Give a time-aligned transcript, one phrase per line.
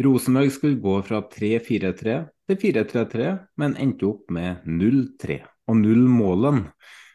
[0.00, 2.16] Rosenborg skulle gå fra 3-4-3
[2.48, 3.28] til 4-3-3,
[3.60, 6.64] men endte opp med 0-3 og null målen.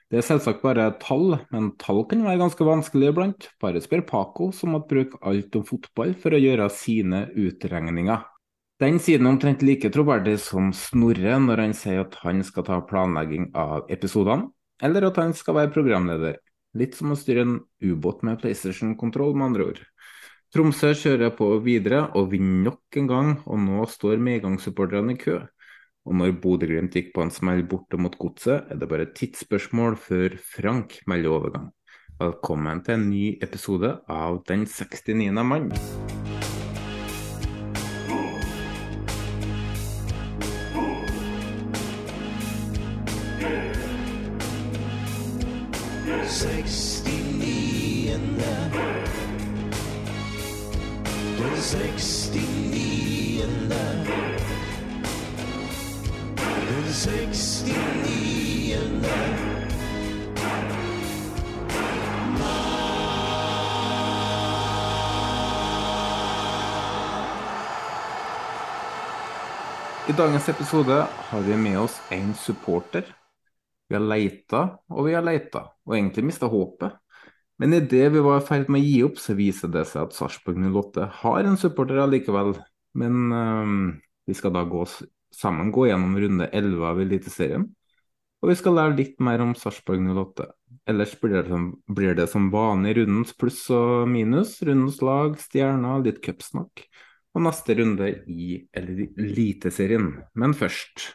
[0.07, 3.49] Det er selvsagt bare tall, men tall kan være ganske vanskelig iblant.
[3.59, 8.23] Bare spør Paco, som måtte bruke alt om fotball for å gjøre sine utregninger.
[8.79, 12.77] Den siden er omtrent like troverdig som Snorre når han sier at han skal ta
[12.85, 14.51] planlegging av episodene,
[14.85, 16.37] eller at han skal være programleder.
[16.77, 19.81] Litt som å styre en ubåt med PlayStation-kontroll, med andre ord.
[20.55, 25.41] Tromsø kjører på videre og vinner nok en gang, og nå står medgangssupporterne i kø.
[26.07, 29.99] Og når Bodø-Glimt gikk på en smell borte mot Godset, er det bare et tidsspørsmål
[29.99, 31.67] før Frank melder overgang.
[32.21, 35.43] Velkommen til en ny episode av Den 69.
[35.43, 35.67] mann.
[70.07, 73.05] I dagens episode har vi med oss en supporter.
[73.89, 76.97] Vi har leita og vi har leita, og egentlig mista håpet.
[77.57, 80.17] Men idet vi var i ferd med å gi opp, så viser det seg at
[80.17, 82.53] Sarpsborg 08 har en supporter allikevel.
[82.97, 83.71] Men øh,
[84.29, 84.83] vi skal da gå
[85.33, 87.65] sammen gå gjennom runde 11 av Eliteserien.
[88.43, 90.45] Og vi skal lære litt mer om Sarpsborg 08.
[90.87, 94.59] Ellers blir det, som, blir det som vanlig rundens pluss og minus.
[94.61, 96.85] Rundens lag, stjerner, litt cupsnakk.
[97.33, 100.13] Og neste runde i Eliteserien.
[100.37, 101.13] Men først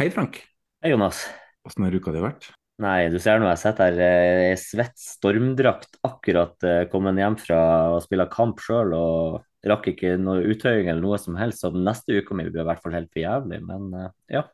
[0.00, 0.40] Hei, Frank.
[0.82, 1.20] Hei, Jonas.
[1.68, 2.48] Åssen har uka di vært?
[2.80, 7.36] Nei, du ser nå jeg sitter her eh, i svett stormdrakt, akkurat eh, kommet hjem
[7.38, 7.60] fra
[7.92, 11.62] å spille kamp sjøl og rakk ikke noe uttøying eller noe som helst.
[11.62, 13.60] Så neste uke mi blir i hvert fall helt for jævlig.
[13.68, 14.46] Men eh, ja.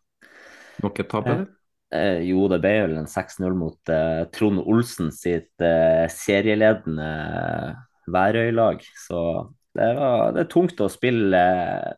[0.83, 1.47] Nok et tap, eller?
[1.95, 7.07] Eh, jo, det ble vel en 6-0 mot eh, Trond Olsen sitt eh, serieledende
[8.13, 8.83] Værøy-lag.
[9.07, 9.21] Så
[9.79, 11.41] det, var, det er tungt å spille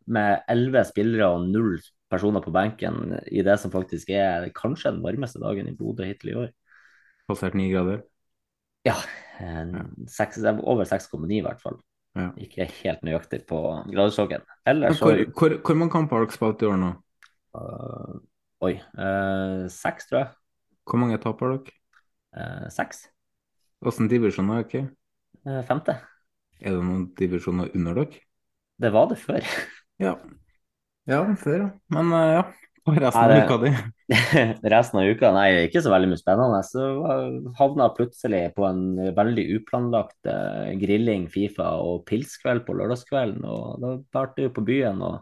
[0.07, 5.05] med elleve spillere og null personer på benken i det som faktisk er kanskje den
[5.05, 6.51] varmeste dagen i Bodø hittil i år.
[7.31, 8.03] Passert ni grader?
[8.87, 8.97] Ja,
[10.09, 11.79] seks, er over 6,9 i hvert fall.
[12.19, 12.31] Ja.
[12.43, 13.61] Ikke helt nøyaktig på
[13.93, 14.43] gradestokken.
[14.67, 16.91] Hvor, hvor, hvor mange kamper har dere spilt i år nå?
[17.55, 18.17] Uh,
[18.67, 18.75] Oi.
[18.99, 20.33] Uh, seks, tror jeg.
[20.89, 21.77] Hvor mange tap har dere?
[22.35, 23.05] Uh, seks.
[23.85, 25.63] Hvilken divisjon er dere?
[25.69, 26.01] Femte.
[26.61, 28.25] Er det noen divisjoner under dere?
[28.81, 29.45] Det var det før.
[30.01, 30.17] Ja.
[31.11, 31.71] Ja, før, ja.
[31.95, 32.43] Men uh, ja.
[32.89, 33.71] Og resten av uka di?
[34.73, 36.61] Resten av uka, nei, ikke så veldig mye spennende.
[36.65, 36.87] Så
[37.59, 43.45] havna plutselig på en veldig uplanlagt uh, grilling, Fifa og pilskveld på lørdagskvelden.
[43.45, 45.21] Og da bærte vi på byen og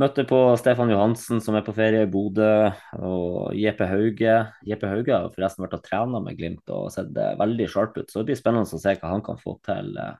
[0.00, 2.70] møtte på Stefan Johansen, som er på ferie i Bodø,
[3.02, 4.36] og JP Hauge.
[4.66, 8.06] JP Hauge har forresten vært og trena med Glimt og sett eh, veldig sharp ut,
[8.08, 10.14] så det blir spennende å se hva han kan få til uh,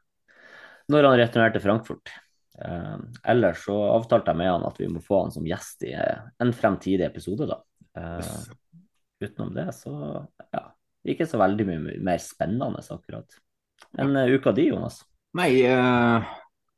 [0.92, 2.12] når han returnerer til Frankfurt.
[2.60, 2.96] Eh,
[3.32, 6.26] ellers så avtalte jeg med han at vi må få han som gjest i eh,
[6.42, 7.60] en fremtidig episode, da.
[8.00, 8.42] Eh,
[9.24, 9.94] utenom det, så
[10.50, 10.64] ja,
[11.12, 13.40] ikke så veldig mye mer spennende akkurat.
[13.98, 14.28] En ja.
[14.28, 15.00] uka di, Jonas?
[15.36, 16.30] Nei, eh,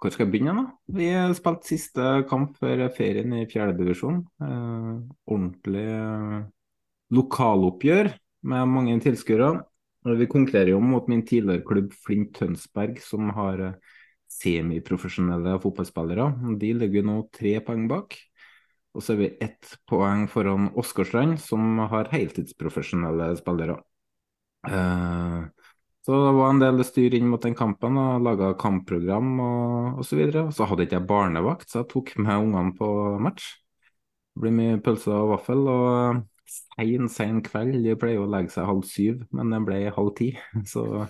[0.02, 0.64] hvor skal jeg begynne, da?
[0.98, 1.08] Vi
[1.38, 4.22] spilte siste kamp før ferien i fjerdedivisjon.
[4.42, 4.94] Eh,
[5.30, 6.38] ordentlig eh,
[7.14, 8.10] lokaloppgjør
[8.50, 9.54] med mange tilskuere.
[10.02, 13.92] Vi konkurrerer jo mot min tidligere klubb Flint Tønsberg, som har eh,
[14.42, 16.28] semiprofesjonelle fotballspillere.
[16.60, 18.18] De ligger nå tre poeng bak.
[18.92, 23.78] Og så er vi ett poeng foran Åsgårdstrand, som har heltidsprofesjonelle spillere.
[24.68, 25.38] Eh,
[26.02, 30.10] så det var en del styr inn mot den kampen, og laga kampprogram og osv.
[30.10, 30.44] Så, videre.
[30.52, 32.90] så hadde ikke jeg barnevakt, så jeg tok med ungene på
[33.22, 33.48] match.
[34.34, 35.64] Det blir mye pølse og vaffel.
[35.70, 36.22] Og
[36.52, 37.80] sein, sein kveld.
[37.84, 40.32] De pleier å legge seg halv syv, men det ble halv ti.
[40.72, 41.06] Så,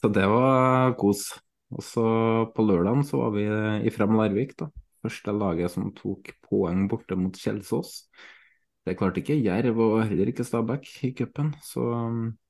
[0.00, 1.28] så det var kos.
[1.74, 2.06] Og så
[2.54, 3.46] på lørdagen så var vi
[3.86, 4.70] i Frem Larvik, da.
[5.06, 8.00] Første laget som tok poeng borte mot Kjelsås.
[8.86, 11.52] Det klarte ikke Jerv og heller ikke Stabæk i cupen.
[11.62, 11.82] Så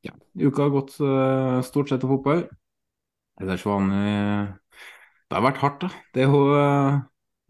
[0.05, 2.45] ja, uka har gått uh, stort sett til fotball.
[3.41, 4.03] Ellers vanlig
[5.27, 5.89] Det har vært hardt, da.
[6.15, 7.01] Det er jo uh,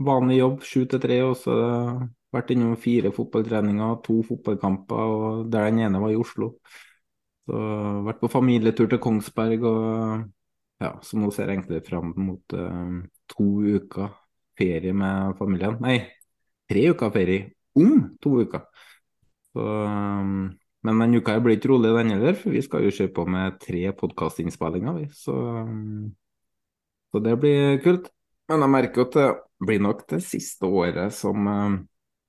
[0.06, 1.56] vanlig jobb, sju til tre, og så
[2.34, 6.54] vært innom fire fotballtreninger, to fotballkamper, og der den ene var i Oslo.
[7.46, 7.58] Så
[8.06, 10.24] vært på familietur til Kongsberg og
[10.82, 13.00] ja, så nå ser jeg egentlig fram mot uh,
[13.32, 13.46] to
[13.76, 14.12] uker
[14.56, 15.78] ferie med familien.
[15.84, 15.98] Nei,
[16.68, 18.66] tre uker ferie om to uker.
[19.52, 20.50] Så, um,
[20.86, 23.58] men denne uka blir ikke rolig, den heller, for vi skal jo se på med
[23.62, 25.06] tre podkastinnspillinger.
[25.16, 25.34] Så,
[25.64, 26.12] um,
[27.12, 28.10] så det blir kult.
[28.50, 29.28] Men jeg merker at det
[29.66, 31.78] blir nok det siste året som um,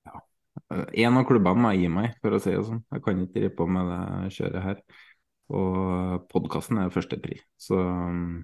[0.07, 0.21] ja,
[1.03, 2.81] en av klubbene må gi meg, for å si det sånn.
[2.95, 4.81] Jeg kan ikke drive på med det kjøret her.
[5.53, 7.39] Og podkasten er førstepri.
[7.59, 8.41] Så um,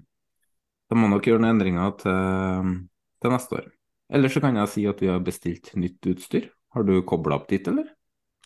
[0.88, 2.72] da må nok gjøre noen endringer til,
[3.20, 3.68] til, neste år.
[4.14, 6.48] Eller så kan jeg si at vi har bestilt nytt utstyr.
[6.74, 7.88] Har du kobla opp dit, eller?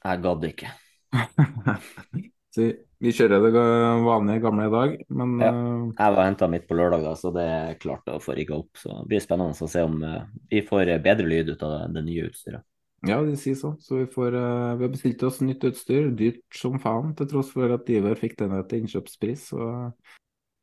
[0.02, 0.70] Jeg gadd ikke.
[2.54, 2.68] så
[2.98, 5.50] vi kjører det vanlige, gamle i dag, men ja.
[5.52, 8.58] Eh, jeg var henta midt på lørdag, da, så det er klart å få rigga
[8.58, 8.72] opp.
[8.78, 12.04] Så det blir spennende å se om uh, vi får bedre lyd ut av det
[12.06, 12.66] nye utstyret.
[13.06, 13.74] Ja, de sier så.
[13.82, 17.52] Så vi, får, uh, vi har bestilt oss nytt utstyr, dyrt som faen, til tross
[17.54, 19.44] for at Iver fikk denne til innkjøpspris.
[19.52, 19.68] Så,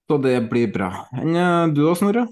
[0.10, 0.90] så det blir bra.
[1.16, 2.26] Enn uh, du da, Snorre?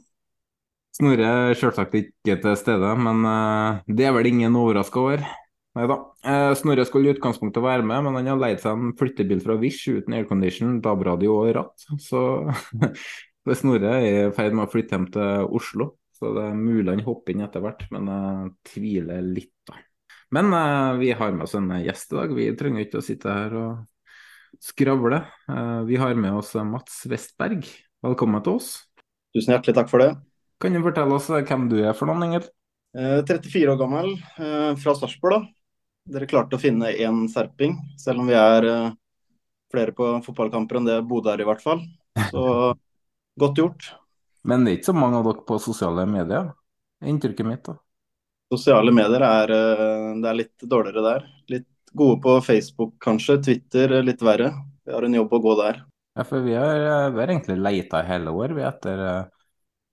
[0.94, 5.24] Snorre er selvsagt ikke til stede, men uh, det er vel ingen overraska over.
[5.74, 5.96] Nei da.
[6.54, 9.88] Snorre skulle i utgangspunktet være med, men han har leid seg en flyttebil fra Wish
[9.90, 11.88] uten aircondition, DAB-radio og ratt.
[12.10, 12.22] Så
[13.58, 15.90] Snorre er i ferd med å flytte hjem til Oslo.
[16.14, 19.82] Så det er mulig han hopper inn etter hvert, men jeg tviler litt, da.
[20.34, 22.32] Men uh, vi har med oss en gjest i dag.
[22.34, 25.20] Vi trenger ikke å sitte her og skravle.
[25.46, 27.68] Uh, vi har med oss Mats Westberg.
[28.02, 28.72] Velkommen til oss.
[29.36, 30.16] Tusen hjertelig takk for det.
[30.64, 32.50] Kan du fortelle oss eh, hvem du er for noen, Inger?
[32.98, 34.10] Uh, 34 år gammel,
[34.82, 35.46] fra Sarpsborg.
[36.10, 38.66] Dere klarte å finne én serping, selv om vi er
[39.74, 41.86] flere på fotballkamper enn det Bodø er, i hvert fall.
[42.34, 42.44] Så
[43.46, 43.94] godt gjort.
[44.50, 46.52] Men det er ikke så mange av dere på sosiale medier?
[47.06, 47.78] Inntrykket mitt, da.
[48.54, 51.26] Sosiale medier er, eh, det er litt dårligere der.
[51.50, 54.52] Litt gode på Facebook kanskje, Twitter litt verre.
[54.86, 55.82] Vi har en jobb å gå der.
[56.14, 59.00] Ja, for vi har, eh, vi har egentlig leita hele år vi etter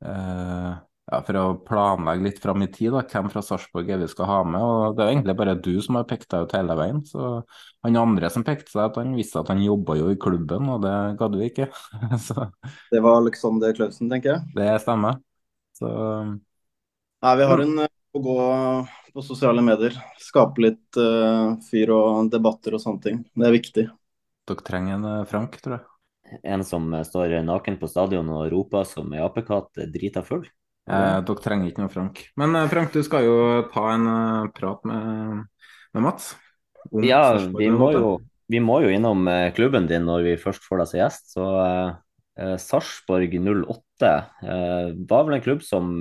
[0.04, 0.74] uh,
[1.10, 4.42] ja, For å planlegge litt fram i tid, da, hvem fra Sarpsborg vi skal ha
[4.44, 4.60] med.
[4.60, 7.00] og Det er egentlig bare du som har pekt deg ut hele veien.
[7.08, 7.30] så
[7.82, 10.84] Han andre som pekte seg, at han visste at han jobba jo i klubben, og
[10.84, 11.70] det gadd vi ikke.
[12.28, 12.50] så,
[12.92, 14.52] det var Alexander Klausen, tenker jeg?
[14.60, 15.18] Det stemmer.
[15.80, 15.88] Så
[17.20, 17.80] Nei, vi har en
[18.12, 18.36] å gå
[19.14, 19.94] på sosiale medier.
[20.20, 23.22] Skape litt uh, fyr og debatter og sånne ting.
[23.34, 23.86] Det er viktig.
[24.50, 25.86] Dere trenger en uh, Frank, tror jeg.
[26.46, 30.46] En som uh, står naken på stadion og roper som ei apekatt drita full?
[30.90, 32.22] Eh, dere trenger ikke noe Frank.
[32.40, 33.34] Men Frank, du skal jo
[33.70, 34.06] ta en
[34.56, 35.44] prat med,
[35.94, 36.32] med Mats.
[37.04, 38.14] ja, vi må, jo,
[38.50, 41.28] vi må, jo, innom klubben din når vi først får deg som gjest.
[41.36, 41.44] Så
[42.64, 44.10] Sarpsborg 08
[44.40, 45.92] var vel en klubb som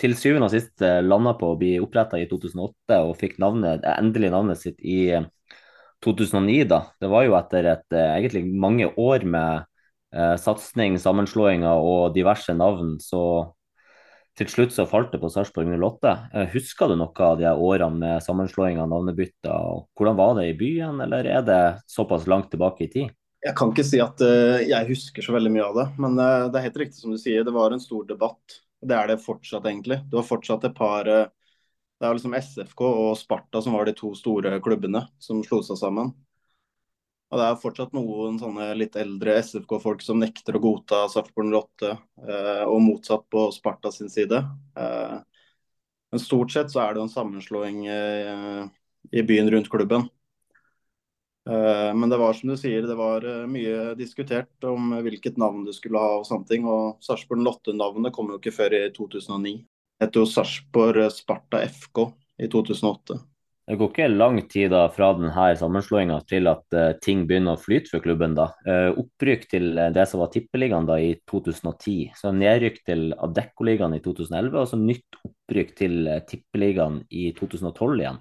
[0.00, 3.84] til syvende og sist eh, landa på å bli oppretta i 2008 og fikk navnet,
[3.84, 5.20] eh, endelig navnet sitt i
[6.04, 6.62] 2009.
[6.62, 6.82] Eh, da.
[7.00, 9.66] Det var jo etter et, egentlig mange år med
[10.14, 13.22] eh, satsing, sammenslåinger og diverse navn, så
[14.38, 16.12] til slutt så falt det på Sarpsborg 08.
[16.54, 19.10] Husker du noe av de årene med sammenslåinger og?
[19.98, 23.10] Hvordan var det i byen, eller er det såpass langt tilbake i tid?
[23.44, 26.48] Jeg kan ikke si at uh, jeg husker så veldig mye av det, men uh,
[26.52, 27.44] det er helt riktig som du sier.
[27.44, 28.60] Det var en stor debatt.
[28.80, 30.00] Det er det fortsatt, egentlig.
[30.08, 31.28] Du har fortsatt et par eh,
[32.00, 35.76] Det er liksom SFK og Sparta som var de to store klubbene som slo seg
[35.80, 36.14] sammen.
[37.30, 41.90] Og det er fortsatt noen sånne litt eldre SFK-folk som nekter å godta Sarpsborg 08,
[42.24, 44.40] eh, og motsatt på Sparta sin side.
[44.80, 45.18] Eh,
[46.10, 50.08] men stort sett så er det en sammenslåing i byen rundt klubben.
[51.50, 55.64] Eh, men det var som du sier, det var eh, mye diskutert om hvilket navn
[55.66, 56.68] du skulle ha og sånne ting.
[56.68, 59.56] Og Sarpsborg Lotte-navnet kom jo ikke før i 2009.
[59.98, 62.06] Det het jo Sarpsborg Sparta FK
[62.40, 63.18] i 2008.
[63.70, 67.60] Det går ikke lang tid da fra denne sammenslåinga til at uh, ting begynner å
[67.60, 68.32] flyte for klubben.
[68.34, 68.48] da.
[68.98, 72.16] Opprykk til det som var Tippeligaen da i 2010.
[72.18, 78.18] Så nedrykk til Adeccoligaen i 2011, og så nytt opprykk til Tippeligaen i 2012 igjen.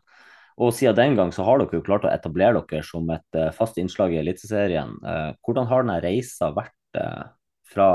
[0.59, 3.47] Og siden den gang så har dere jo klart å etablere dere som et uh,
[3.55, 4.91] fast innslag i Eliteserien.
[5.05, 7.29] Uh, hvordan har denne reisa vært uh,
[7.69, 7.91] fra,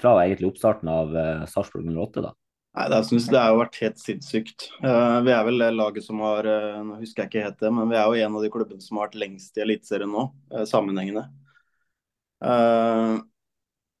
[0.00, 1.12] fra, egentlig oppstarten av
[1.50, 2.32] Sarpsborg 08, da?
[2.72, 4.70] Nei, det, synes, det har vært helt sinnssykt.
[4.80, 6.46] Vi er vel det laget som har
[6.86, 8.96] Nå husker jeg ikke helt det, men vi er jo en av de klubbene som
[8.96, 10.22] har vært lengst i Eliteserien nå,
[10.70, 11.26] sammenhengende.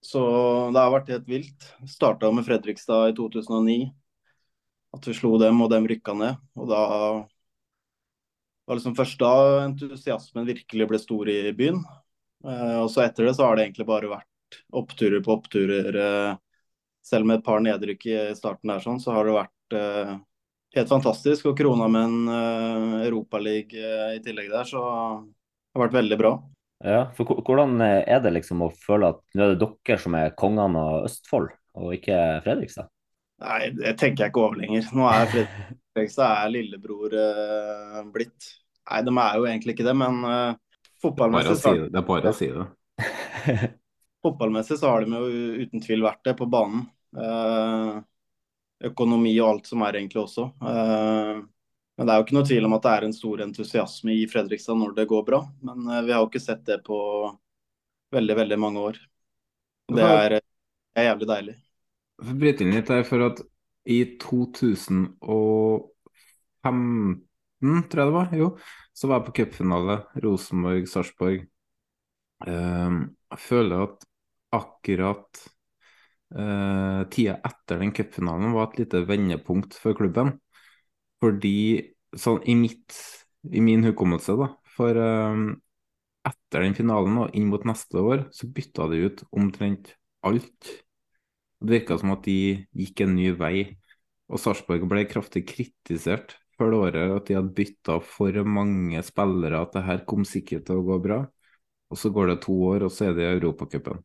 [0.00, 0.22] så
[0.72, 1.68] det har vært helt vilt.
[1.90, 3.76] Starta med Fredrikstad i 2009.
[4.96, 6.40] At vi slo dem, og dem rykka ned.
[6.56, 6.80] Og da
[8.66, 11.82] var liksom først da entusiasmen virkelig ble stor i byen.
[12.44, 15.98] og så etter det så har det egentlig bare vært oppturer på oppturer
[17.02, 20.12] selv med et par nedrykk i starten der, sånn, så har det vært uh,
[20.76, 21.48] helt fantastisk.
[21.50, 26.32] Og krona med en Europaliga i tillegg der, så det har vært veldig bra.
[26.82, 30.34] Ja, for Hvordan er det liksom å føle at nå er det dere som er
[30.38, 32.90] kongene av Østfold, og ikke Fredrikstad?
[33.42, 34.90] Nei, det tenker jeg ikke over lenger.
[34.94, 38.50] Nå er Fredrikstad er lillebror uh, blitt.
[38.90, 42.50] Nei, de er jo egentlig ikke det, men uh, fotballmessig Det er bare å si
[42.52, 42.66] det.
[44.22, 46.84] Fotballmessig så har de jo uten tvil vært det på banen.
[47.18, 47.96] Eh,
[48.86, 50.44] økonomi og alt som er egentlig også.
[50.62, 51.40] Eh,
[51.98, 54.28] men det er jo ikke noe tvil om at det er en stor entusiasme i
[54.30, 55.42] Fredrikstad når det går bra.
[55.66, 56.98] Men vi har jo ikke sett det på
[58.14, 59.02] veldig, veldig mange år.
[59.92, 60.38] Det er,
[60.96, 61.56] er jævlig deilig.
[62.22, 63.42] Jeg bryter inn litt her, for at
[63.88, 65.88] i 2015,
[67.90, 68.48] tror jeg det var, jo,
[68.94, 71.46] så var jeg på cupfinale Rosenborg-Sarpsborg.
[72.42, 74.06] Jeg føler at
[74.52, 75.42] akkurat
[76.36, 80.34] uh, tida etter den cupfinalen var et lite vendepunkt for klubben.
[81.22, 81.56] Fordi
[82.18, 82.98] sånn i mitt
[83.50, 85.54] i min hukommelse, da, for uh,
[86.28, 89.96] etter den finalen og inn mot neste år, så bytta de ut omtrent
[90.26, 90.74] alt.
[91.62, 93.56] Det virka som at de gikk en ny vei.
[94.32, 99.62] Og Sarpsborg ble kraftig kritisert før det året at de hadde bytta for mange spillere,
[99.62, 101.22] at det her kom sikkert til å gå bra.
[101.92, 104.00] Og så går det to år, og så er det Europacupen.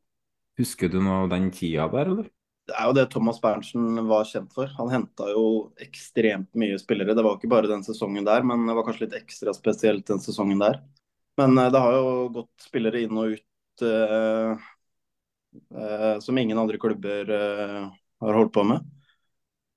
[0.60, 2.30] Husker du noe av den tida der, eller?
[2.68, 4.68] Det er jo det Thomas Berntsen var kjent for.
[4.80, 5.44] Han henta jo
[5.80, 7.16] ekstremt mye spillere.
[7.16, 10.20] Det var ikke bare den sesongen der, men det var kanskje litt ekstra spesielt den
[10.24, 10.82] sesongen der.
[11.40, 12.10] Men uh, det har jo
[12.42, 14.68] gått spillere inn og ut uh,
[16.24, 18.86] som ingen andre klubber har holdt på med.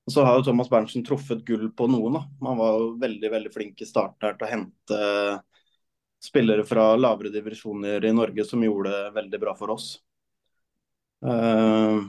[0.06, 2.16] Og så har jo Thomas Berntsen truffet gull på noen.
[2.16, 2.22] da.
[2.49, 5.00] Han var jo veldig veldig flink i starten her til å hente
[6.20, 9.92] spillere fra lavere divisjoner i Norge som gjorde det veldig bra for oss.
[11.26, 12.00] Eh,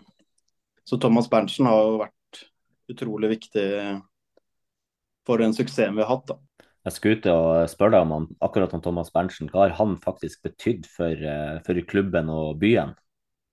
[0.84, 2.42] så Thomas Berntsen har jo vært
[2.92, 3.68] utrolig viktig
[5.28, 6.34] for den suksessen vi har hatt.
[6.34, 6.68] da.
[6.90, 9.52] Jeg skulle ut og spørre deg om han, akkurat om Thomas Berntsen.
[9.54, 12.96] Hva har han faktisk betydd for, eh, for klubben og byen?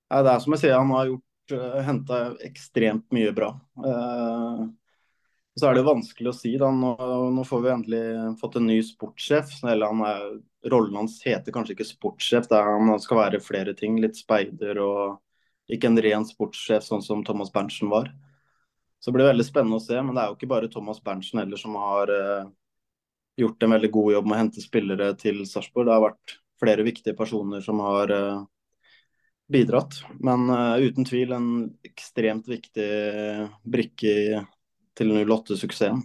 [0.08, 3.50] Ja, det er som jeg sier, han har gjort eh, henta ekstremt mye bra.
[3.84, 4.62] Eh,
[5.58, 6.54] så er det vanskelig å si.
[6.60, 6.94] da, Nå,
[7.34, 8.02] nå får vi endelig
[8.40, 9.58] fått en ny sportssjef.
[9.64, 10.28] eller han er,
[10.70, 13.98] Rollen hans heter kanskje ikke sportssjef, det er, han skal være flere ting.
[14.00, 15.18] Litt speider og
[15.68, 18.08] ikke en ren sportssjef sånn som Thomas Berntsen var.
[18.98, 19.98] Så det blir veldig spennende å se.
[20.00, 22.48] Men det er jo ikke bare Thomas Berntsen heller som har eh,
[23.38, 25.86] gjort en veldig god jobb med å hente spillere til Sarpsborg.
[25.88, 28.46] Det har vært flere viktige personer som har uh,
[29.50, 30.00] bidratt.
[30.24, 31.48] Men uh, uten tvil en
[31.86, 32.88] ekstremt viktig
[33.64, 34.44] brikke
[34.98, 36.02] til 08-suksessen.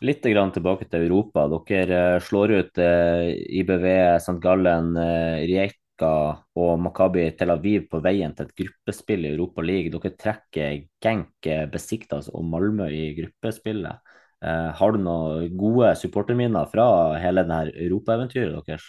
[0.00, 1.44] Litt tilbake til Europa.
[1.68, 3.84] Dere slår ut IBV,
[4.16, 4.38] St.
[4.40, 6.12] Gallen, Rijeka
[6.56, 9.92] og Makabi Tel Aviv på veien til et gruppespill i Europa League.
[9.92, 14.00] Dere trekker Genk, Besiktas og Malmö i gruppespillet.
[14.40, 16.86] Eh, har du noen gode supporterminner fra
[17.20, 18.86] hele denne europaeventyret deres?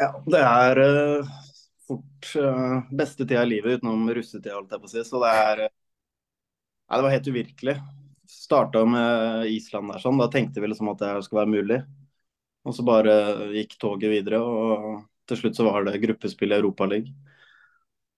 [0.00, 1.34] Ja, det er uh,
[1.90, 5.04] fort uh, beste tida i livet utenom russetida, holdt jeg på å si.
[5.06, 5.72] Så det er uh,
[6.90, 7.76] Nei, det var helt uvirkelig.
[8.30, 10.18] Starta med Island der sånn.
[10.18, 11.76] Da tenkte vi liksom at det skulle være mulig.
[12.66, 13.12] Og så bare
[13.54, 14.40] gikk toget videre.
[14.42, 17.12] og til slutt så var det gruppespill i Europaligaen.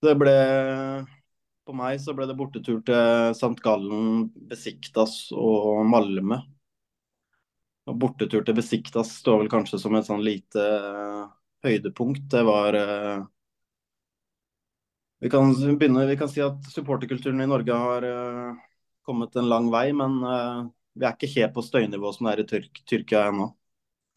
[0.02, 0.36] Det ble
[1.62, 3.54] På meg så ble det bortetur til St.
[3.62, 6.40] Gallen, Besiktas og Malmö.
[7.86, 11.28] Og bortetur til Besiktas står vel kanskje som et sånn lite uh,
[11.62, 12.26] høydepunkt.
[12.34, 13.22] Det var uh,
[15.22, 18.60] vi, kan begynne, vi kan si at supporterkulturen i Norge har uh,
[19.06, 20.20] kommet en lang vei, men
[20.92, 23.52] vi er ikke helt på støynivå som det er i Tyrk Tyrkia ennå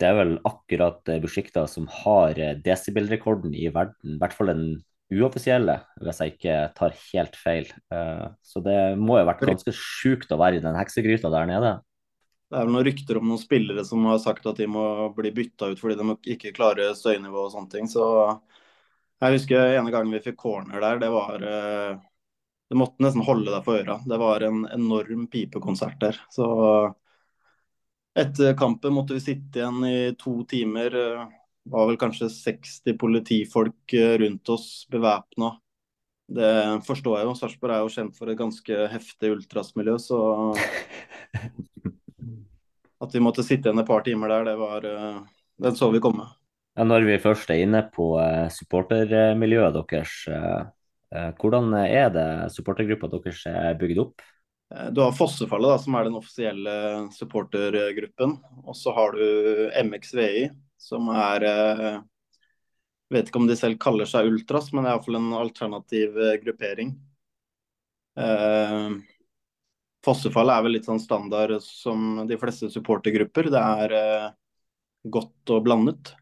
[0.01, 4.65] det er vel akkurat eh, som har desibelrekorden i verden, i hvert fall den
[5.13, 7.69] uoffisielle, hvis jeg ikke tar helt feil.
[8.43, 11.75] Så det må jo ha vært ganske sjukt å være i den heksegryta der nede.
[12.49, 14.85] Det er vel noen rykter om noen spillere som har sagt at de må
[15.17, 17.89] bli bytta ut fordi de ikke klarer støynivå og sånne ting.
[17.89, 18.05] Så
[19.23, 23.63] jeg husker ene gangen vi fikk corner der, det var Du måtte nesten holde deg
[23.63, 23.99] for øra.
[24.03, 26.19] Det var en enorm pipekonsert der.
[26.33, 26.47] Så
[28.15, 30.93] etter kampen måtte vi sitte igjen i to timer.
[31.65, 35.55] Det var vel kanskje 60 politifolk eh, rundt oss bevæpna.
[36.27, 36.51] Det
[36.87, 37.35] forstår jeg jo.
[37.37, 40.19] Sarpsborg er jo kjent for et ganske heftig ultrasmiljø, så
[43.03, 45.19] at vi måtte sitte igjen et par timer der, det var eh,
[45.65, 46.29] Den så vi komme.
[46.75, 50.65] Ja, når vi først er inne på uh, supportermiljøet deres, uh,
[51.15, 54.25] uh, hvordan er det supportergruppa deres er bygd opp?
[54.91, 56.75] Du har Fossefallet, da, som er den offisielle
[57.13, 58.33] supportergruppen.
[58.65, 60.49] Og så har du MXVI,
[60.81, 61.45] som er
[63.13, 66.95] Vet ikke om de selv kaller seg ultras, men det er iallfall en alternativ gruppering.
[70.05, 73.49] Fossefallet er vel litt sånn standard som de fleste supportergrupper.
[73.53, 74.27] Det er eh,
[75.15, 76.13] godt og blandet.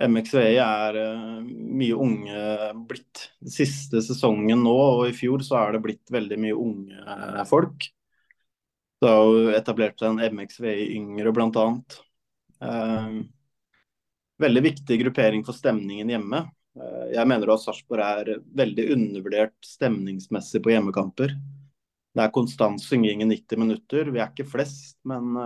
[0.00, 2.44] MXVI er uh, mye unge
[2.88, 3.26] blitt.
[3.44, 7.88] Siste sesongen nå og i fjor så er det blitt veldig mye unge uh, folk.
[9.00, 11.66] Det har jo etablert seg en MXVI yngre bl.a.
[12.60, 13.20] Uh,
[14.40, 16.42] veldig viktig gruppering for stemningen hjemme.
[16.76, 21.32] Uh, jeg mener at Sarpsborg er veldig undervurdert stemningsmessig på hjemmekamper.
[22.10, 24.12] Det er konstant synging i 90 minutter.
[24.12, 25.36] Vi er ikke flest, men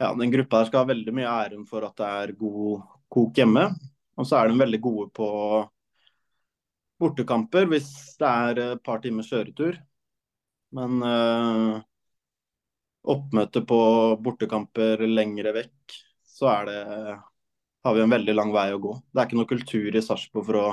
[0.00, 3.36] ja, den gruppa der skal ha veldig mye æren for at det er god kok
[3.36, 3.66] hjemme.
[4.20, 5.28] Og så er de veldig gode på
[7.00, 7.88] bortekamper hvis
[8.20, 9.78] det er et par timers kjøretur.
[10.76, 11.80] Men uh,
[13.10, 13.80] oppmøte på
[14.22, 16.80] bortekamper lengre vekk, så er det
[17.82, 18.96] har vi en veldig lang vei å gå.
[19.08, 20.66] Det er ikke noe kultur i Sarpsborg for å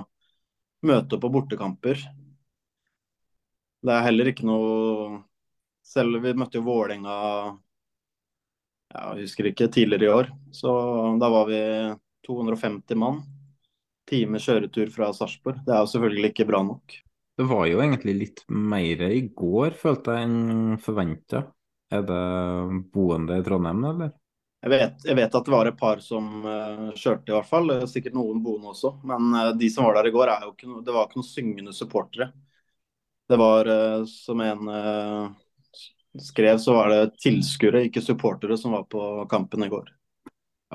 [0.87, 2.03] møte på bortekamper.
[3.87, 5.23] Det er heller ikke noe
[5.87, 7.13] Selv vi møtte jo Vålerenga
[8.93, 10.29] jeg husker ikke, tidligere i år.
[10.55, 10.71] Så
[11.21, 11.59] da var vi
[12.27, 13.19] 250 mann.
[14.07, 15.59] Time kjøretur fra Sarpsborg.
[15.65, 16.95] Det er jo selvfølgelig ikke bra nok.
[17.37, 21.43] Det var jo egentlig litt mer i går, følte jeg, enn forventa.
[21.93, 22.23] Er det
[22.93, 24.15] boende i Trondheim, eller?
[24.63, 27.69] Jeg vet, jeg vet, at det var et par som uh, kjørte, i hvert fall.
[27.87, 28.95] Sikkert noen boende også.
[29.07, 31.29] Men uh, de som var der i går, er jo ikke det var ikke noen
[31.29, 32.31] syngende supportere.
[33.29, 34.71] Det var, uh, som en
[36.23, 39.93] skrev, så var det tilskuere, ikke supportere, som var på kampen i går.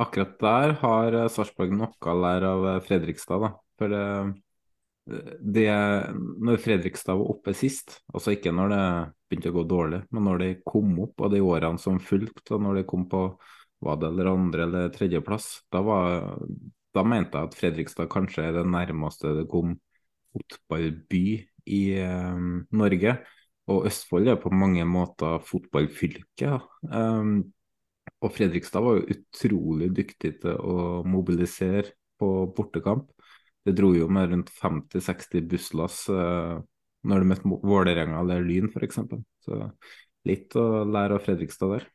[0.02, 3.44] Akkurat der har eh, Sarpsborg noe å lære av eh, Fredrikstad.
[3.44, 3.52] da.
[3.80, 4.04] For det,
[5.40, 5.68] det,
[6.40, 8.84] når Fredrikstad var oppe sist, altså ikke når det
[9.28, 12.62] begynte å gå dårlig, men når de kom opp, og de årene som fulgte, og
[12.64, 13.26] når de kom på
[13.82, 16.36] var det eller andre eller tredjeplass, da, var,
[16.94, 19.74] da mente jeg at Fredrikstad kanskje er det nærmeste det kom
[20.32, 21.24] fotballby
[21.66, 22.44] i eh,
[22.78, 23.16] Norge.
[23.72, 26.58] Og Østfold er på mange måter fotballfylke.
[26.92, 27.36] Um,
[28.22, 33.08] og Fredrikstad var jo utrolig dyktig til å mobilisere på bortekamp.
[33.62, 36.60] Det dro jo med rundt 50-60 busslass uh,
[37.06, 39.00] når du møtte Vålerenga eller Lyn f.eks.
[39.42, 39.58] Så
[40.28, 41.86] litt å lære av Fredrikstad der.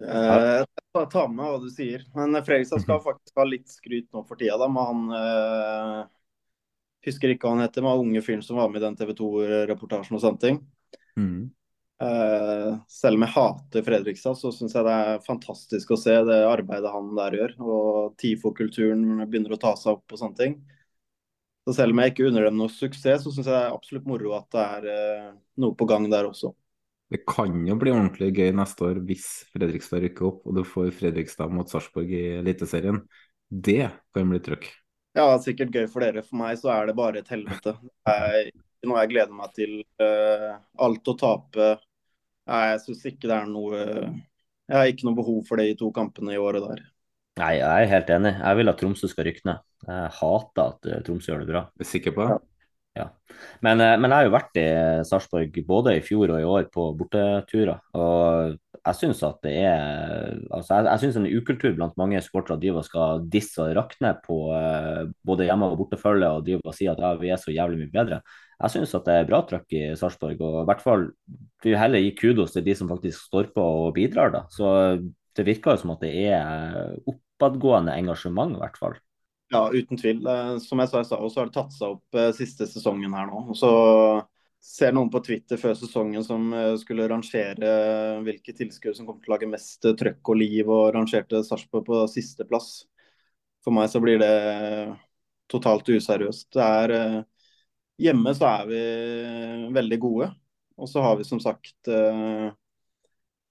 [0.00, 2.04] Uh, jeg tar med hva du sier.
[2.16, 4.58] Men Fredrikstad skal faktisk ha litt skryt nå for tida.
[4.60, 6.12] da, med han uh,
[7.04, 10.16] Husker ikke hva han heter, men unge fyren som var med i den TV 2-reportasjen
[10.16, 10.62] og sånne ting.
[11.20, 11.52] Mm.
[12.02, 16.40] Uh, selv om jeg hater Fredrikstad, så syns jeg det er fantastisk å se det
[16.48, 17.54] arbeidet han der gjør.
[17.62, 20.58] Og TIFO-kulturen begynner å ta seg opp og sånne ting.
[21.64, 24.10] Så selv om jeg ikke unner dem noe suksess, så syns jeg det er absolutt
[24.10, 25.32] moro at det er uh,
[25.64, 26.52] noe på gang der også.
[27.14, 30.90] Det kan jo bli ordentlig gøy neste år hvis Fredrikstad rykker opp og du får
[30.98, 33.04] Fredrikstad mot Sarpsborg i Eliteserien.
[33.48, 34.66] Det kan bli trøkk.
[35.14, 36.24] Ja, sikkert gøy for dere.
[36.26, 37.76] For meg så er det bare et helvete.
[37.78, 38.48] Det er
[38.88, 39.76] noe jeg gleder meg til.
[40.00, 40.54] Uh,
[40.86, 41.74] alt å tape.
[42.44, 45.88] Jeg syns ikke det er noe Jeg har ikke noe behov for det i to
[45.96, 46.82] kampene i året der.
[47.40, 48.34] Nei, jeg er helt enig.
[48.36, 49.62] Jeg vil at Tromsø skal rykke ned.
[49.88, 51.64] Jeg hater at uh, Tromsø gjør det bra.
[51.80, 52.36] Er sikker på det?
[52.36, 52.53] Ja.
[53.64, 54.66] Men, uh, men, jeg har jo vært i
[55.08, 57.80] Sarpsborg både i fjor og i år på borteturer.
[57.98, 58.54] Og
[58.84, 62.84] jeg syns at det er altså jeg, jeg synes en ukultur blant mange supportere driver
[62.84, 66.88] de skal disse og rakne på uh, både hjemme- og bortefølge og driver og si
[66.90, 68.20] at ja, vi er så jævlig mye bedre.
[68.60, 71.08] Jeg syns at det er bra trøkk i Sarpsborg, og i hvert fall
[71.64, 74.44] vil heller gi kudos til de som faktisk står på og bidrar, da.
[74.52, 74.68] Så
[75.34, 78.94] det virker jo som at det er oppadgående engasjement, i hvert fall.
[79.52, 80.24] Ja, uten tvil.
[80.26, 83.14] Eh, som jeg sa i stad, så har det tatt seg opp eh, siste sesongen
[83.14, 83.42] her nå.
[83.52, 83.70] Og så
[84.64, 87.74] ser noen på Twitter før sesongen som eh, skulle rangere
[88.24, 92.00] hvilke tilskuere som kommer til å lage mest trøkk og liv, og rangerte Sarpsborg på
[92.10, 92.72] sisteplass.
[93.64, 94.32] For meg så blir det
[95.52, 96.50] totalt useriøst.
[96.56, 96.96] Det er
[98.02, 98.78] Hjemme så er vi
[99.74, 100.26] veldig gode.
[100.82, 102.48] Og så har vi som sagt eh,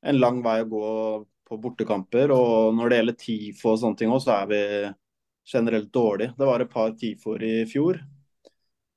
[0.10, 0.88] en lang vei å gå
[1.47, 2.34] på bortekamper.
[2.36, 4.62] Og når det gjelder TIFO og sånne ting òg, så er vi
[5.45, 6.32] generelt dårlig.
[6.38, 7.99] Det var et par TIFO-er i fjor.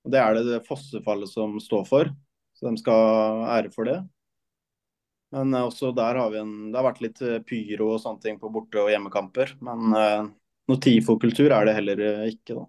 [0.06, 2.12] Og Det er det, det fossefallet som står for.
[2.56, 3.98] Så de skal ha ære for det.
[5.34, 8.50] Men også der har vi en Det har vært litt pyro og sånne ting på
[8.54, 9.56] borte- og hjemmekamper.
[9.66, 10.30] Men uh,
[10.70, 12.66] noe TIFO-kultur er det heller ikke, da.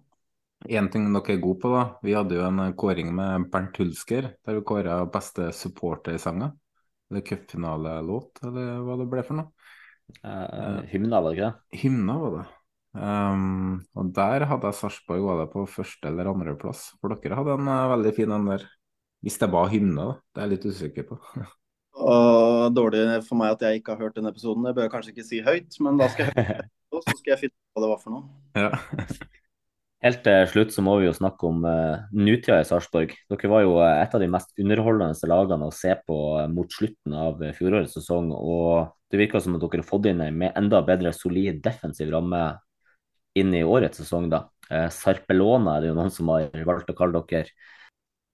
[0.66, 1.84] En ting dere er gode på, da.
[2.02, 6.50] Vi hadde jo en kåring med Bernt Hulsker, der vi kåra beste supportersanger.
[7.08, 9.52] Eller cupfinalelåt, eller hva det ble for noe.
[10.24, 11.80] Uh, hymna, var det ikke det?
[11.84, 12.46] Hymna var det.
[12.96, 16.88] Um, og der hadde jeg Sarpsborg var det på første eller andreplass.
[16.98, 18.66] For dere hadde en uh, veldig fin en der.
[19.24, 20.18] Hvis det var hymne, da.
[20.32, 21.18] Det er jeg litt usikker på.
[22.08, 24.66] og dårlig for meg at jeg ikke har hørt den episoden.
[24.66, 27.34] Det bør jeg kanskje ikke si høyt, men da skal jeg høre det, så skal
[27.34, 28.24] jeg finne ut hva det var for noe.
[28.58, 28.72] Ja.
[30.06, 33.16] Helt til slutt så må vi jo snakke om uh, nutida i Sarpsborg.
[33.32, 36.18] Dere var jo uh, et av de mest underholdende lagene å se på
[36.54, 38.30] mot slutten av fjorårets sesong.
[38.30, 42.44] Og det virker som at dere har fått inn en enda bedre solid defensiv ramme
[43.40, 44.28] inn i årets sesong.
[44.32, 44.46] da.
[44.92, 47.52] Sarpelona er det jo noen som har valgt å kalle dere.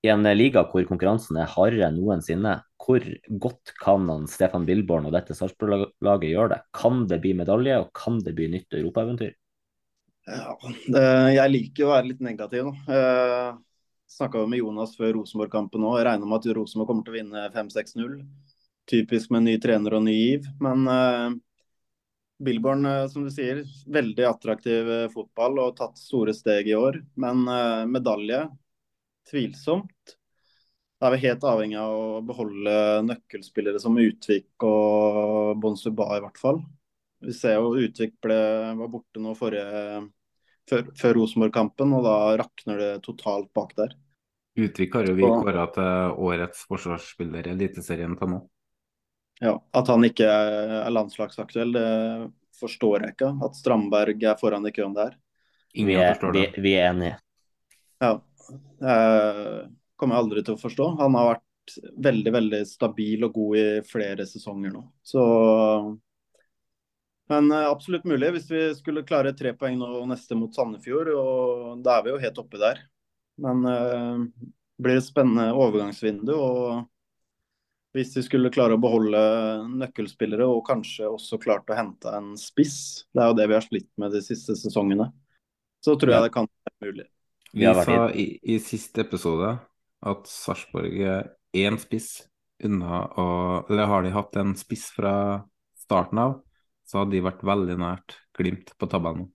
[0.05, 3.05] I en liga hvor konkurransen er hardere enn noensinne, hvor
[3.41, 6.59] godt kan han Stefan Billborn og dette Sarpsborg-laget gjøre det?
[6.77, 9.33] Kan det bli medalje, og kan det bli nytt europaeventyr?
[10.29, 10.57] Ja,
[11.33, 12.69] jeg liker å være litt negativ.
[12.89, 13.57] Uh,
[14.15, 16.03] Snakka med Jonas før Rosenborg-kampen òg.
[16.05, 18.19] Regner med at Rosenborg kommer til å vinne 5-6-0.
[18.91, 20.49] Typisk med ny trener og ny giv.
[20.65, 21.33] Men uh,
[22.43, 27.01] Billborn, uh, som du sier, veldig attraktiv uh, fotball og tatt store steg i år.
[27.21, 27.45] Men
[27.91, 28.47] medalje,
[29.31, 30.17] tvilsomt.
[31.01, 36.41] Da er vi helt avhengig av å beholde nøkkelspillere som Utvik og Bonsuba, i hvert
[36.41, 36.63] fall.
[37.25, 38.39] Vi ser jo Utvik ble,
[38.79, 40.01] var borte nå forrige,
[40.71, 43.95] før, før Rosenborg-kampen, og da rakner det totalt bak der.
[44.55, 48.41] Utvik har jo vi kåra til årets forsvarsspiller i Eliteserien til nå.
[49.43, 51.89] Ja, At han ikke er landslagsaktuell, det
[52.61, 53.33] forstår jeg ikke.
[53.45, 55.17] At Strandberg er foran i køen der.
[55.75, 56.21] Ingen vi er.
[56.37, 57.19] Vi, vi er enige.
[58.03, 58.15] Ja.
[58.79, 58.95] Det
[59.99, 60.89] kommer jeg aldri til å forstå.
[61.01, 64.85] Han har vært veldig, veldig stabil og god i flere sesonger nå.
[65.03, 65.25] Så
[67.33, 71.13] men eh, absolutt mulig hvis vi skulle klare tre poeng nå neste mot Sandefjord.
[71.17, 72.83] og Da er vi jo helt oppe der.
[73.41, 74.21] Men uh,
[74.79, 76.35] blir et spennende overgangsvindu.
[76.37, 76.85] og
[77.95, 79.21] Hvis vi skulle klare å beholde
[79.79, 83.67] nøkkelspillere og kanskje også klart å hente en spiss, det er jo det vi har
[83.67, 85.11] slitt med de siste sesongene,
[85.85, 87.07] så tror jeg det kan være mulig.
[87.55, 89.53] Vi sa i, i siste episode
[90.05, 92.25] at Sarpsborg er én spiss
[92.65, 93.27] unna å
[93.69, 95.15] Eller har de hatt en spiss fra
[95.79, 96.41] starten av?
[96.85, 99.29] så hadde de vært veldig nært Glimt på tabellen.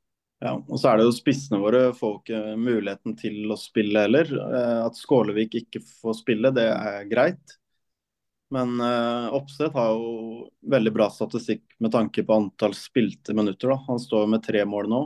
[0.44, 4.28] Ja, og så er det jo Spissene våre får ikke muligheten til å spille heller.
[4.28, 7.56] Eh, at Skålevik ikke får spille, det er greit.
[8.50, 13.70] Men uh, Oppseth har jo veldig bra statistikk med tanke på antall spilte minutter.
[13.70, 13.78] Da.
[13.88, 15.02] Han står med tre mål nå.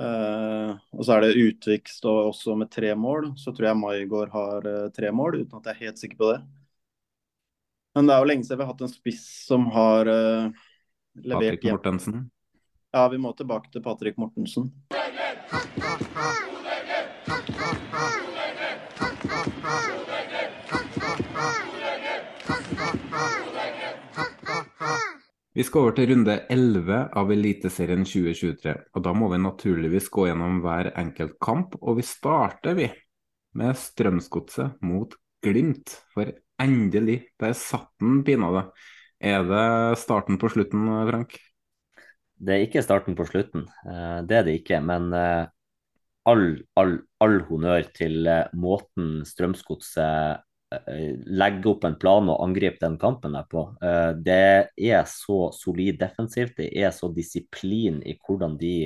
[0.00, 3.34] Uh, og så er det Utvik står også med tre mål.
[3.38, 6.30] Så tror jeg Maigård har uh, tre mål, uten at jeg er helt sikker på
[6.32, 6.40] det.
[7.94, 10.64] Men det er jo lenge siden vi har hatt en spiss som har uh,
[11.20, 12.24] levert Patrick Mortensen?
[12.94, 14.72] Ja, vi må tilbake til Patrick Mortensen.
[25.54, 28.72] Vi skal over til runde 11 av Eliteserien 2023.
[28.90, 31.76] og Da må vi naturligvis gå gjennom hver enkelt kamp.
[31.78, 32.88] og Vi starter vi
[33.54, 35.14] med Strømsgodset mot
[35.46, 35.94] Glimt.
[36.10, 38.64] For endelig, der satt den pinadø.
[39.22, 41.38] Er det starten på slutten, Frank?
[42.34, 44.80] Det er ikke starten på slutten, eh, det er det ikke.
[44.82, 45.46] Men eh,
[46.26, 50.42] all, all, all honnør til eh, måten Strømsgodset
[51.40, 53.64] legger opp en plan og angripe den kampen der på.
[54.24, 58.76] Det er så solid defensivt, det er så disiplin i hvordan de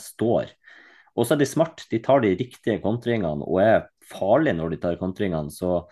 [0.00, 0.52] står.
[1.14, 4.80] Og så er de smart, de tar de riktige kontringene og er farlige når de
[4.82, 5.52] tar kontringene.
[5.54, 5.84] Så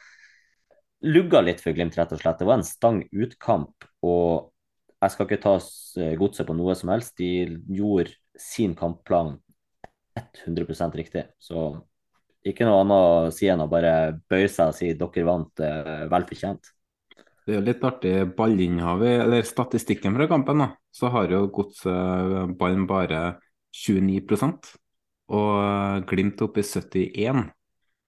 [1.07, 2.41] lugga litt for Glimt, rett og slett.
[2.41, 4.51] Det var en stang utkamp, og
[5.03, 7.17] jeg skal ikke ta eh, godset på noe som helst.
[7.19, 9.37] De gjorde sin kampplan
[10.45, 11.25] 100 riktig.
[11.43, 11.83] Så
[12.49, 13.95] ikke noe annet å si enn å bare
[14.31, 16.73] bøye seg og si dere vant eh, vel fortjent.
[17.43, 20.69] Det er jo litt artig ballinnhavet, eller statistikken fra kampen, da.
[20.95, 23.23] Så har jo godset ballen bare
[23.75, 24.21] 29
[25.33, 27.47] og Glimt opp i 71.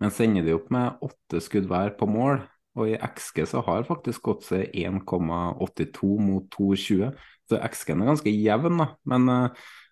[0.03, 2.43] Men sender ender de opp med åtte skudd hver på mål.
[2.75, 7.13] Og i XG så har faktisk Godset 1,82 mot 2,20.
[7.47, 8.89] Så XG-en er ganske jevn, da.
[9.07, 9.31] Men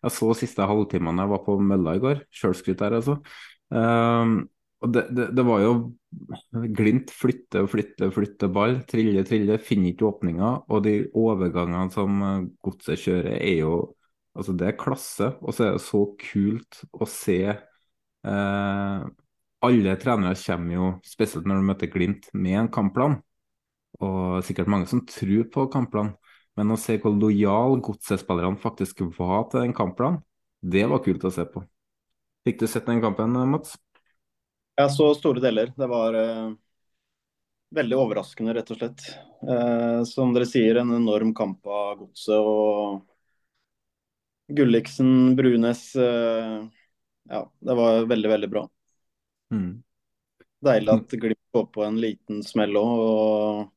[0.02, 2.24] jeg så siste halvtimen jeg var på mølla i går.
[2.34, 3.20] Sjølskryt her, altså.
[3.72, 4.42] Uh,
[4.82, 5.72] og det, det, det, var jo
[6.76, 8.80] Glimt flytte, flytte, flytte ball.
[8.88, 9.56] Trille, trille.
[9.62, 10.64] Finner ikke åpninger.
[10.68, 13.74] Og de overgangene som eh, Godset kjører, er jo
[14.32, 15.26] Altså, det er klasse.
[15.44, 19.02] Og så er det så kult å se eh,
[19.62, 23.18] alle trenere kommer jo, spesielt når du møter Glimt, med en kampplan.
[24.02, 26.14] Og sikkert mange som tror på kampplan.
[26.58, 30.20] Men å se hvor lojal godset faktisk var til den kampplanen,
[30.60, 31.62] det var kult å se på.
[32.42, 33.76] Fikk du sett den kampen, Mats?
[34.80, 35.70] Jeg så store deler.
[35.78, 36.50] Det var uh,
[37.76, 39.04] veldig overraskende, rett og slett.
[39.46, 42.40] Uh, som dere sier, en enorm kamp av godset.
[42.40, 43.02] Og
[44.52, 46.66] Gulliksen, Brunes uh,
[47.30, 48.64] Ja, det var veldig, veldig bra.
[49.54, 49.82] Mm.
[50.62, 53.68] Deilig at Glimt går på en liten smell òg.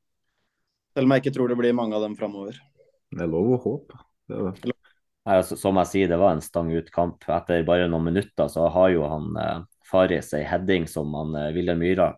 [0.95, 2.57] Selv om jeg ikke tror det blir mange av dem framover.
[3.11, 4.01] Det er lov å håpe.
[4.25, 4.74] Det er det.
[5.25, 7.23] Altså, som jeg sier, det var en stang ut-kamp.
[7.33, 11.51] Etter bare noen minutter så har jo han eh, Faris ei heading som han eh,
[11.55, 12.11] Wilhelm Myhra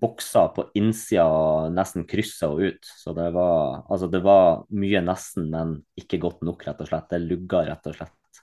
[0.00, 2.90] boksa på innsida og nesten kryssa henne ut.
[3.02, 7.10] Så det var, altså, det var mye nesten, men ikke godt nok, rett og slett.
[7.10, 8.42] Det lugga, rett og slett.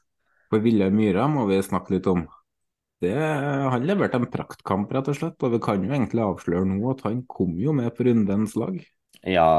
[0.49, 2.25] For Wilhelm Myhra må vi snakke litt om.
[2.99, 5.39] Det, han leverte en praktkamp, rett og slett.
[5.45, 8.79] Og vi kan jo egentlig avsløre nå at han kom jo med på rundens lag.
[9.23, 9.49] Ja,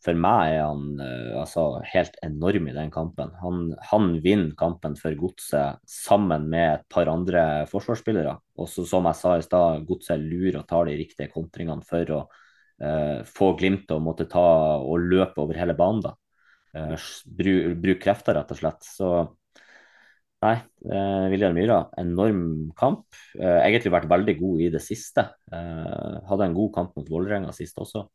[0.00, 3.32] for meg er han uh, altså helt enorm i den kampen.
[3.42, 8.32] Han, han vinner kampen for Godset sammen med et par andre forsvarsspillere.
[8.60, 12.20] Og som jeg sa i stad, Godset lurer og tar de riktige kontringene for å
[12.24, 14.46] uh, få Glimt til å måtte ta
[14.80, 16.00] og løpe over hele banen.
[16.06, 16.14] da.
[16.72, 18.88] Uh, Bruke bruk krefter, rett og slett.
[18.88, 19.10] Så
[20.40, 20.54] nei,
[20.88, 23.04] uh, Viljar Myhra, enorm kamp.
[23.36, 25.26] egentlig vært veldig god i det siste.
[25.52, 28.06] hadde en god kamp mot Vålerenga sist også.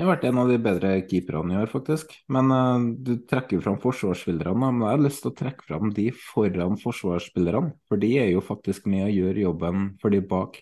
[0.00, 2.14] Det har vært en av de bedre keeperne i år, faktisk.
[2.32, 4.70] Men uh, du trekker fram forsvarsspillerne.
[4.72, 7.74] Men jeg har lyst til å trekke fram de foran forsvarsspillerne.
[7.84, 10.56] For de er jo faktisk med å gjøre jobben for de bak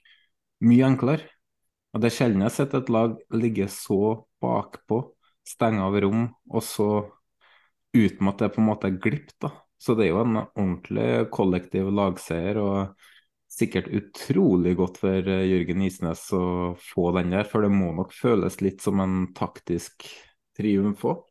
[0.67, 1.31] mye enklere.
[1.95, 4.01] Og Det er sjelden jeg har sett et lag ligge så
[4.43, 4.99] bakpå,
[5.47, 6.89] stenge av rom, og så
[7.95, 9.31] uten at det på en måte er glipp.
[9.39, 9.53] da.
[9.79, 12.59] Så det er jo en ordentlig kollektiv lagseier.
[12.59, 13.18] og
[13.49, 18.15] sikkert utrolig godt for eh, Jørgen Isnes å få den der, for det må nok
[18.17, 20.07] føles litt som en taktisk
[20.59, 21.25] triumf òg.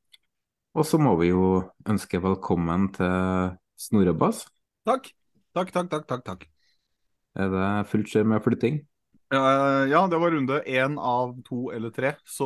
[0.77, 4.43] Og så må vi jo ønske velkommen til Snorre Bass.
[4.85, 5.09] Takk.
[5.57, 6.45] Takk, takk, takk, takk, takk.
[7.37, 8.83] Er det fullt skjer med flytting?
[9.27, 12.45] ja, det var runde én av to eller tre, så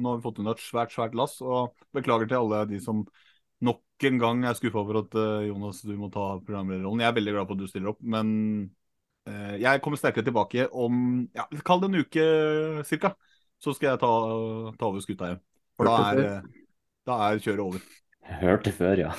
[0.00, 1.34] nå har vi fått unna et svært, svært lass.
[1.44, 3.02] Og beklager til alle de som
[3.60, 7.02] nok en gang er skuffa over at uh, Jonas, du må ta programlederrollen.
[7.02, 8.30] Jeg er veldig glad for at du stiller opp, men
[9.62, 12.28] jeg kommer sterkere tilbake om ja, kall det en uke
[12.88, 13.14] cirka.
[13.58, 14.12] Så skal jeg ta,
[14.78, 15.40] ta over skuta igjen.
[15.78, 16.68] For da er, eh,
[17.08, 17.82] da er kjøret over.
[18.38, 19.12] Hørte før, ja.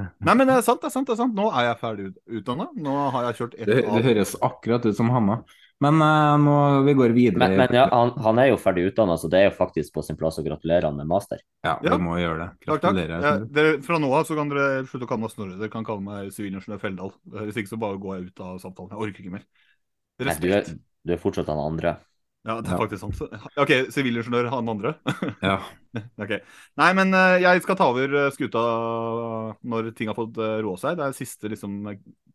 [0.00, 1.08] Nei, men det er sant, det er sant.
[1.08, 1.34] det er sant.
[1.36, 2.06] Nå er jeg ferdig
[2.38, 2.68] utdanna.
[2.80, 5.42] Nå har jeg kjørt ett det, det høres akkurat ut som Hanna.
[5.82, 7.40] Men uh, nå vi går videre.
[7.42, 10.04] Men, men ja, han, han, er jo ferdig utdanna, så det er jo faktisk på
[10.06, 11.42] sin plass å gratulere han med master.
[11.66, 11.98] Ja, vi ja.
[11.98, 12.48] må gjøre det.
[12.68, 13.16] Gratulerer.
[13.16, 13.42] Takk, takk.
[13.48, 15.58] Ja, dere, fra nå av så kan dere slutte å kalle meg Snorre.
[15.58, 17.12] Dere kan kalle meg sivilingeniør Feldal.
[17.34, 18.94] Hvis ikke så bare går jeg ut av samtalen.
[18.94, 19.44] Jeg orker ikke mer.
[20.22, 21.96] Nei, du, er, du er fortsatt han andre.
[22.46, 23.38] Ja, det er faktisk sant.
[23.62, 24.96] OK, sivilingeniør han andre?
[25.50, 25.60] ja.
[25.98, 26.36] ok.
[26.78, 28.66] Nei, men uh, jeg skal ta over skuta
[29.66, 30.98] når ting har fått roa seg.
[30.98, 31.80] Det er siste liksom,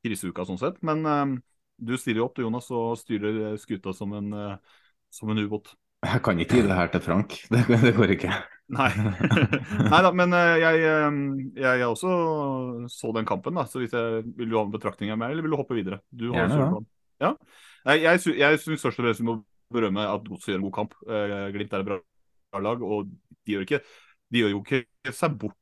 [0.04, 0.84] kriseuka sånn sett.
[0.84, 1.40] Men
[1.78, 5.74] du stiller opp, du Jonas, og styrer skuta som en, uh, som en ubåt.
[6.06, 7.36] Jeg kan ikke gi det her til Frank.
[7.54, 8.32] Det, det går ikke.
[8.78, 8.90] Nei.
[9.92, 13.66] Nei da, men uh, jeg, jeg, jeg, også så den kampen, da.
[13.70, 16.02] Så hvis jeg, vil du ha en betraktning av meg, eller vil du hoppe videre?
[16.10, 16.82] Du har Gjerne,
[17.22, 17.30] ja.
[17.30, 17.32] ja.
[17.94, 19.40] Jeg, jeg, jeg syns først og fremst vi må
[19.74, 21.00] berømme at Godset gjør en god kamp.
[21.54, 23.80] Glimt er et bra lag, og de gjør, ikke,
[24.32, 25.58] de gjør jo ikke seg bort,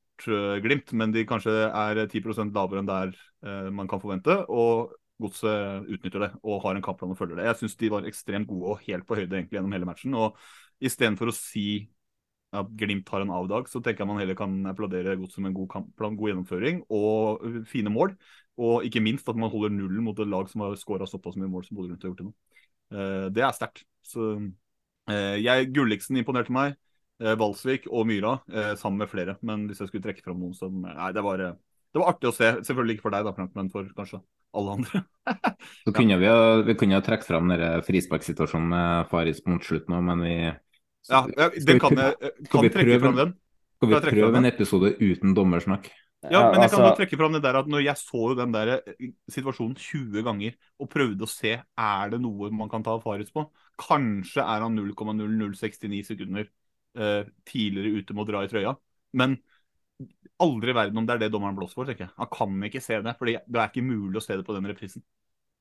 [0.64, 3.10] Glimt, men de kanskje er 10% lavere enn der
[3.76, 4.38] man kan forvente.
[4.48, 7.48] Og Godset utnytter det og har en kampplan og følger det.
[7.48, 10.16] Jeg syns de var ekstremt gode og helt på høyde egentlig gjennom hele matchen.
[10.20, 10.40] og
[10.84, 11.86] Istedenfor å si
[12.56, 15.58] at Glimt har en avdag, så tenker jeg man heller kan applaudere Godset med en
[15.58, 18.16] god kampplan, god gjennomføring og fine mål.
[18.62, 21.52] Og ikke minst at man holder nullen mot et lag som har skåra såpass mye
[21.52, 22.36] mål som Bodø Glimt har gjort til nå.
[22.94, 23.84] Uh, det er sterkt.
[24.06, 26.78] Så uh, jeg, Gulliksen imponerte meg.
[27.24, 28.38] Uh, Valsvik og Myra
[28.80, 29.38] sammen med flere.
[29.44, 32.36] Men hvis jeg skulle trekke fram noen som Nei, det var, det var artig å
[32.36, 32.54] se.
[32.68, 34.24] Selvfølgelig ikke for deg, da, Frank, men for kanskje
[34.56, 35.02] alle andre.
[35.86, 36.30] så kunne vi,
[36.68, 37.52] vi kunne ha trukket fram
[37.88, 40.36] frisparksituasjonen med Faris mot slutt nå, men vi
[41.10, 43.36] Ja, den kan jeg kan trekke fram den.
[43.76, 45.92] Skal vi prøve en episode uten dommersnakk?
[46.32, 46.98] Ja, men jeg kan altså...
[46.98, 50.56] trekke fram det der at når jeg så jo den der eh, situasjonen 20 ganger
[50.82, 53.46] og prøvde å se er det noe man kan ta Faris på,
[53.82, 56.48] kanskje er han 0,0069 sekunder
[56.98, 58.74] eh, tidligere ute med å dra i trøya.
[59.16, 59.38] Men
[60.42, 61.90] aldri i verden om det er det dommeren blåser for.
[61.90, 62.14] tenker jeg.
[62.20, 64.68] Han kan ikke se det, for det er ikke mulig å se det på den
[64.70, 65.04] reprisen.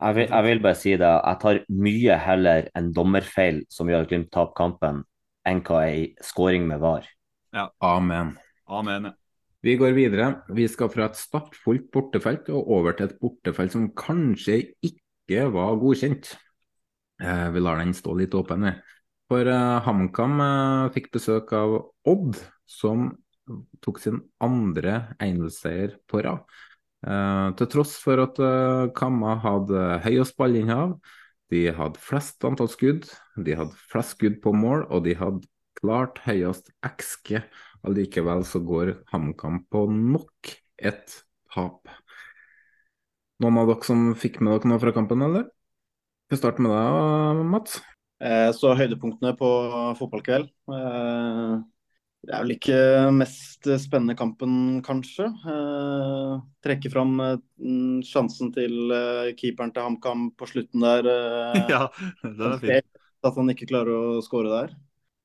[0.02, 1.10] Jeg vil, jeg vil, bare si det.
[1.10, 5.04] Jeg tar mye heller en dommerfeil som gjør at Glimt taper kampen,
[5.46, 7.06] enn hva ei scoring med VAR.
[7.54, 7.68] Ja.
[7.84, 8.34] Amen.
[8.66, 9.14] Amen, ja.
[9.64, 10.26] Vi går videre.
[10.52, 15.78] Vi skal fra et startfullt bortefelt og over til et bortefelt som kanskje ikke var
[15.80, 16.34] godkjent.
[17.22, 18.66] Eh, vi lar den stå litt åpen.
[19.30, 21.78] For eh, HamKam eh, fikk besøk av
[22.10, 22.36] Odd,
[22.68, 23.08] som
[23.84, 26.44] tok sin andre engelsseier på rad.
[27.04, 30.96] Uh, til tross for at uh, Kamma hadde høyest ballinnhav,
[31.52, 33.04] de hadde flest antall skudd,
[33.36, 35.44] de hadde flest skudd på mål, og de hadde
[35.76, 37.42] klart høyest XG.
[37.84, 41.18] Allikevel så går HamKam på nok et
[41.52, 41.90] tap.
[43.42, 45.50] Noen av dere som fikk med dere noe fra kampen, eller?
[46.32, 47.76] Vi starter med deg, Mats?
[48.24, 49.50] Eh, Så høydepunktene på
[49.98, 50.48] fotballkveld.
[50.48, 51.54] Eh,
[52.24, 52.76] Det er vel ikke
[53.12, 55.26] mest spennende kampen, kanskje.
[55.28, 57.36] Eh, Trekke fram eh,
[58.08, 61.04] sjansen til eh, keeperen til HamKam på slutten der.
[61.04, 61.82] eh, Ja,
[62.24, 62.88] det er fint.
[63.24, 64.70] At han ikke klarer å skåre der.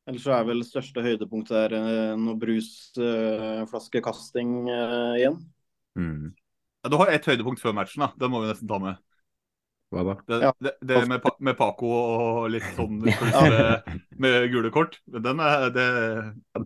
[0.10, 5.38] Ellers så er vel største høydepunkt der eh, noe brusflaskekasting eh, igjen.
[6.00, 6.26] Mm.
[6.84, 8.10] Ja, du har ett høydepunkt før matchen, da.
[8.20, 8.96] Det må vi nesten ta med.
[9.90, 10.16] Hva da?
[10.30, 10.52] Det, Ja.
[10.62, 13.88] det, det med, med Paco og litt sånn med,
[14.22, 15.00] med gule kort.
[15.10, 15.88] Den er det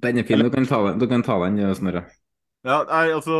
[0.03, 2.03] Den er fin, du kan ta den, du kan ta den Snorre.
[2.63, 3.37] Ja, nei, altså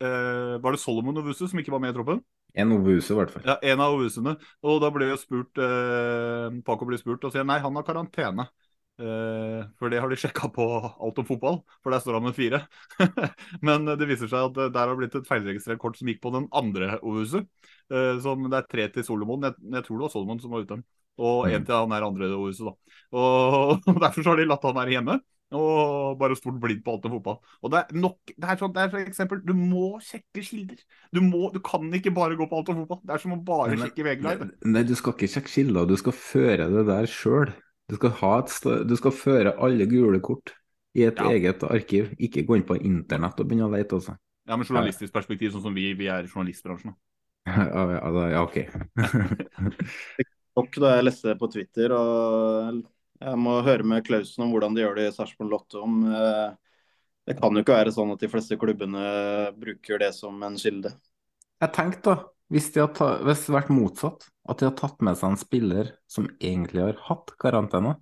[0.00, 2.24] eh, Var det Solomon Ovusu som ikke var med i troppen?
[2.54, 3.42] En Ovuse, i hvert fall.
[3.48, 4.36] Ja, en av Ovusene.
[4.62, 8.46] Og da ble jo spurt eh, Paco ble spurt og sier nei, han har karantene.
[8.94, 12.36] Eh, for det har de sjekka på alt om fotball, for der står han med
[12.36, 12.60] fire.
[13.66, 16.30] Men det viser seg at eh, der har blitt et feilregistrert kort som gikk på
[16.34, 17.40] den andre Ovusu.
[17.90, 19.48] Eh, som det er tre til Solomon.
[19.48, 20.82] Jeg, jeg tror det var Solomon som var ute.
[21.18, 21.66] Og én Mm.
[21.66, 22.74] til han er andre Ovusu, da.
[23.14, 25.20] Og derfor så har de latt han være hjemme.
[25.54, 27.36] Og bare stort blind på alt om fotball.
[27.62, 30.80] Og det er nok, det er sånn, det er for eksempel, Du må sjekke kilder.
[31.14, 33.02] Du, må, du kan ikke bare gå på alt om fotball.
[33.06, 34.48] Det er som å bare sjekke VG Live.
[34.66, 37.52] Nei, du skal ikke sjekke kilder, du skal føre det der sjøl.
[37.90, 40.54] Du, skal ha et sta- du skal føre alle gule kort
[40.94, 41.30] i et Ja.
[41.30, 42.14] eget arkiv.
[42.18, 44.16] Ikke gå inn på internett og begynne å lete, Også.
[44.46, 46.94] Ja, men journalistisk perspektiv, sånn som vi, vi er i journalistbransjen.
[47.46, 48.56] Ja, ja, ja, ok.
[50.56, 52.78] Nok da jeg leste det på Twitter, og
[53.20, 55.80] jeg må høre med Klausen om hvordan de gjør det i Sarpsborg Lotte.
[55.82, 56.54] Om, eh,
[57.28, 59.02] det kan jo ikke være sånn at de fleste klubbene
[59.58, 60.94] bruker det som en kilde.
[61.60, 62.16] Jeg tenkte da,
[62.52, 65.32] hvis, de hadde ta, hvis det hadde vært motsatt, at de hadde tatt med seg
[65.32, 67.96] en spiller som egentlig har hatt karantene.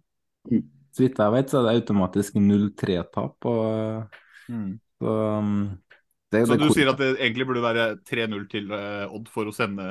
[0.51, 0.65] Mm.
[0.93, 3.49] Så vidt jeg vet, så er det automatisk 0-3-tap.
[4.53, 4.73] Mm.
[5.01, 5.53] Så, um,
[6.33, 9.49] det, Så det- du sier at det egentlig burde være 3-0 til eh, Odd for
[9.49, 9.85] å sende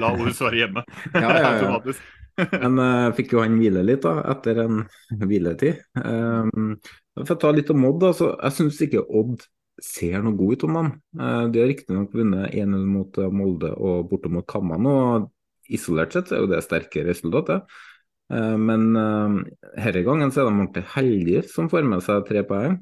[0.00, 0.84] La Orus være hjemme?
[1.14, 1.52] Ja, ja, ja.
[1.54, 2.00] Automatisk.
[2.62, 4.84] Men uh, fikk jo han hvile litt da, etter en
[5.20, 5.82] hviletid.
[6.00, 6.76] Um,
[7.18, 9.44] for å ta litt om Odd, da, så jeg syns ikke Odd
[9.84, 10.90] ser noe god ut om han.
[11.18, 15.30] Uh, de har riktignok vunnet 1-0 mot uh, Molde og borte mot Kamman, og
[15.70, 17.68] isolert sett er jo det sterke resultatet.
[18.30, 22.76] Uh, men denne gangen så er de ordentlig heldige som får med seg tre poeng.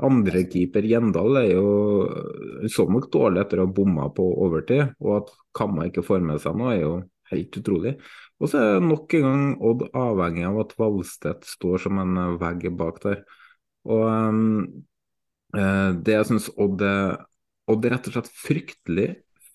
[0.00, 5.18] Andre keeper Gjendal er jo så nok dårlig etter å ha bomma på overtid, og
[5.22, 6.94] at Kamma ikke får med seg noe, er jo
[7.30, 7.94] helt utrolig.
[8.42, 12.34] Og så er nok en gang Odd avhengig av at Valstedt står som en eh,
[12.40, 13.22] vegg bak der.
[13.88, 14.40] Og eh,
[15.54, 17.22] det jeg syns Odd er
[17.70, 19.06] Odd er rett og slett fryktelig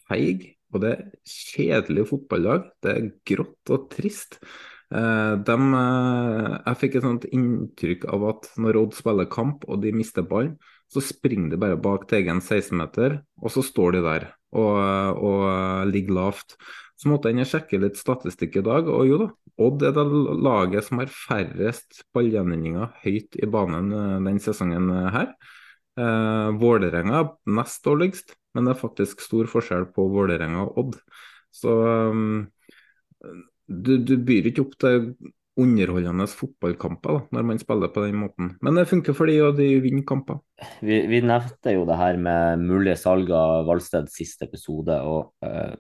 [0.10, 2.66] feig, og det er kjedelig fotballag.
[2.82, 4.40] Det er grått og trist.
[4.90, 9.94] Eh, eh, jeg fikk et sånt inntrykk av at når Odd spiller kamp og de
[9.94, 10.56] mister ballen,
[10.90, 14.78] så springer de bare bak til egen 16-meter, og så står de der og,
[15.22, 16.58] og eh, ligger lavt.
[17.00, 20.06] Så måtte jeg sjekke litt statistikk i dag, og jo da, Odd er det
[20.40, 25.34] laget som har færrest ballgjenvinninger høyt i banen eh, denne sesongen eh, her.
[26.00, 30.96] Eh, Vålerenga er nest dårligst, men det er faktisk stor forskjell på Vålerenga og Odd.
[31.56, 31.74] Så
[32.14, 32.46] um,
[33.66, 35.12] du, du byr ikke opp til
[35.60, 38.54] underholdende fotballkamper da, når man spiller på den måten.
[38.64, 40.40] Men det funker for de, og de vinner kamper.
[40.86, 45.02] Vi, vi nevnte jo det her med mulige salg av Valsted siste episode.
[45.04, 45.74] og uh,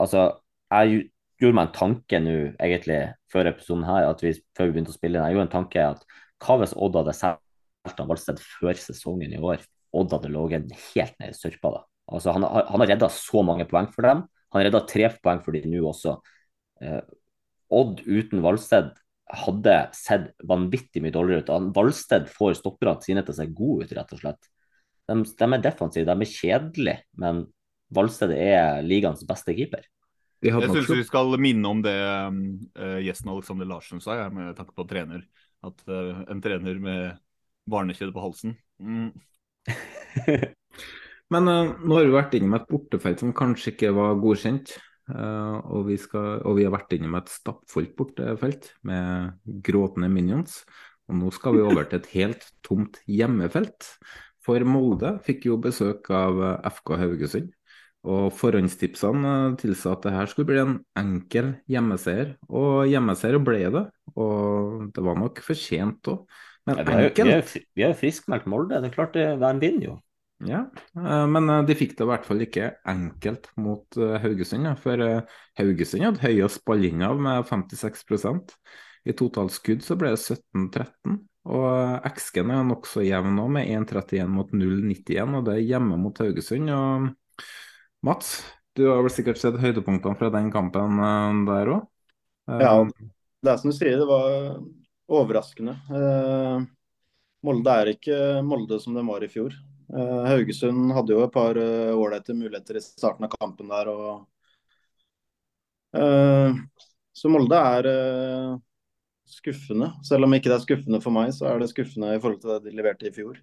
[0.00, 0.32] altså,
[0.72, 1.04] Jeg
[1.40, 2.98] gjorde meg en tanke nå, egentlig,
[3.30, 5.28] før episoden her, at vi, før vi begynte å spille inn.
[5.28, 6.04] Jeg gjorde en tanke at
[6.40, 7.44] hva hvis Odd hadde solgt
[7.88, 9.62] han Valsted før sesongen i år?
[9.96, 11.82] Odd hadde ligget helt nede i sørpa da.
[12.10, 14.24] Altså, han, har- han har redda så mange poeng for dem.
[14.50, 16.16] Han har redda tre poeng for dem nå også.
[16.82, 17.00] Eh,
[17.70, 18.90] Odd uten Valsted
[19.30, 21.52] hadde sett vanvittig mye dårligere ut.
[21.54, 24.50] Han- Valsted får stopperne sine til å se gode ut, rett og slett.
[25.10, 27.44] De, de er defensive, de er kjedelige, men
[27.94, 29.86] Valsted er ligaens beste keeper.
[30.42, 34.74] Jeg syns vi skal minne om det eh, gjesten Alexander Larsen sa, jeg, med tanke
[34.76, 35.24] på trener.
[35.66, 37.18] At uh, en trener med
[37.70, 39.10] barnekjede på halsen mm.
[41.30, 44.72] Men uh, nå har vi vært innom et bortefelt som kanskje ikke var godkjent.
[45.10, 50.64] Uh, og, vi skal, og vi har vært innom et stappfullt bortefelt med gråtende minions.
[51.10, 53.86] Og nå skal vi over til et helt tomt hjemmefelt.
[54.46, 57.50] For Molde fikk jo besøk av eh, FK Haugesund.
[58.10, 62.36] Og forhåndstipsene tilsa at det her skulle bli en enkel hjemmeseier.
[62.48, 63.84] Og hjemmeseier ble det.
[64.16, 66.22] Og det var nok fortjent òg.
[66.68, 69.26] Men Ja, vi har vi har jo vi har friskmeldt Molde, det er klart det,
[69.40, 69.96] de vinner jo.
[70.40, 74.68] Ja, eh, men eh, de fikk det i hvert fall ikke enkelt mot eh, Haugesund.
[74.80, 75.02] For
[75.60, 78.54] Haugesund hadde høyest balling av med 56%
[79.04, 81.18] I totalt skudd så ble det 17-13.
[81.50, 86.20] Og XG-en er nokså jevn nå, med 1,31 mot 0,91, og det er hjemme mot
[86.20, 86.72] Haugesund.
[86.72, 87.44] Og
[88.06, 88.34] Mats,
[88.76, 91.00] du har vel sikkert sett høydepunktene fra den kampen
[91.48, 91.88] der òg?
[92.48, 92.74] Ja,
[93.40, 94.60] det er som du sier, det var
[95.10, 95.74] overraskende.
[97.46, 99.54] Molde er ikke Molde som den var i fjor.
[99.90, 103.90] Eh, Haugesund hadde jo et par eh, ålreite muligheter i starten av kampen der.
[103.90, 104.26] Og,
[105.96, 106.58] uh,
[107.16, 107.88] så Molde er
[109.30, 109.92] skuffende.
[110.06, 112.54] Selv om ikke det er skuffende for meg, så er det skuffende i forhold til
[112.54, 113.40] det de leverte i fjor.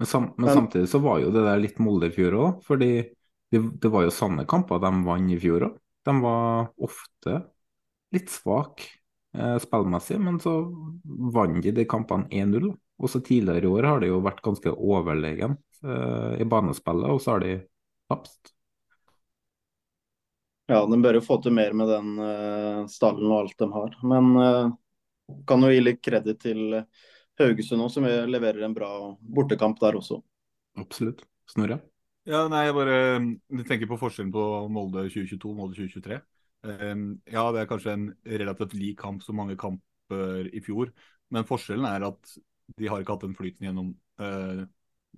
[0.00, 2.62] Men, sam men, men samtidig så var jo det der litt Molde i fjor òg.
[2.66, 2.92] fordi
[3.52, 5.78] det, det, var jo sanne kamper de vant i fjor òg.
[6.02, 7.38] De var ofte
[8.12, 8.88] litt svake
[9.62, 10.52] spillmessig, men så
[11.32, 12.66] vant de de kampene 1-0.
[13.02, 17.36] Også tidligere i år har de jo vært ganske overlegen uh, i banespillet, og så
[17.36, 17.54] har de
[18.10, 18.52] tapt.
[20.70, 23.96] Ja, de bør jo få til mer med den uh, stallen og alt de har.
[24.06, 26.78] Men uh, kan jo gi litt kreditt til
[27.40, 30.20] Haugesund òg, som leverer en bra bortekamp der også.
[30.78, 31.24] Absolutt.
[31.50, 31.80] Snorre?
[32.28, 36.20] Ja, nei, jeg bare jeg tenker på forskjellen på Molde 2022 og Molde 2023.
[36.62, 38.04] Um, ja, det er kanskje en
[38.38, 40.92] relativt lik kamp som mange kamper i fjor,
[41.34, 42.36] men forskjellen er at
[42.78, 43.88] de har ikke hatt den flyten gjennom,
[44.22, 44.62] uh,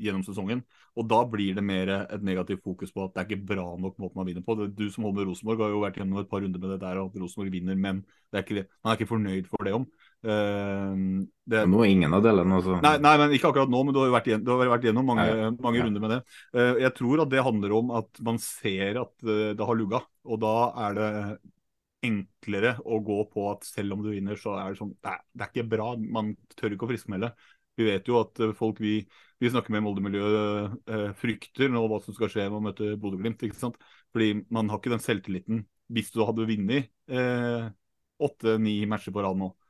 [0.00, 0.62] gjennom sesongen.
[0.94, 3.98] Og da blir det mer et negativt fokus på at det er ikke bra nok
[4.00, 4.56] måten man vinner på.
[4.70, 7.02] Du som holder med Rosenborg har jo vært gjennom et par runder med det der
[7.02, 9.88] at Rosenborg vinner, men er ikke, man er ikke fornøyd for det om.
[10.24, 12.78] Uh, det, nå er ingen av delene, altså.
[12.80, 15.26] Nei, nei, men ikke akkurat nå, men du har vært, igjen, har vært gjennom mange,
[15.28, 15.88] ja, mange ja.
[15.88, 16.20] runder med det.
[16.56, 20.00] Uh, jeg tror at det handler om at man ser at uh, det har lugga,
[20.24, 20.54] og da
[20.86, 21.10] er det
[22.04, 25.20] enklere å gå på at selv om du vinner, så er det sånn Det er,
[25.32, 25.90] det er ikke bra.
[25.96, 27.30] Man tør ikke å friskmelde.
[27.78, 28.98] Vi vet jo at eh, folk vi,
[29.42, 32.90] vi snakker med i Molde-miljøet eh, frykter nå hva som skal skje med å møte
[33.00, 33.42] Bodø-Glimt.
[33.46, 33.78] ikke sant?
[34.14, 36.92] Fordi man har ikke den selvtilliten hvis du hadde vunnet
[38.24, 39.63] åtte-ni eh, matcher på rad nå, eh,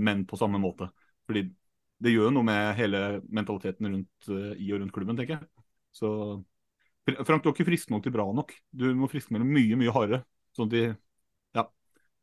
[0.00, 0.88] men på samme måte.
[1.26, 1.46] Fordi
[2.02, 3.02] det gjør noe med hele
[3.32, 5.66] mentaliteten rundt, eh, i og rundt klubben, tenker jeg.
[5.96, 6.10] Så
[7.06, 8.52] Frank, du er ikke frisk nok til bra nok.
[8.74, 10.24] Du må friskmelde mye, mye hardere.
[10.56, 10.86] Sånn at de
[11.56, 11.68] Ja.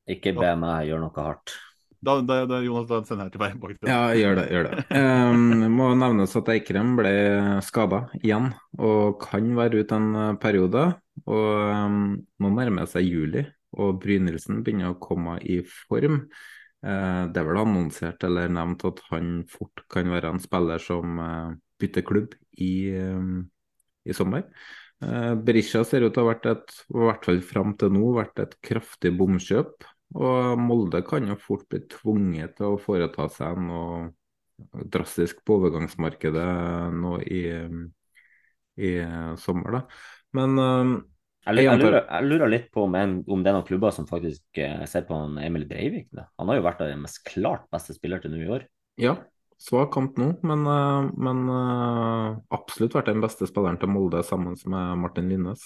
[0.10, 1.56] Ikke be meg gjøre noe hardt.
[2.04, 4.48] Da, da, da, Jonas, da sender jeg til meg bak Ja, gjør det.
[4.52, 4.82] gjør det.
[4.92, 7.14] Um, må nevnes at Eikrem ble
[7.64, 10.84] skada igjen, og kan være ute en eh, periode.
[11.24, 12.02] Og um,
[12.44, 13.46] nå nærmer seg juli,
[13.80, 16.26] og Brynildsen begynner å komme i form.
[16.84, 21.20] Uh, det er vel annonsert eller nevnt at han fort kan være en spiller som
[21.22, 23.38] uh, bytter klubb i, um,
[24.04, 24.48] i sommer.
[25.04, 28.38] Berisha ser ut til å ha vært et, i hvert fall fram til nå, vært
[28.40, 29.84] et kraftig bomkjøp.
[30.16, 34.06] Og Molde kan jo fort bli tvunget til å foreta seg noe
[34.94, 36.46] drastisk på overgangsmarkedet
[36.96, 37.42] nå i,
[38.80, 38.94] i
[39.44, 39.76] sommer.
[39.76, 39.84] da.
[40.40, 40.64] Men
[41.44, 44.08] jeg, jeg, lurer, jeg, lurer, litt på om, en, om, det er noen klubber som
[44.08, 46.08] faktisk eh, ser på han Emil Breivik.
[46.16, 46.30] Da.
[46.40, 48.66] Han har jo vært den mest klart beste spiller til nå i år.
[49.02, 49.18] Ja,
[49.64, 54.58] svak kamp nå, men, uh, men uh, absolutt vært den beste spilleren til Molde sammen
[54.70, 55.64] med Martin Linnes.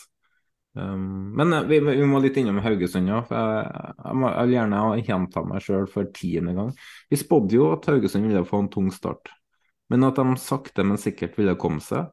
[0.78, 3.32] Um, men eh, vi, vi, må litt innom Haugesund òg.
[3.34, 3.64] Jeg,
[3.98, 6.70] jeg, jeg, vil gjerne gjenta meg sjøl for tiende gang.
[7.10, 9.32] Vi spådde jo at Haugesund ville få en tung start,
[9.90, 12.12] men at de sakte, men sikkert ville komme seg.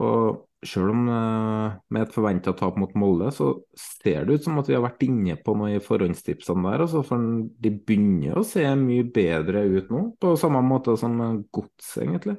[0.00, 4.60] Og sjøl om uh, med et forventa tap mot Molde, så ser det ut som
[4.62, 6.84] at vi har vært inne på noe i forhåndstipsene der.
[6.86, 7.26] Altså, for
[7.64, 11.18] de begynner å se mye bedre ut nå, på samme måte som
[11.54, 12.38] Gods, egentlig.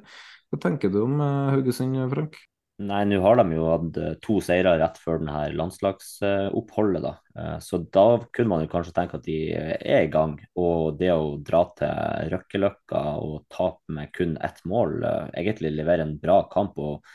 [0.50, 2.40] Hva tenker du om uh, Haugesund, Frank?
[2.82, 7.12] Nei, nå har de jo hatt eh, to seire rett før denne landslagsoppholdet, da.
[7.38, 10.34] Eh, så da kunne man jo kanskje tenke at de er i gang.
[10.58, 16.02] Og det å dra til Røkkeløkka og tape med kun ett mål, eh, egentlig levere
[16.02, 17.14] en bra kamp og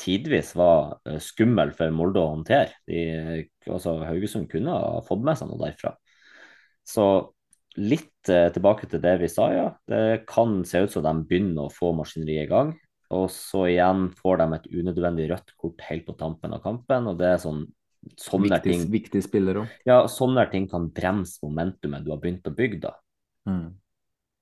[0.00, 2.72] tidvis var skummel for Molde å håndtere.
[2.88, 5.94] De, altså, Haugesund kunne ha fått med seg noe derfra.
[6.86, 7.06] Så
[7.78, 9.66] litt tilbake til det vi sa, ja.
[9.86, 12.72] Det kan se ut som de begynner å få maskineriet i gang.
[13.14, 17.08] Og så igjen får de et unødvendig rødt kort helt på tampen av kampen.
[17.10, 17.64] og det er sånn
[18.16, 19.76] sånne viktig, ting viktig spiller òg.
[19.88, 22.94] Ja, sånne ting kan bremse momentumet du har begynt å bygge, da.
[23.50, 23.74] Mm.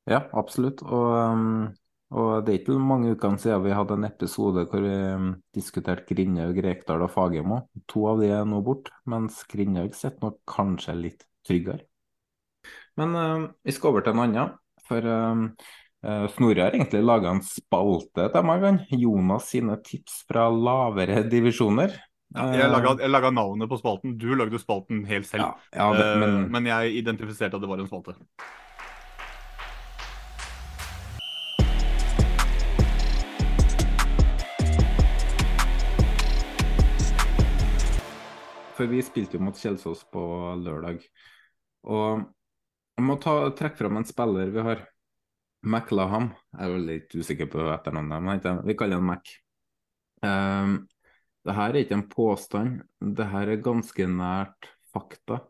[0.08, 0.82] Ja, absolutt.
[0.86, 1.72] Og, um,
[2.12, 6.08] og, det er ikke mange ukene siden vi hadde en episode hvor vi um, diskuterte
[6.08, 7.64] Grindhaug, Rekdal og Fagermo.
[7.92, 11.84] To av de er nå borte, mens Grindhaug sitter nok kanskje litt tryggere.
[12.98, 14.56] Men uh, vi skal over til en annen.
[14.88, 18.84] For uh, Uh, Snorre har egentlig laga en spalte til meg.
[18.94, 21.96] Jonas sine tips fra lavere divisjoner.
[22.36, 24.14] Ja, jeg laga navnet på spalten.
[24.20, 25.42] Du lagde spalten helt selv.
[25.42, 26.36] Ja, ja, det, men...
[26.36, 26.70] Uh, men...
[26.70, 28.14] jeg identifiserte at det var en spalte.
[38.78, 40.22] For vi spilte jo mot Kjelsås på
[40.62, 41.02] lørdag.
[41.90, 42.22] Og
[42.98, 44.86] jeg må ta, trekke fram en spiller vi har.
[45.66, 46.30] McLaham.
[46.54, 49.32] Jeg er jo litt usikker på etternavnet, men vi kaller han Mac.
[50.22, 50.76] Um,
[51.46, 55.40] det her er ikke en påstand, det her er ganske nært fakta.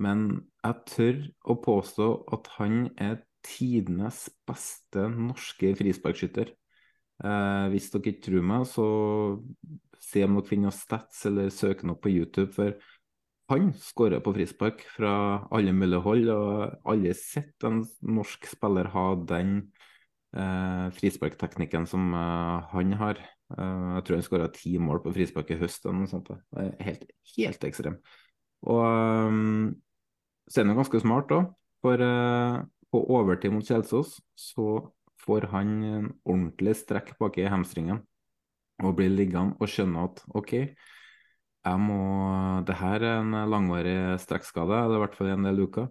[0.00, 0.28] Men
[0.62, 6.52] jeg tør å påstå at han er tidenes beste norske frisparkskytter.
[7.20, 8.86] Eh, hvis dere ikke tror meg, så
[10.00, 12.50] se om dere finner stats eller søk noe på YouTube.
[12.56, 12.76] For
[13.50, 15.12] han skårer på frispark fra
[15.54, 19.54] alle mulige hold, og alle har sett en norsk spiller ha den
[20.36, 23.20] eh, frisparkteknikken som eh, han har.
[23.56, 25.88] Eh, jeg tror han skåra ti mål på frispark i høst.
[26.80, 27.98] Helt, helt ekstrem.
[28.70, 29.72] Og um,
[30.50, 31.48] så er han ganske smart òg,
[31.80, 32.60] for uh,
[32.92, 34.66] på overtid mot Kjelsås så
[35.24, 38.02] får han en ordentlig strekk bak i hamstringen
[38.84, 40.54] og blir liggende og skjønner at OK,
[41.60, 42.00] jeg må
[42.66, 45.90] Det her er en langvarig strekkskade, eller i hvert fall en del uker.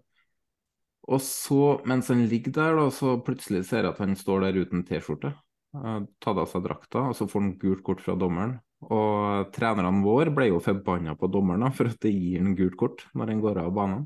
[1.09, 4.59] Og så, mens han ligger der, da, så plutselig ser jeg at han står der
[4.61, 5.33] uten T-skjorte.
[5.73, 8.57] Tatt av seg drakta, og så får han gult kort fra dommeren.
[8.89, 13.03] Og trenerne våre ble jo forbanna på dommeren for at det gir han gult kort
[13.17, 14.05] når han går av banen.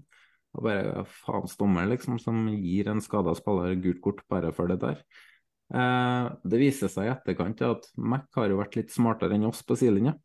[0.53, 4.79] Og bare faens dommer, liksom, som gir en skada spiller gult kort bare for det
[4.83, 4.99] der.
[5.73, 9.63] Eh, det viser seg i etterkant at Mac har jo vært litt smartere enn oss
[9.65, 10.15] på sidelinja.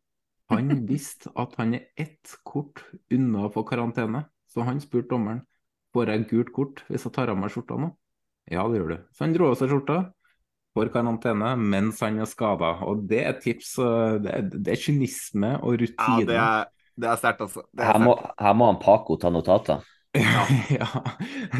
[0.53, 2.83] Han visste at han er ett kort
[3.13, 5.43] unna å få karantene, så han spurte dommeren
[5.95, 7.91] får jeg gult kort hvis jeg tar av meg skjorta nå.
[8.49, 8.97] Ja, det gjør du.
[9.13, 9.99] Så han dro av seg skjorta,
[10.77, 12.75] får karantene mens han er skada.
[12.85, 13.75] Og det er tips.
[14.23, 16.19] Det er, det er kynisme og rutine.
[16.25, 16.69] Ja, det er,
[16.99, 17.65] det er sterkt, altså.
[17.77, 19.85] Er her, må, her må han Paco ta notater.
[20.17, 20.45] Ja,
[20.79, 20.87] ja.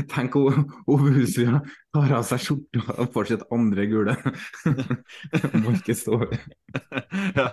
[0.10, 1.60] Tenk Ove Huslia
[1.94, 4.16] tar av seg skjorta og får sitt andre gule.
[5.62, 6.18] Må ikke stå
[7.38, 7.46] ja.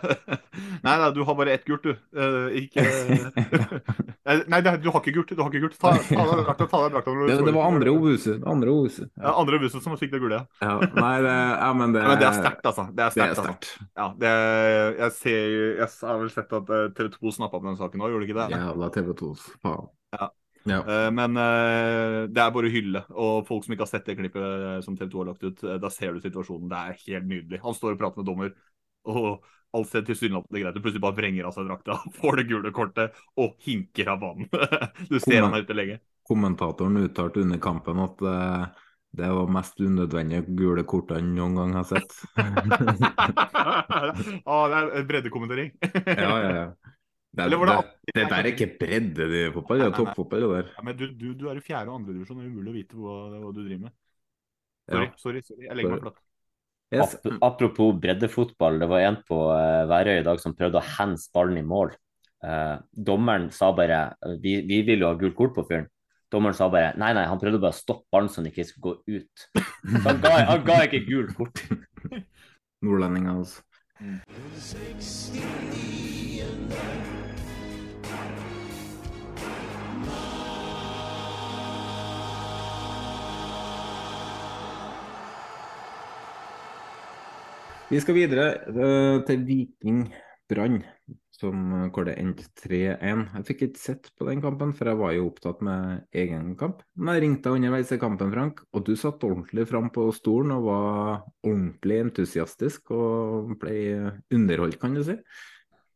[0.80, 1.92] Nei, nei, du har bare ett gult, du.
[2.16, 2.84] Uh, ikke
[4.52, 5.34] Nei, du har ikke gult.
[5.36, 5.76] Du har ikke gult.
[5.80, 7.16] Ta, ta, ta, ta deg drakta.
[7.28, 8.40] Det, det var andre Ove Huset.
[8.48, 9.12] Andre Ove Huset.
[9.20, 9.34] Ja.
[9.34, 10.64] andre Ove Huset som fikk det gule, ja.
[10.64, 10.90] ja.
[10.96, 12.88] Nei, det, ja, men det, men det er sterkt, altså.
[12.96, 13.44] Det er sterkt.
[13.44, 13.84] Altså.
[14.00, 14.32] Ja, det,
[15.02, 15.44] jeg, ser,
[15.82, 18.32] jeg har vel sett at eh, TV 2 snappa opp den saken nå, gjorde de
[18.32, 18.48] ikke det?
[18.56, 19.88] Jævla TV 2, faen.
[20.16, 20.32] Ja.
[20.66, 20.80] Ja.
[20.82, 23.02] Uh, men uh, det er bare hylle.
[23.14, 25.66] Og folk som ikke har sett det klippet eh, som TV 2 har lagt ut,
[25.82, 26.70] da ser du situasjonen.
[26.70, 27.60] Det er helt nydelig.
[27.64, 28.56] Han står og prater med dommer,
[29.06, 29.46] og
[29.76, 30.82] alt ser tilsynelatende greit ut.
[30.82, 34.50] Plutselig bare vrenger av seg drakta, får det gule kortet og hinker av banen.
[35.10, 36.00] du ser Komment han er ute lenge.
[36.26, 38.24] Kommentatoren uttalte under kampen at
[39.16, 42.10] det var mest unødvendige gule kortene noen gang har sett.
[44.44, 45.70] ah, det er breddekommentering.
[46.04, 46.66] ja, ja, ja.
[47.36, 50.44] Det, det, det, det, der er ikke bredde i fotball, det er toppfotball.
[50.46, 50.68] det der.
[50.78, 52.76] Ja, men du, du, du, er i fjerde og andre divisjon, det er umulig å
[52.78, 53.94] vite hva, hva du driver med.
[54.86, 55.12] Sorry, ja.
[55.20, 55.66] sorry, sorry.
[55.66, 56.22] Jeg legger meg flatt.
[56.94, 57.16] Yes.
[57.42, 61.58] Apropos breddefotball, det var en på uh, Værøy i dag som prøvde å hands ballen
[61.60, 61.92] i mål.
[62.46, 65.88] Uh, dommeren sa bare vi, vi vil jo ha gult kort på fyren.
[66.32, 68.86] Dommeren sa bare nei, nei, han prøvde bare å stoppe ballen så han ikke skulle
[68.86, 69.48] gå ut.
[69.52, 71.58] Så han ga, han ga ikke gult kort.
[72.86, 73.60] Nordlendinger, altså.
[74.00, 74.20] Mm.
[87.86, 90.08] Vi skal videre uh, til Viking
[90.50, 90.80] Brann,
[91.38, 93.20] hvor det endte 3-1.
[93.36, 96.80] Jeg fikk ikke sett på den kampen, for jeg var jo opptatt med egen kamp.
[96.98, 100.56] Men jeg ringte deg underveis i kampen, Frank, og du satt ordentlig fram på stolen
[100.56, 103.78] og var ordentlig entusiastisk og ble
[104.34, 105.14] underholdt, kan du si.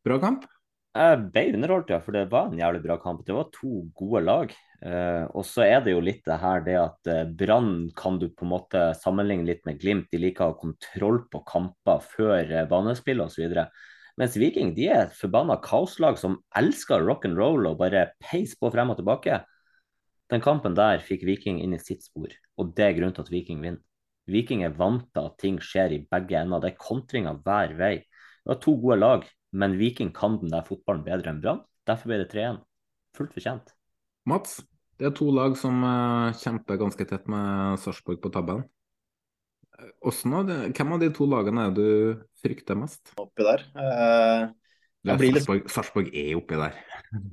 [0.07, 0.47] Bra kamp?
[0.91, 3.21] Jeg ble underholdt, ja, for det var en jævlig bra kamp.
[3.23, 4.55] Det var to gode lag.
[4.81, 8.27] Uh, og så er det jo litt det her det at uh, Brann kan du
[8.33, 10.09] på en måte sammenligne litt med Glimt.
[10.11, 13.55] De liker å ha kontroll på kamper før uh, banespill osv.
[14.19, 18.57] Mens Viking de er et forbanna kaoslag som elsker rock and roll og bare peis
[18.59, 19.43] på frem og tilbake.
[20.33, 23.33] Den kampen der fikk Viking inn i sitt spor, og det er grunnen til at
[23.33, 23.85] Viking vinner.
[24.31, 26.63] Viking er vant til at ting skjer i begge ender.
[26.63, 27.97] Det er kontringer hver vei.
[28.03, 31.63] Det var to gode lag, men Viking kan den der fotballen bedre enn Brann.
[31.89, 32.61] Derfor ble det 3-1.
[33.19, 33.73] Fullt fortjent.
[34.31, 34.61] Mats,
[35.01, 38.67] det er to lag som uh, kjemper ganske tett med Sarpsborg på tabben.
[39.81, 41.87] Det, hvem av de to lagene er du
[42.43, 43.15] frykter mest?
[43.21, 43.65] Oppi der.
[45.09, 45.73] Sarpsborg, litt...
[45.73, 46.77] Sarpsborg er oppi der.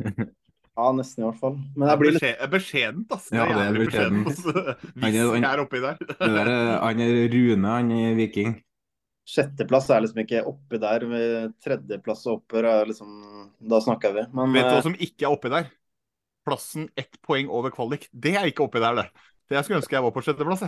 [0.80, 1.58] ja, nesten i hvert fall.
[1.76, 3.36] Men jeg blir litt Beskjedent, altså.
[3.36, 4.32] Ja, det er beskjedent.
[5.04, 6.00] Hvis jeg er oppi der.
[6.24, 8.56] der er, han er Rune, han er Viking.
[9.28, 11.04] Sjetteplass er liksom ikke oppi der.
[11.64, 13.10] Tredjeplass og oppover er liksom
[13.60, 14.24] Da snakker vi.
[14.32, 15.68] Men, Vet du hva eh, som ikke er oppi der?
[16.48, 18.08] plassen ett poeng over kvalik.
[18.12, 19.10] Det er ikke oppi der, det.
[19.48, 20.64] Det jeg skulle ønske jeg var på sjetteplass.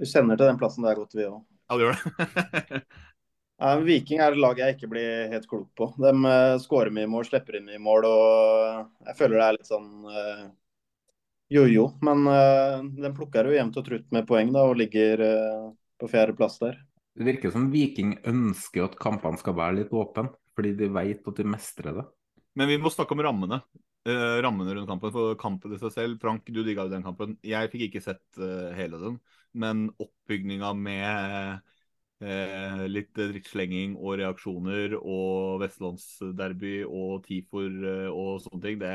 [0.00, 1.38] Vi kjenner til den plassen der godt, vi òg.
[1.70, 2.80] Ja, du gjør det.
[3.86, 5.90] Viking er et lag jeg ikke blir helt klok på.
[6.00, 8.08] De uh, skårer mye mål, slipper inn mye mål.
[8.08, 10.46] og Jeg føler det er litt sånn uh,
[11.52, 11.86] jojo.
[12.08, 15.68] Men uh, de plukker jo jevnt og trutt med poeng da, og ligger uh,
[16.00, 16.80] på fjerdeplass der.
[17.20, 21.40] Det virker som Viking ønsker at kampene skal være litt åpne, fordi de vet at
[21.40, 22.06] de mestrer det.
[22.56, 23.60] Men vi må snakke om rammene.
[24.08, 25.12] Uh, rammene rundt kampen.
[25.12, 27.36] For kampen i seg selv, Frank, du digga jo den kampen.
[27.44, 28.40] Jeg fikk ikke sett
[28.78, 29.20] hele den,
[29.52, 31.60] men oppbygninga med
[32.20, 38.76] Eh, litt drittslenging og reaksjoner og vestlandsderby og TIFOR eh, og sånne ting.
[38.82, 38.90] Det,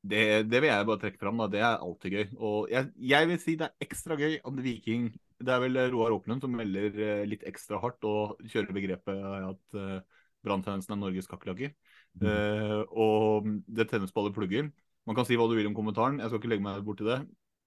[0.00, 1.42] det, det, vil jeg bare trekke fram.
[1.42, 1.48] Da.
[1.52, 2.24] Det er alltid gøy.
[2.38, 6.14] Og jeg, jeg, vil si det er ekstra gøy at Viking Det er vel Roar
[6.16, 9.20] Åkerlund som melder eh, litt ekstra hardt og kjører begrepet
[9.52, 9.98] at uh,
[10.96, 11.74] er Norges kakerlakker.
[12.18, 12.26] Mm.
[12.26, 13.86] Uh, og det
[14.22, 14.70] alle plugger.
[15.08, 17.10] Man kan si hva du vil om kommentaren, jeg skal ikke legge meg bort til
[17.12, 17.20] det.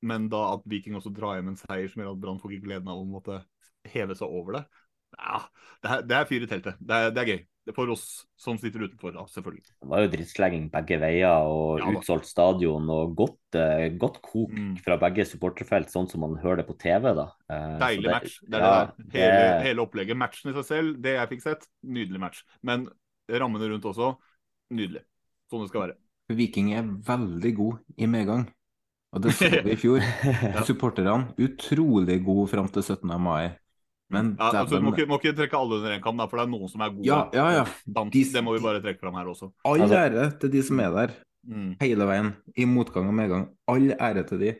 [0.05, 2.67] Men da at Viking også drar hjem en seier som gjør at Brann får ikke
[2.67, 3.39] gleden av å måtte
[3.93, 4.63] heve seg over det.
[5.17, 5.39] Ja,
[5.81, 6.77] det er, det er fyr i teltet.
[6.79, 7.41] Det er, det er, gøy.
[7.61, 8.05] Det er for oss
[8.41, 9.65] som sitter utenfor, da, selvfølgelig.
[9.81, 14.55] Det var jo drittslegging begge veier og ja, utsolgt stadion og godt, uh, godt kok
[14.55, 14.71] mm.
[14.85, 17.11] fra begge supporterfelt, sånn som man hører det på TV.
[17.17, 17.27] da.
[17.51, 18.39] Uh, Deilig det, match.
[18.45, 19.19] Det er ja, det der.
[19.19, 20.21] Hele, hele, opplegget.
[20.21, 22.45] Matchen i seg selv, det jeg fikk sett, nydelig match.
[22.65, 22.87] Men
[23.31, 24.15] rammene rundt også,
[24.73, 25.05] nydelig.
[25.51, 25.99] Sånn det skal være.
[26.31, 28.47] Viking er veldig god i medgang.
[29.11, 29.99] Og det så vi i fjor.
[30.01, 30.63] ja.
[30.69, 33.11] Supporterne utrolig gode fram til 17.
[33.19, 33.51] mai.
[34.11, 36.43] Men ja, altså, du må ikke, må ikke, trekke alle under én kam, for det
[36.43, 37.07] er noen som er gode.
[37.07, 37.65] Ja, ja, ja.
[37.85, 39.51] Dans, de, det må vi bare trekke fram her også.
[39.67, 41.13] All altså, ære til de som er der
[41.47, 41.69] mm.
[41.79, 43.47] hele veien, i motgang og medgang.
[43.71, 44.51] All ære til de.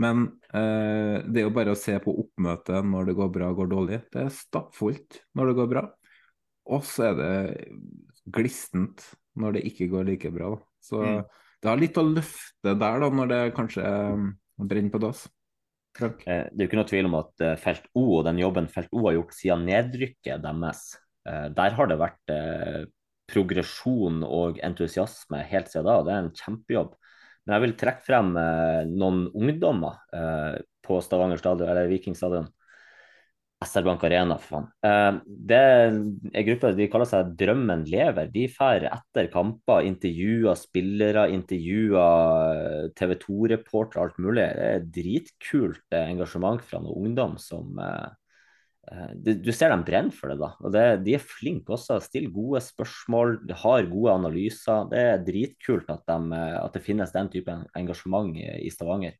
[0.00, 3.60] Men eh, det er jo bare å se på oppmøtet når det går bra og
[3.60, 4.00] går dårlig.
[4.14, 5.84] Det er stappfullt når det går bra.
[6.74, 7.34] Og så er det
[8.34, 9.04] glistent
[9.38, 10.54] når det ikke går like bra.
[10.54, 10.64] Da.
[10.84, 11.22] Så mm.
[11.60, 13.84] det har litt å løfte der da, når det kanskje
[14.64, 15.26] brenner på dass.
[15.94, 16.24] Frank.
[16.26, 18.66] Eh, det er jo ikke noe tvil om at eh, Felt O og den jobben
[18.72, 20.82] Felt O har gjort siden nedrykket deres,
[21.28, 22.34] eh, der har det vært
[23.30, 26.00] progresjon og entusiasme helt siden da.
[26.00, 26.90] og Det er en kjempejobb.
[27.44, 28.32] Men jeg vil trekke frem
[28.88, 29.96] noen ungdommer
[30.84, 32.46] på Stavanger stadion, eller Viking stadion
[33.64, 34.66] SR Bank Arena, for faen.
[34.84, 38.28] Uh, det er en de kaller seg Drømmen lever.
[38.32, 44.44] De drar etter kamper, intervjuer spillere, intervjuer TV 2-reportere, alt mulig.
[44.44, 48.12] Det er dritkult engasjement fra noen ungdom som uh,
[49.16, 50.52] Du ser dem brenner for det, da.
[50.60, 51.98] Og det, de er flinke også.
[52.04, 54.88] Stiller gode spørsmål, har gode analyser.
[54.92, 59.16] Det er dritkult at, de, at det finnes den type engasjement i Stavanger.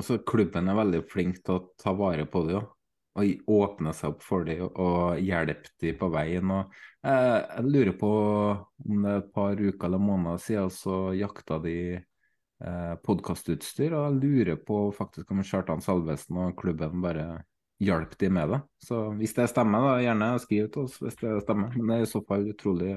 [0.00, 2.70] Altså, klubben er veldig flink til å ta vare på det òg
[3.12, 6.52] og åpne seg opp for dem og hjelpe dem på veien.
[6.54, 6.72] Og,
[7.04, 11.58] eh, jeg lurer på om det er et par uker eller måneder siden så jakta
[11.62, 13.92] de eh, podkastutstyr.
[13.92, 17.42] Og jeg lurer på faktisk om Kjartan Salvesen og klubben bare
[17.82, 18.62] hjalp de med det.
[18.80, 21.76] Så hvis det stemmer, da gjerne skriv til oss hvis det stemmer.
[21.76, 22.96] Men det er i så fall utrolig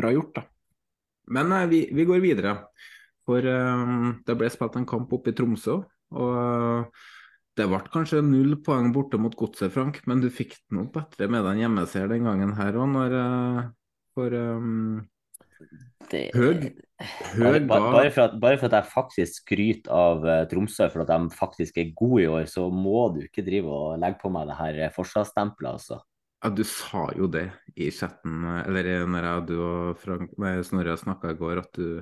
[0.00, 0.48] bra gjort, da.
[1.36, 2.56] Men eh, vi, vi, går videre.
[3.28, 3.88] For eh,
[4.24, 5.82] det ble spilt en kamp oppe i Tromsø.
[6.10, 6.94] og
[7.60, 11.44] det ble kanskje null poeng borte mot Godset, Frank, men du fikk nok bedre med
[11.44, 13.64] deg en hjemmeseier den gangen her òg, når uh,
[14.16, 15.00] For um,
[16.10, 16.70] det, Høg,
[17.36, 21.04] høg bare, bare, for at, bare, for at, jeg faktisk skryter av uh, Tromsø for
[21.04, 24.32] at de faktisk er gode i år, så må du ikke drive og legge på
[24.32, 26.00] meg det her forsvarsstempelet, altså.
[26.40, 30.32] Ja, du sa jo det i chatten, eller når jeg, du og Frank,
[30.64, 32.00] Snorre snakka i går, at du,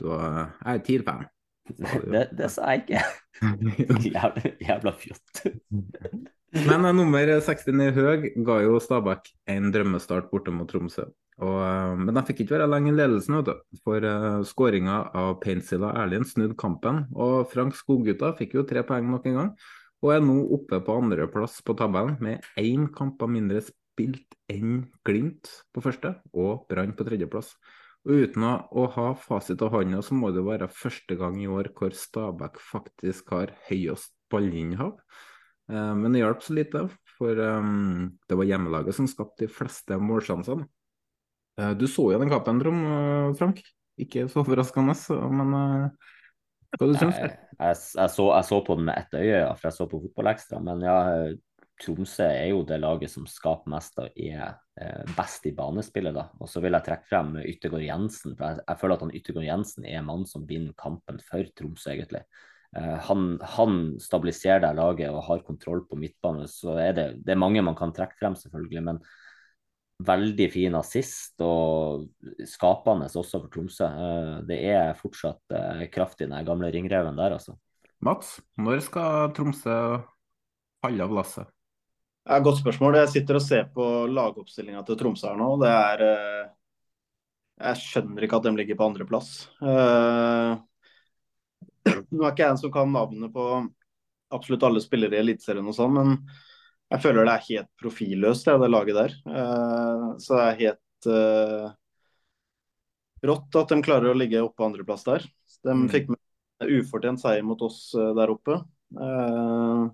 [0.00, 1.26] du var, er TIL-fan.
[1.64, 3.02] Det, det, sa jeg ikke.
[4.14, 5.44] jævla, jævla fjott.
[6.68, 11.08] Men uh, nummer 69 Høg ga jo Stabæk en drømmestart borte mot Tromsø.
[11.42, 13.40] Og, uh, men de fikk ikke være lenge i ledelsen.
[13.82, 17.08] For uh, skåringa av Painsila Erlien snudde kampen.
[17.10, 19.50] Og Frank Skoggutta fikk jo tre poeng nok en gang.
[20.04, 25.50] Og er nå oppe på andreplass på tabellen med én kamp mindre spilt enn Glimt
[25.74, 27.54] på første og Brann på tredjeplass.
[28.04, 31.48] Og uten å, å ha fasit av hånda, så må det være første gang i
[31.48, 34.98] år hvor Stabæk faktisk har høyest ballinnehav.
[35.72, 36.86] Eh, men det hjalp så lite,
[37.16, 40.66] for um, det var hjemmelaget som skapte de fleste målsjansene.
[41.60, 43.62] Eh, du så jo den kampen, eh, Frank.
[44.00, 44.96] Ikke så overraskende,
[45.30, 46.12] men eh,
[46.74, 47.22] hva du syns du?
[47.22, 50.58] Jeg, jeg, jeg, jeg så på den med ett øye, for jeg så på Fotballekstra.
[50.66, 50.96] Men ja,
[51.82, 56.14] Tromsø er jo det laget som skaper mest og er eh, best i banespillet.
[56.14, 56.28] da.
[56.38, 58.36] Og så vil jeg trekke frem Yttergård Jensen.
[58.38, 62.22] for Jeg, føler at han Yttergård Jensen er mannen som vinner kampen for Tromsø, egentlig.
[62.76, 66.46] Eh, han, han, stabiliserer det laget og har kontroll på midtbane.
[66.50, 68.86] Så er det, det er mange man kan trekke frem, selvfølgelig.
[68.92, 69.02] men
[70.04, 72.08] veldig fin assist og
[72.50, 73.90] skapende også for Tromsø.
[73.90, 75.58] Eh, det er fortsatt
[75.90, 77.58] kraft i den gamle ringreven der, altså.
[78.04, 79.74] Mats, når skal Tromsø
[80.84, 81.50] falle av lasset?
[82.24, 82.96] Ja, godt spørsmål.
[83.02, 85.48] Jeg sitter og ser på lagoppstillinga til Tromsø her nå.
[85.60, 86.44] Det er eh,
[87.60, 89.32] Jeg skjønner ikke at de ligger på andreplass.
[89.60, 90.56] Uh,
[92.16, 93.44] nå er ikke jeg en som kan navnet på
[94.34, 96.14] absolutt alle spillere i Eliteserien og sånn, men
[96.94, 99.16] jeg føler det er helt profilløst, det, det laget der.
[99.28, 101.66] Uh, så det er helt uh,
[103.28, 105.28] rått at de klarer å ligge oppe på andreplass der.
[105.60, 105.84] De Mm.
[105.92, 108.62] fikk med ufortjent seier mot oss der oppe.
[108.96, 109.92] Uh,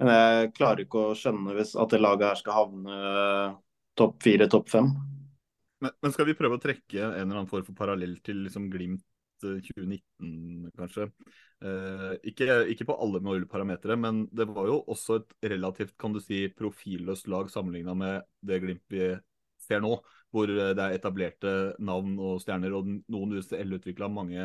[0.00, 2.98] men jeg klarer ikke å skjønne hvis at det laget her skal havne
[4.00, 4.90] topp fire, topp fem.
[5.80, 8.68] Men, men skal vi prøve å trekke en eller annen form for parallell til liksom
[8.72, 9.04] Glimt
[9.44, 11.08] eh, 2019, kanskje?
[11.64, 16.16] Eh, ikke, ikke på alle mulige parametere, men det var jo også et relativt kan
[16.16, 19.12] du si, profilløst lag sammenligna med det Glimt vi
[19.60, 19.94] ser nå,
[20.32, 24.44] hvor eh, det er etablerte navn og stjerner, og noen UCL-utvikla, mange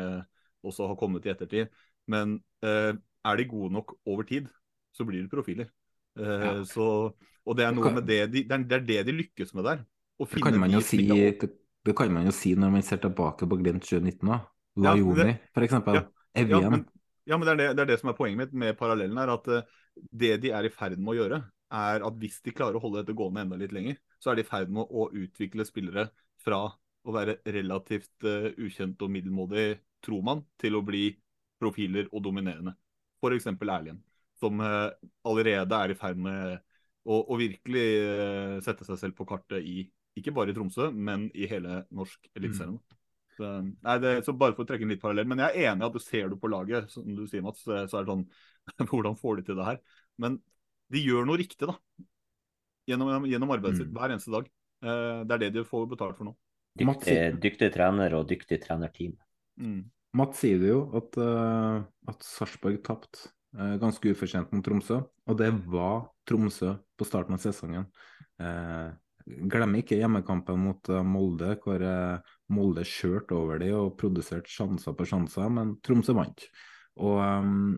[0.66, 1.72] også har kommet i ettertid.
[2.10, 4.48] Men eh, er de gode nok over tid,
[4.96, 5.68] så blir det profiler.
[6.16, 6.52] Eh, Ja.
[6.64, 7.12] så,
[7.46, 9.64] og det er kan- med det de, det er det er det de lykkes med
[9.68, 9.84] der.
[10.18, 13.58] Det kan man jo si, det, kan man jo si når man ser tilbake på
[13.60, 14.40] Glimt 2019 òg.
[14.76, 15.94] Ja, Lajoni, for eksempel.
[15.94, 16.70] Ja, Ja, Evjen.
[16.70, 16.86] men,
[17.26, 19.28] ja, men det, er det, det er det som er poenget mitt med parallellen her.
[19.36, 19.62] At eh,
[20.12, 21.38] det de er i ferd med å gjøre,
[21.72, 24.44] er at hvis de klarer å holde dette gående enda litt lenger, så er de
[24.44, 26.10] i ferd med å utvikle spillere
[26.44, 26.60] fra
[27.06, 31.16] å være relativt uh, ukjent og middelmådig, tror man, til å bli
[31.60, 32.74] profiler og dominerende.
[33.22, 33.46] F.eks.
[33.48, 34.00] Erlien,
[34.40, 34.88] som eh,
[35.26, 36.58] allerede er i ferd med
[37.06, 41.28] å, å virkelig eh, sette seg selv på kartet i ikke bare i Tromsø, men
[41.36, 42.78] i hele norsk eliteserien.
[43.36, 43.48] Så,
[43.84, 45.28] nei, det, så bare for å trekke en litt parallell.
[45.28, 47.66] Men jeg er enig i at du ser du på laget, som du sier, Mats,
[47.66, 48.24] så er det sånn
[48.90, 49.82] Hvordan får de til det her?
[50.24, 50.38] Men
[50.92, 51.76] de gjør noe riktig, da.
[52.88, 54.48] Gjennom, gjennom arbeidet sitt hver eneste dag.
[54.86, 56.34] Eh, det er det de får betalt for nå.
[56.76, 59.14] Dyktig, dyktig trener og dyktig trenerteam.
[59.60, 59.84] Mm.
[60.16, 63.30] Mats sier det jo, at, uh, at Sarpsborg tapte
[63.80, 65.00] ganske ufortjent mot Tromsø.
[65.26, 67.88] Og det var Tromsø på starten av sesongen.
[68.42, 68.90] Eh,
[69.26, 74.94] Glemmer ikke hjemmekampen mot uh, Molde, hvor uh, Molde kjørte over dem og produserte sjanser
[74.94, 76.44] på sjanser, men Tromsø vant.
[77.02, 77.72] Og um,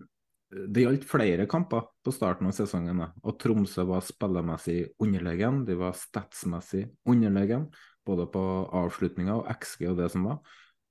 [0.49, 5.63] det gjaldt flere kamper på starten av sesongen, og Tromsø var spillemessig underlegen.
[5.65, 7.67] De var statsmessig underlegen,
[8.05, 8.45] både på
[8.83, 10.39] avslutninga og XG og det som var.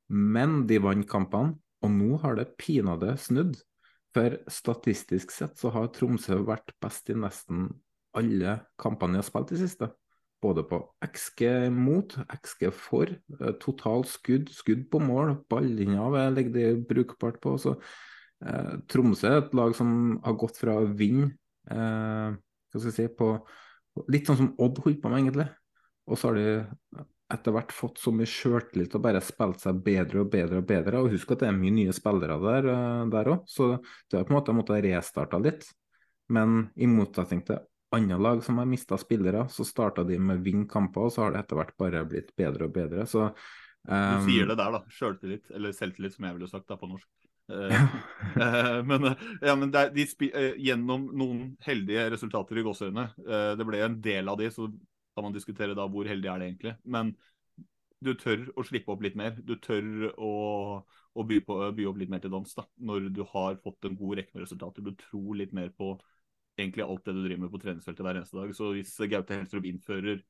[0.09, 1.53] Men de vant kampene,
[1.85, 3.59] og nå har det pinadø snudd.
[4.17, 7.67] For statistisk sett så har Tromsø vært best i nesten
[8.17, 9.91] alle kampene de har spilt i siste.
[10.41, 11.43] Både på XG
[11.73, 17.53] mot, XG for, totalt total skudd, skudd på mål, ballinja ligger de brukbart på.
[17.61, 17.75] Så
[18.41, 19.91] eh, Tromsø er et lag som
[20.25, 21.35] har gått fra å vinne
[21.69, 23.31] eh, hva skal jeg si, på,
[24.09, 25.49] litt sånn som Odd holdt på med, egentlig.
[26.09, 30.21] Og så har de etter hvert fått så mye sjøltillit og bare spilt seg bedre
[30.23, 31.01] og bedre og bedre.
[31.01, 32.37] Og husk at det er mye nye spillere
[33.11, 33.73] der òg, så
[34.07, 35.67] det har på en måte måttet restarte litt.
[36.31, 37.59] Men i motsetning til
[37.95, 41.25] andre lag som har mista spillere, så starta de med å vinne kamper, og så
[41.25, 43.07] har det etter hvert bare blitt bedre og bedre.
[43.07, 43.29] Så
[43.87, 44.83] Du um, sier det der, da.
[44.91, 47.07] Sjøltillit, eller selvtillit, som jeg ville sagt da på norsk.
[47.47, 47.83] Eh,
[48.43, 53.53] eh, men eh, ja, men det de eh, gjennom noen heldige resultater i gåseøynene eh,
[53.55, 54.67] Det ble en del av de, så
[55.17, 56.75] kan man diskutere da hvor heldig er det egentlig.
[56.85, 57.15] Men
[58.05, 59.33] du tør å slippe opp litt mer.
[59.41, 60.31] Du tør å,
[60.85, 63.97] å by, på, by opp litt mer til dans da, når du har fått en
[63.97, 64.85] god rekke med resultater.
[64.85, 65.95] Du tror litt mer på
[66.57, 68.53] egentlig alt det du driver med på treningsfeltet hver eneste dag.
[68.57, 70.21] Så hvis Gaute Helstrup innfører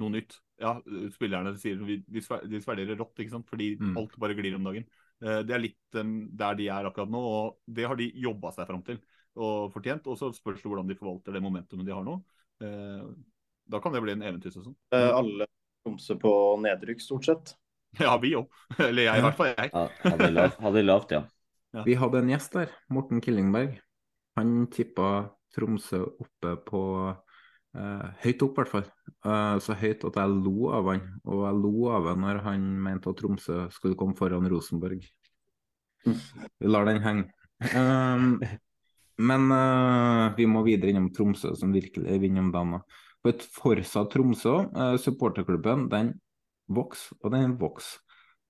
[0.00, 0.76] noe nytt Ja,
[1.12, 3.48] spillerne sier de sverderer svelger rått, ikke sant?
[3.50, 3.96] fordi Mm.
[3.98, 4.86] alt bare glir om dagen.
[5.20, 8.52] Eh, Det er litt um, der de er akkurat nå, og det har de jobba
[8.52, 9.00] seg fram til
[9.36, 10.06] og fortjent.
[10.06, 12.22] Og så spørs det hvordan de forvalter det momentumet de har nå.
[13.70, 14.74] Da kan det bli en eventyrsesong.
[14.94, 15.46] Eh, alle
[15.82, 16.32] Tromsø på
[16.62, 17.54] nedrykk, stort sett.
[18.00, 18.48] Ja, vi òg.
[18.80, 19.68] Eller jeg, i hvert fall jeg.
[19.68, 21.18] Ja, hadde lavt, hadde lavt, ja.
[21.76, 21.82] Ja.
[21.84, 23.74] Vi hadde en gjest der, Morten Killingberg.
[24.40, 25.10] Han tippa
[25.52, 28.86] Tromsø oppe på eh, Høyt opp, i hvert fall.
[29.28, 31.04] Eh, så høyt at jeg lo av han.
[31.28, 35.04] Og jeg lo av han når han mente at Tromsø skulle komme foran Rosenborg.
[36.04, 37.28] Vi lar den henge.
[37.76, 38.40] Um,
[39.22, 42.80] men eh, vi må videre innom Tromsø, som virkelig vinner om dagen.
[43.22, 46.14] For et Forsa Tromsø, eh, supporterklubben, den
[46.66, 48.00] vokser og den vokser.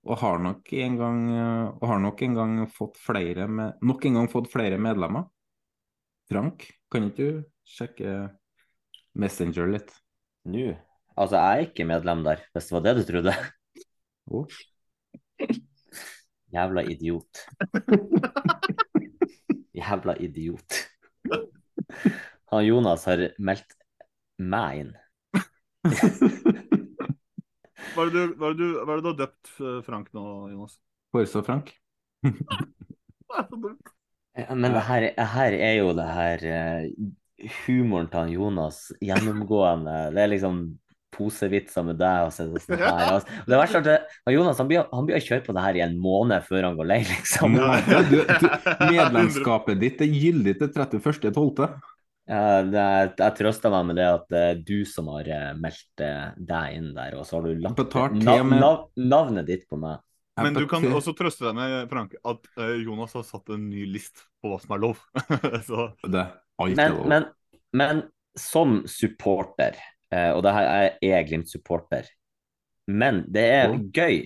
[0.03, 4.05] Og har nok en gang, eh, og har nok en gang fått flere med, nok
[4.05, 5.29] en gang fått flere medlemmer.
[6.31, 8.31] Frank, kan ikke du sjekke
[9.13, 9.93] Messenger litt?
[10.49, 10.73] Nå
[11.13, 13.33] Altså, jeg er ikke medlem der, hvis det var det du trodde.
[14.33, 14.47] Oh.
[16.53, 17.43] Jævla idiot.
[19.77, 20.79] Jævla idiot.
[22.49, 23.77] Han Jonas har meldt
[24.43, 24.93] meg inn.
[27.93, 29.79] Hva er det du, hva er det du, hva er det du har døpt eh,
[29.85, 30.23] Frank nå,
[30.53, 30.77] Jonas?
[31.13, 31.73] Forsa Frank?
[34.33, 36.85] Ja, Men det her, her er jo det her eh,
[37.65, 39.97] humoren til Jonas gjennomgående.
[40.15, 40.63] Det er liksom
[41.13, 43.01] posevitser med deg og så er det sånn her.
[43.19, 45.77] Altså, det verste er at Jonas han blir, han blir å kjøre på det her
[45.77, 47.57] i en måned før han går lei, liksom.
[47.59, 47.79] Nei,
[48.09, 48.47] du, du,
[48.89, 51.67] medlemskapet ditt er gyldig til 31.12.
[52.29, 52.83] Ja, det,
[53.19, 56.77] jeg trøster meg med det at det er du som har eh, meldt eh, deg
[56.77, 59.99] inn der, og så har du lagt nav, nav, navnet ditt på meg.
[60.39, 63.83] Men du kan også trøste deg med, Frank, at eh, Jonas har satt en ny
[63.91, 65.03] list på hva som er lov.
[65.67, 66.23] så Det
[66.63, 67.11] alt er Men, lov.
[67.11, 67.27] men,
[67.75, 68.01] men
[68.39, 69.77] som supporter,
[70.13, 72.07] eh, og det her er jeg Glimt-supporter,
[72.87, 74.23] men det er gøy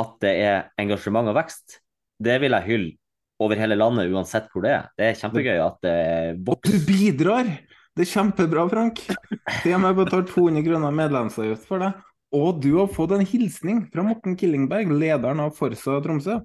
[0.00, 1.80] at det er engasjement og vekst.
[2.20, 2.99] Det vil jeg hylle
[3.40, 4.88] over hele landet, uansett hvor det er.
[4.98, 5.96] Det er kjempegøy at det
[6.44, 7.48] Og du bidrar!
[7.96, 9.00] Det er kjempebra, Frank.
[9.64, 11.96] Det har betalt 200 kroner medlemsavgift for deg.
[12.36, 16.38] Og du har fått en hilsning fra Morten Killingberg, lederen av Forsa Tromsø.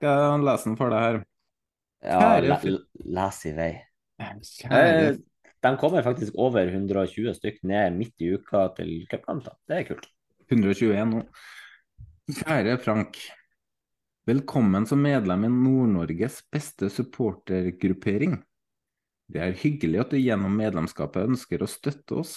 [0.00, 1.18] Skal jeg lese den for deg her?
[2.02, 2.72] Ja, Kjære
[3.18, 3.72] les i vei.
[4.22, 5.20] Kjære Eh,
[5.62, 9.46] de kommer faktisk over 120 stykk ned midt i uka til cupkamp.
[9.70, 10.08] Det er kult.
[10.50, 11.22] 121 nå.
[12.40, 13.20] Kjære Frank.
[14.22, 18.36] Velkommen som medlem i Nord-Norges beste supportergruppering.
[19.26, 22.36] Det er hyggelig at du gjennom medlemskapet ønsker å støtte oss.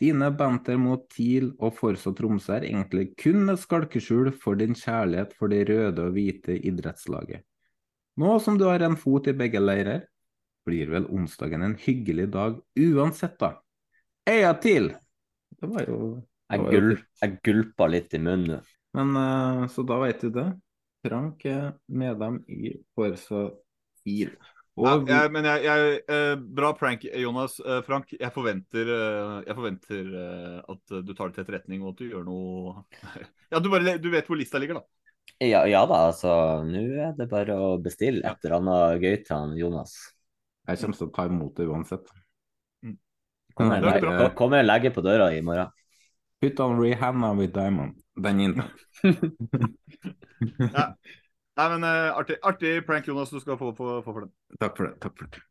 [0.00, 5.34] Dine banter mot TIL og Forsa Tromsø er egentlig kun et skalkeskjul for din kjærlighet
[5.36, 7.44] for det røde og hvite idrettslaget.
[8.16, 10.08] Nå som du har en fot i begge leirer,
[10.64, 13.52] blir vel onsdagen en hyggelig dag uansett, da.
[14.24, 14.88] Heia TIL!
[15.60, 18.74] Det var jo det Jeg, var jo gul, jeg gulpa litt i munnen.
[18.96, 20.48] Men eh, så da vet du det.
[21.04, 23.48] Frank er medlem i Forsa
[24.02, 24.34] TIL.
[24.80, 27.58] Og ja, jeg, men jeg, jeg, eh, Bra prank, Jonas.
[27.60, 30.14] Eh, Frank, jeg forventer, eh, jeg forventer
[30.60, 32.84] at du tar det til etterretning, og at du gjør noe
[33.52, 34.86] Ja, du, bare, du vet hvor lista ligger, da.
[35.42, 36.32] Ja, ja da, altså.
[36.68, 39.96] Nå er det bare å bestille et eller annet gøy til han Jonas.
[40.68, 42.14] jeg kommer til å ta imot det uansett.
[43.58, 45.72] Kommer jeg og legger på døra i morgen.
[46.40, 47.94] Put on Rihanna with Diamond.
[48.16, 48.62] Den inn.
[50.72, 50.96] Ja.
[51.56, 53.28] Nei, men uh, artig, artig prank, Jonas.
[53.30, 54.30] Du skal få, få, få for den.
[54.56, 54.94] Takk for det.
[55.04, 55.42] Takk for det.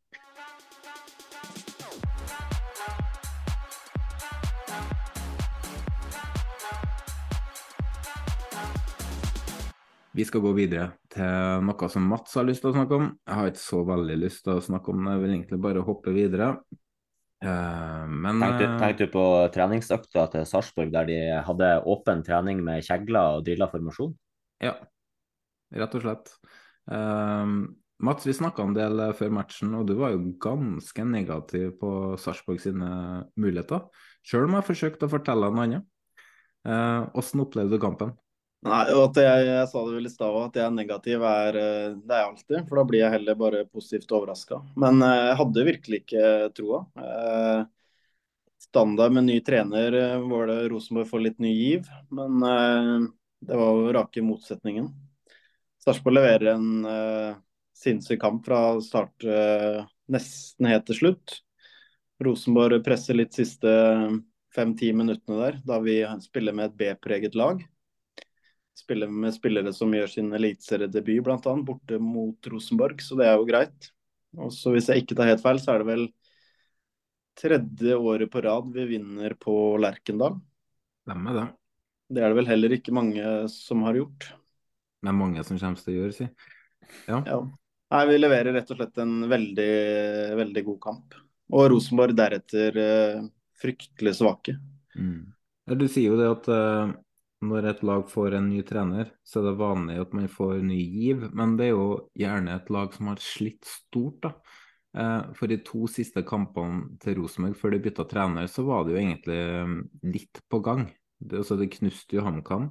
[10.17, 13.11] Vi skal gå videre til noe som Mats har lyst til å snakke om.
[13.29, 15.85] Jeg har ikke så veldig lyst til å snakke om det, jeg vil egentlig bare
[15.85, 16.55] hoppe videre.
[17.39, 19.25] Eh, men Tenkte, eh, tenkte du på
[19.55, 24.15] treningsøkta til Sarpsborg der de hadde åpen trening med kjegler og drilla formasjon?
[24.63, 24.75] Ja,
[25.75, 26.33] rett og slett.
[26.91, 27.61] Ehm,
[27.99, 32.61] Mats, vi snakka en del før matchen, og du var jo ganske negativ på Sarpsborg
[32.63, 32.91] sine
[33.35, 33.87] muligheter.
[34.23, 35.87] Sjøl om jeg forsøkte å fortelle noe annet.
[36.67, 38.13] Uh, Hvordan opplevde du kampen?
[38.59, 41.21] Nei, og at jeg, jeg sa det vel i stad òg, at jeg er negativ
[41.23, 42.57] er eh, det er jeg alltid.
[42.67, 44.59] For da blir jeg heller bare positivt overraska.
[44.83, 46.23] Men eh, jeg hadde virkelig ikke
[46.57, 46.81] troa.
[46.99, 47.61] Eh,
[48.67, 49.95] standard med ny trener
[50.27, 52.43] var det Rosenborg får litt ny giv, men
[53.47, 54.89] det var jo rake motsetningen.
[55.79, 56.67] Sarpsborg leverer en
[57.79, 59.23] sinnssyk kamp fra start
[60.11, 61.37] nesten helt til slutt.
[62.19, 63.71] Rosenborg presser litt siste
[64.53, 67.63] fem-ti minuttene der, da vi spiller med et B-preget lag
[68.79, 71.55] spiller med spillere som gjør sin eliteseriedebut, bl.a.
[71.67, 73.91] borte mot Rosenborg, så det er jo greit.
[74.37, 76.05] Og så Hvis jeg ikke tar helt feil, så er det vel
[77.39, 80.37] tredje året på rad vi vinner på Lerkendal.
[81.07, 81.47] Stemmer det.
[82.09, 83.23] Det er det vel heller ikke mange
[83.53, 84.31] som har gjort.
[84.99, 86.29] Det er mange som kommer til å gjøre, si.
[87.07, 87.21] Ja.
[87.21, 87.39] Ja.
[87.89, 89.73] Nei, Vi leverer rett og slett en veldig,
[90.37, 91.19] veldig god kamp.
[91.49, 93.21] Og Rosenborg deretter eh,
[93.57, 94.57] fryktelig svake.
[94.93, 95.31] Mm.
[95.79, 96.91] Du sier jo det at eh,
[97.45, 100.79] når et lag får en ny trener, så er det vanlig at man får ny
[100.79, 104.33] giv, men det er jo gjerne et lag som har slitt stort, da.
[104.97, 108.95] Eh, For de to siste kampene til Rosenborg før de bytta trener, så var det
[108.95, 109.75] jo egentlig eh,
[110.15, 110.87] litt på gang.
[111.19, 112.69] Det, altså, det knuste jo HamKam,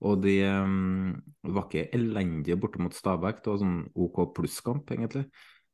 [0.00, 1.12] og de um,
[1.44, 3.42] var ikke elendige borte mot Stabæk.
[3.44, 5.26] Det var sånn OK plusskamp, egentlig.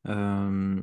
[0.03, 0.81] Um,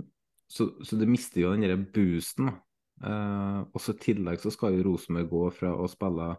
[0.48, 2.48] så, så det mister jo den derre boosten.
[2.48, 3.66] da.
[3.68, 6.30] og så I tillegg så skal jo Rosenborg gå fra å spille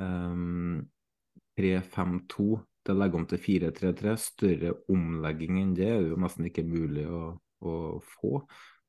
[0.00, 2.48] 3-5-2
[2.84, 4.14] til å legge om til 4-3-3.
[4.20, 7.22] Større omlegging enn det er jo nesten ikke mulig å,
[7.64, 7.74] å
[8.16, 8.32] få.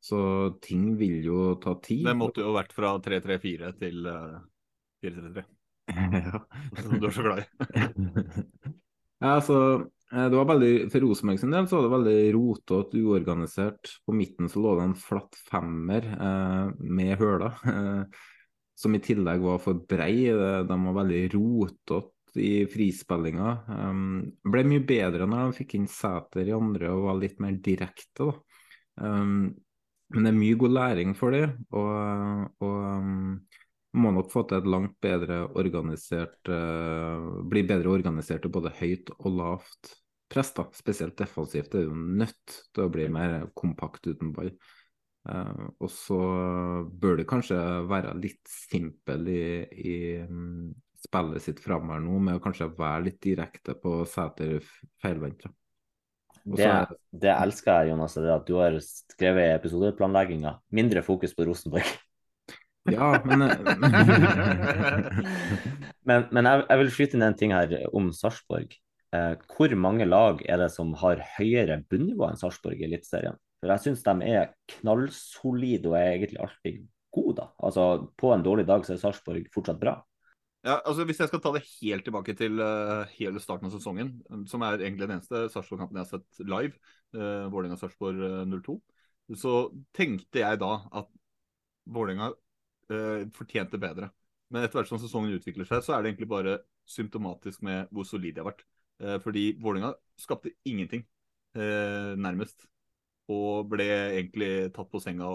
[0.06, 0.20] Så
[0.62, 2.06] ting vil jo ta tid.
[2.06, 4.36] Det måtte jo vært fra 3-3-4 til eh,
[5.06, 5.39] 4-3-3.
[6.26, 6.38] ja.
[6.82, 7.45] Som du er så glad i.
[9.24, 9.58] Ja, altså,
[10.12, 13.82] eh, det var veldig, For Rosenborg sin del så var det veldig rotete, uorganisert.
[14.06, 16.66] På midten så lå det en flatt femmer eh,
[16.99, 18.03] med høler, eh,
[18.76, 20.28] som i tillegg var for brei.
[20.32, 23.51] Eh, De var veldig rotete i frispillinga.
[23.71, 27.55] Um, ble mye bedre når de fikk inn Sæter i andre og var litt mer
[27.63, 28.34] direkte.
[28.99, 29.53] Um,
[30.11, 33.39] Men det er mye god læring for dem, og, og um,
[33.97, 39.32] må nok få til et langt bedre organisert uh, Bli bedre organisert både høyt og
[39.39, 39.95] lavt
[40.30, 40.67] press, da.
[40.76, 41.71] Spesielt defensivt.
[41.71, 44.51] Det er jo nødt til å bli mer kompakt uten ball.
[45.26, 46.19] Uh, og så
[47.01, 47.57] bør det kanskje
[47.89, 50.69] være litt simpel i, i um,
[51.01, 54.59] spillet sitt framover nå, med å kanskje være litt direkte på Sæter
[55.01, 55.47] feilvendt.
[56.45, 56.69] Det,
[57.09, 60.51] det elsker jeg, Jonas, det at du har skrevet i episodeplanlegginga.
[60.78, 61.89] Mindre fokus på Rosenborg.
[62.86, 63.41] Ja, men
[66.05, 68.76] Men, men jeg, jeg, vil skyte inn en ting her om Sarpsborg.
[69.15, 73.39] Eh, hvor mange lag er det som har høyere bunnivå enn Sarpsborg i Eliteserien?
[73.62, 76.84] For jeg syns de er knallsolide og er egentlig alltid
[77.16, 77.47] gode, da.
[77.64, 77.86] Altså,
[78.20, 79.95] på en dårlig dag så er Sarpsborg fortsatt bra.
[80.66, 84.16] Ja, altså Hvis jeg skal ta det helt tilbake til uh, hele starten av sesongen,
[84.49, 86.74] som er egentlig den eneste Sarpsborg-kampen jeg har sett live,
[87.14, 88.80] uh, Vålerenga-Sarpsborg uh, 02,
[89.38, 89.53] så
[89.93, 91.12] tenkte jeg da at
[91.86, 94.10] Vålerenga uh, fortjente bedre.
[94.49, 96.58] Men etter hvert som sesongen utvikler seg, så er det egentlig bare
[96.89, 98.66] symptomatisk med hvor solid de har vært.
[98.97, 101.06] Uh, fordi Vålerenga skapte ingenting,
[101.56, 102.66] nærmest.
[103.32, 105.28] Og ble egentlig tatt på senga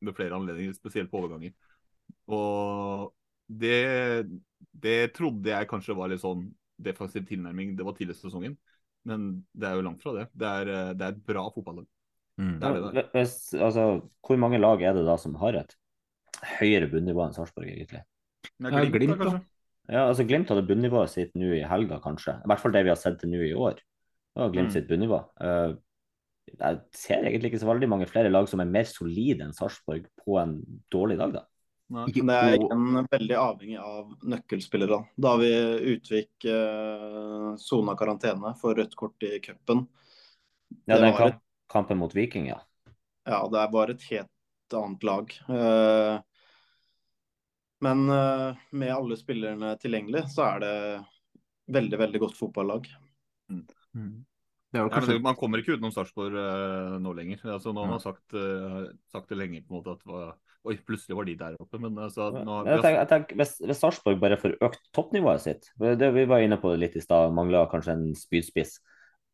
[0.00, 1.54] med flere anledninger, spesielt på overganger.
[2.32, 3.10] Og
[3.50, 4.26] det,
[4.72, 6.48] det, trodde jeg kanskje var litt sånn
[6.80, 7.74] defensiv tilnærming.
[7.78, 8.56] Det var tidlig i sesongen,
[9.08, 10.28] men det er jo langt fra det.
[10.32, 11.88] Det er, det er et bra fotballag.
[12.40, 12.56] Mm.
[12.60, 13.86] Det det Hvis, altså,
[14.24, 15.76] hvor mange lag er det da som har et
[16.60, 18.04] høyere bunnivå enn Sarpsborg, egentlig?
[18.60, 19.42] Ja, glimt, glimt, da, kanskje.
[19.90, 22.36] Ja, altså Glimt hadde bunnivået sitt nå i helga, kanskje.
[22.38, 23.80] I hvert fall det vi har sett til nå i år.
[23.80, 24.74] Det var Glimt mm.
[24.76, 25.18] sitt bunnivå.
[25.42, 25.74] Uh,
[26.58, 30.08] jeg ser egentlig ikke så veldig mange flere lag som er mer solide enn Sarpsborg
[30.24, 30.58] på en
[30.92, 31.44] dårlig dag, da.
[31.90, 32.06] Nei.
[32.14, 35.00] Det er igjen veldig avhengig av nøkkelspillere.
[35.18, 35.50] Da har vi
[35.96, 36.46] Utvik
[37.58, 39.88] sona eh, karantene for rødt kort i cupen.
[40.86, 41.40] Ja, den kamp,
[41.72, 42.60] kampen mot Viking, ja.
[43.26, 45.34] Ja, det er bare et helt annet lag.
[45.50, 46.20] Eh,
[47.80, 50.74] men eh, med alle spillerne tilgjengelig, så er det
[51.74, 52.86] veldig, veldig godt fotballag.
[53.50, 54.24] Mm.
[54.70, 54.78] Mm.
[54.78, 55.16] Ja, kanskje...
[55.16, 57.42] ja, man kommer ikke utenom Sarpsborg uh, nå lenger.
[57.56, 60.38] Altså, nå har man sagt, uh, sagt, det lenge på en måte at var...
[60.68, 61.80] Oi, plutselig var de der oppe.
[61.80, 65.70] Men altså, nå, jeg tenker, jeg tenker, Hvis, hvis Sarpsborg bare får økt toppnivået sitt
[65.80, 68.76] det, Vi var inne på det litt i stad, mangla kanskje en spydspiss.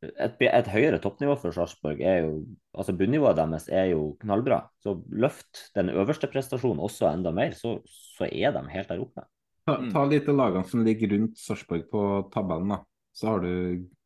[0.05, 2.33] Et, et, høyere toppnivå for Sarpsborg er jo
[2.77, 4.63] altså Bunnivået deres er jo knallbra.
[4.85, 9.27] Så løft den øverste prestasjonen også enda mer, så, så er de helt der oppe.
[9.67, 12.77] Ta, ta litt av lagene som ligger rundt Sarpsborg på tabellen.
[12.77, 12.85] da.
[13.17, 13.53] Så har du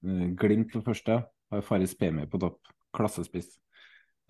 [0.07, 2.61] uh, Glimt på første, har Faris Pemi på topp.
[2.95, 3.57] Klassespiss.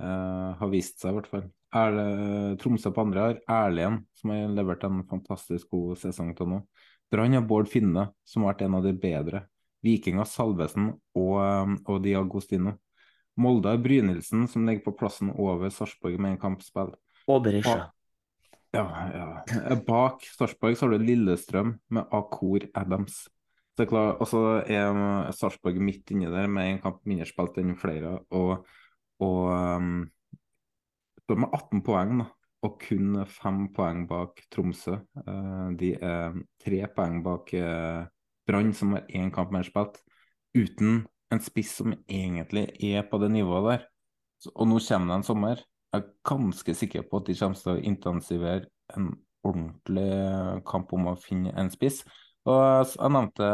[0.00, 1.48] Uh, har vist seg, i hvert fall.
[1.76, 2.08] Er det
[2.62, 6.60] Tromsø på andre har Erlien, som har levert en fantastisk god sesong til nå.
[7.10, 9.44] Brann har Bård Finne, som har vært en av de bedre.
[9.84, 12.76] Viking har Salvesen og, eh, og Diagostino.
[13.40, 16.92] Molde har Brynildsen, som ligger på plassen over Sarpsborg med en kampspill.
[17.30, 17.90] Og Berisha.
[18.74, 19.76] Ja, ja.
[19.86, 23.28] Bak Sarpsborg så har du Lillestrøm med Akor Adams.
[23.78, 27.76] Så klart, og så er Sarpsborg midt inni der med en kamp mindre spilt enn
[27.78, 28.18] flere.
[28.36, 28.66] Og,
[29.22, 30.02] og um,
[31.24, 32.26] står med 18 poeng, da,
[32.66, 34.98] og kun 5 poeng bak Tromsø.
[35.22, 38.02] Uh, de er 3 poeng bak uh,
[38.50, 40.02] Brann, som har én kamp mer spilt,
[40.56, 43.88] uten en spiss som egentlig er på det nivået der.
[44.42, 45.62] Så, og nå kommer det en sommer.
[45.92, 48.66] Jeg er ganske sikker på at de kommer til å intensivere
[48.96, 49.12] en
[49.46, 50.10] ordentlig
[50.68, 52.02] kamp om å finne en spiss.
[52.48, 53.48] Og jeg nevnte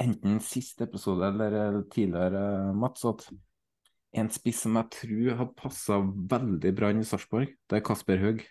[0.00, 3.26] enten siste episode eller tidligere, Mats, at
[4.20, 8.22] en spiss som jeg tror hadde passa veldig bra inn i Sarpsborg, det er Kasper
[8.24, 8.44] Haug.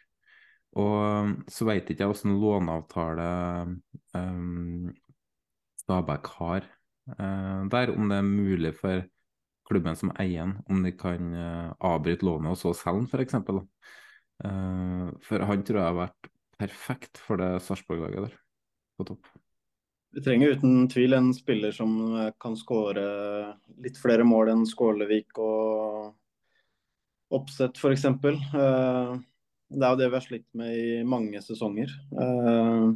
[0.80, 3.30] Og så vet ikke jeg hvordan låneavtale
[4.14, 4.92] um,
[5.82, 6.68] Stabæk har
[7.18, 9.02] uh, der, om det er mulig for
[9.70, 13.34] klubben som eier den, om de kan uh, avbryte lånet og så selge den, f.eks.
[14.46, 16.32] Uh, for han tror jeg har vært
[16.62, 18.38] perfekt for det Sarpsborg-laget der
[19.00, 19.32] på topp.
[20.12, 23.04] Vi trenger uten tvil en spiller som eh, kan skåre
[23.84, 26.16] litt flere mål enn Skålevik og
[27.30, 28.08] Oppsett f.eks.
[28.10, 29.12] Eh,
[29.70, 31.94] det er jo det vi har slitt med i mange sesonger.
[32.18, 32.88] Eh,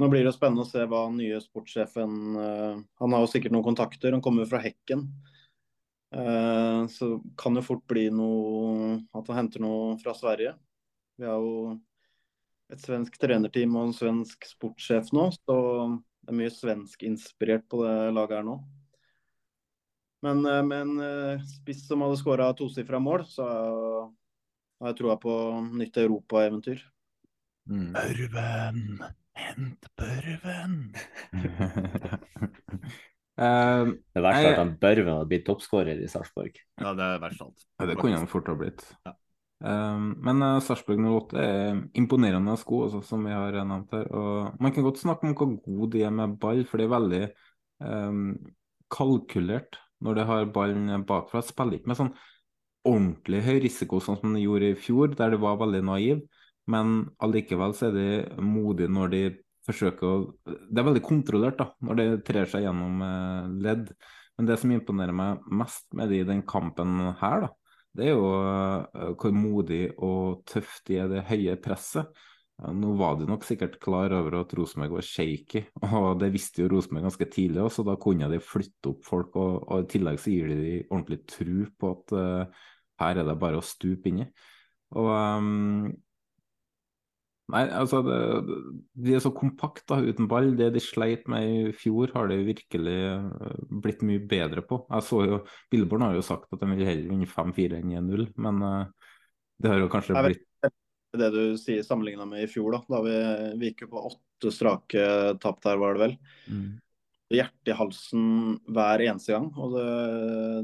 [0.00, 3.66] nå blir det spennende å se hva den nye sportssjefen Han har jo sikkert noen
[3.66, 5.02] kontakter, han kommer fra Hekken.
[6.88, 7.08] Så
[7.38, 10.54] kan det fort bli noe at han henter noe fra Sverige.
[11.20, 11.76] Vi har jo
[12.70, 15.56] et svensk trenerteam og en svensk sportssjef nå, så
[16.20, 18.58] det er mye svensk-inspirert på det laget her nå.
[20.24, 23.46] Men eh, med en eh, spiss som hadde skåra tosifra mål, så
[24.80, 25.32] har jeg troa på
[25.80, 26.82] nytt europaeventyr.
[27.70, 27.88] Mm.
[27.94, 28.84] Børven,
[29.38, 30.76] hent børven.
[33.40, 36.60] Uh, det verste er at Børven hadde blitt toppskårer i Sarpsborg.
[36.80, 37.66] Ja, det er verst alt.
[37.78, 38.84] Ja, det kunne han fort ha blitt.
[39.06, 39.16] Ja.
[39.60, 44.08] Um, men uh, Sarpsborg 08 er imponerende sko, også, som vi har nevnt her.
[44.16, 46.94] Og man kan godt snakke om hvor gode de er med ball, for det er
[46.94, 47.22] veldig
[47.84, 48.24] um,
[48.90, 51.42] kalkulert når de har ballen bakfra.
[51.44, 52.14] Spiller ikke med sånn
[52.88, 56.22] ordentlig høy risiko, sånn som de gjorde i fjor, der de var veldig naive.
[56.70, 59.22] Men allikevel så er de modige når de
[59.66, 60.14] forsøker å
[60.46, 63.90] Det er veldig kontrollert da, når det trer seg gjennom eh, ledd.
[64.38, 67.50] Men det som imponerer meg mest med de i den kampen her, da,
[67.96, 72.10] det er jo uh, hvor modig og tøft de er, det høye presset.
[72.60, 75.62] Nå var de nok sikkert klar over at Rosenborg var shaky,
[75.96, 79.38] og det visste jo Rosenborg ganske tidlig også, så da kunne de flytte opp folk.
[79.40, 82.62] Og, og i tillegg så gir de de ordentlig tro på at uh,
[83.00, 84.28] her er det bare å stupe inni.
[85.00, 85.88] Og um,
[87.50, 88.18] Nei, altså det,
[88.94, 90.52] De er så kompakte uten ball.
[90.58, 94.82] Det de sleit med i fjor, har de virkelig eh, blitt mye bedre på.
[94.90, 95.40] Jeg så jo,
[95.72, 99.10] Billborn har jo sagt at de vil heller vinne 5-4 enn 1-0, men uh,
[99.60, 100.46] det har jo kanskje jeg blitt
[101.20, 102.84] Det du sier sammenligna med i fjor, da.
[102.94, 103.16] da vi,
[103.58, 105.08] vi gikk jo på åtte strake
[105.42, 106.16] tap der, var det vel.
[106.46, 106.70] Mm.
[107.30, 108.24] Hjertet i halsen
[108.74, 109.90] hver eneste gang, og det,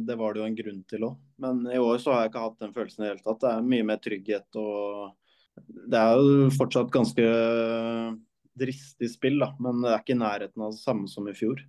[0.07, 1.21] det var det jo en grunn til òg.
[1.43, 3.43] Men i år så har jeg ikke hatt den følelsen i det hele tatt.
[3.43, 5.15] Det er mye mer trygghet og
[5.65, 7.27] det er jo fortsatt ganske
[8.57, 11.61] dristig spill, da, men det er ikke i nærheten av det samme som i fjor.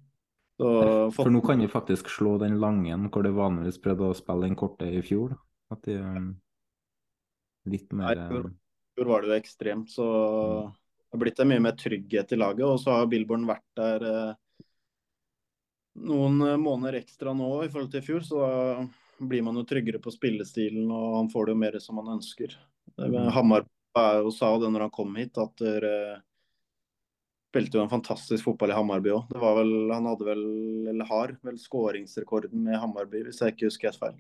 [0.58, 0.70] Så,
[1.14, 4.58] for nå kan de faktisk slå den lange hvor de vanligvis prøvde å spille den
[4.58, 5.36] korte i fjor.
[5.36, 5.42] Da.
[5.76, 6.32] At de um,
[7.70, 10.72] litt mer Nei, I fjor var det jo ekstremt, så mm.
[10.72, 12.66] det har blitt mye mer trygghet i laget.
[12.66, 14.72] Og så har Billborn vært der eh,
[16.08, 20.02] noen måneder ekstra nå i forhold til i fjor, så da blir man jo tryggere
[20.02, 22.54] på spillestilen og han får det jo mer som han ønsker.
[22.98, 23.28] Mm.
[23.34, 23.66] Hamar
[24.24, 25.93] og sa det når han kom hit, at dere
[27.48, 29.36] spilte jo en fantastisk fotball i Hammarby òg.
[29.41, 30.43] Han hadde vel,
[30.91, 34.20] eller har vel skåringsrekorden med Hammarby, hvis jeg ikke husker helt feil.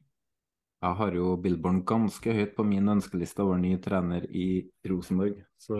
[0.77, 5.77] Jeg har jo Billborn ganske høyt på min ønskeliste over ny trener i Rosenborg, så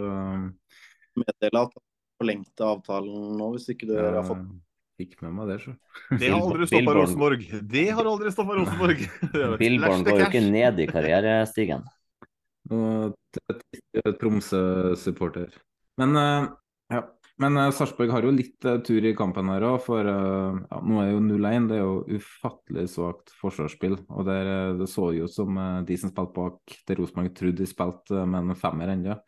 [1.18, 1.86] Meddele at han
[2.18, 4.48] forlengte avtalen nå, hvis ikke du jeg har fått
[4.98, 5.72] Fikk med meg det, så.
[6.18, 7.44] Det har aldri stoppa Rosenborg.
[7.70, 9.04] Det har aldri stoppa Rosenborg.
[9.62, 11.84] Billborn går jo ikke ned i karrierestigen.
[12.74, 13.16] Og
[14.20, 15.54] Tromsø-supporter.
[15.98, 16.50] Men, uh,
[16.94, 17.04] ja.
[17.38, 21.02] Men uh, Sarpsborg har jo litt uh, tur i kampen her òg, for ja, nå
[21.04, 21.68] er jo 0-1.
[21.70, 24.00] Det er jo ufattelig svakt forsvarsspill.
[24.10, 27.70] Og der, det så jo ut som de som spilte bak det Rosenborg trodde de
[27.70, 29.20] spilte med en femmer ennå.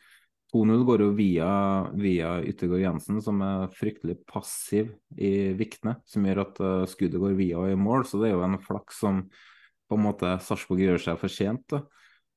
[0.49, 1.49] 2-0 går jo via,
[1.93, 5.99] via Yttergård Jensen, som er fryktelig passiv i Vikne.
[6.09, 8.97] Som gjør at skuddet går via og i mål, så det er jo en flaks
[9.03, 11.67] som på en måte Sarpsborg gjør seg fortjent.
[11.69, 11.83] da.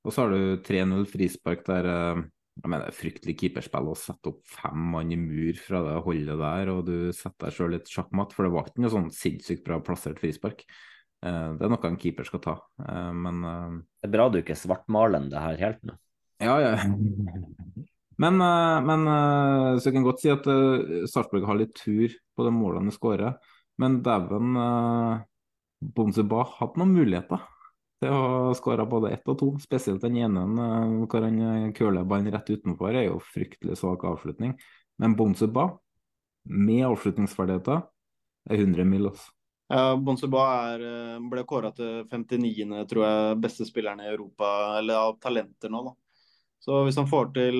[0.03, 2.23] Og så har du 3-0 frispark der eh,
[2.63, 5.95] jeg mener, det er fryktelig keeperspill å sette opp fem mann i mur fra det
[6.05, 9.09] holdet der, og du setter deg sjøl litt sjakkmatt, for det var ikke noe sånn
[9.17, 10.61] sinnssykt bra plassert frispark.
[11.25, 14.59] Eh, det er noe en keeper skal ta, eh, men Det er bra du ikke
[14.59, 15.97] svartmaler det her helt nå.
[16.43, 16.77] Ja, ja.
[18.21, 19.07] Men, men
[19.81, 20.45] så jeg kan godt si at
[21.11, 23.39] Sarpsborg har litt tur på de målene de skårer,
[23.81, 24.59] men dæven
[25.97, 27.41] Bonzeba hadde noen muligheter
[28.03, 29.51] til å skåre både ett og to.
[29.63, 34.57] Spesielt den ene eh, hvor han curler ballen rett utenfor, er jo fryktelig svak avslutning.
[35.03, 35.71] Men Bonsuba,
[36.51, 37.85] med avslutningsferdigheter,
[38.51, 39.09] er 100 mil.
[39.13, 39.31] Også.
[39.73, 40.45] Ja, Bonsuba
[40.75, 45.73] er, eh, ble kåra til 59., tror jeg, beste spilleren i Europa, eller av talenter
[45.73, 45.85] nå.
[45.91, 45.97] da.
[46.63, 47.57] Så hvis han får til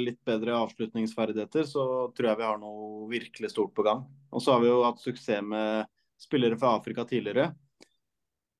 [0.00, 1.82] litt bedre avslutningsferdigheter, så
[2.16, 4.00] tror jeg vi har noe virkelig stort på gang.
[4.32, 5.84] Og så har vi jo hatt suksess med
[6.16, 7.50] spillere fra Afrika tidligere.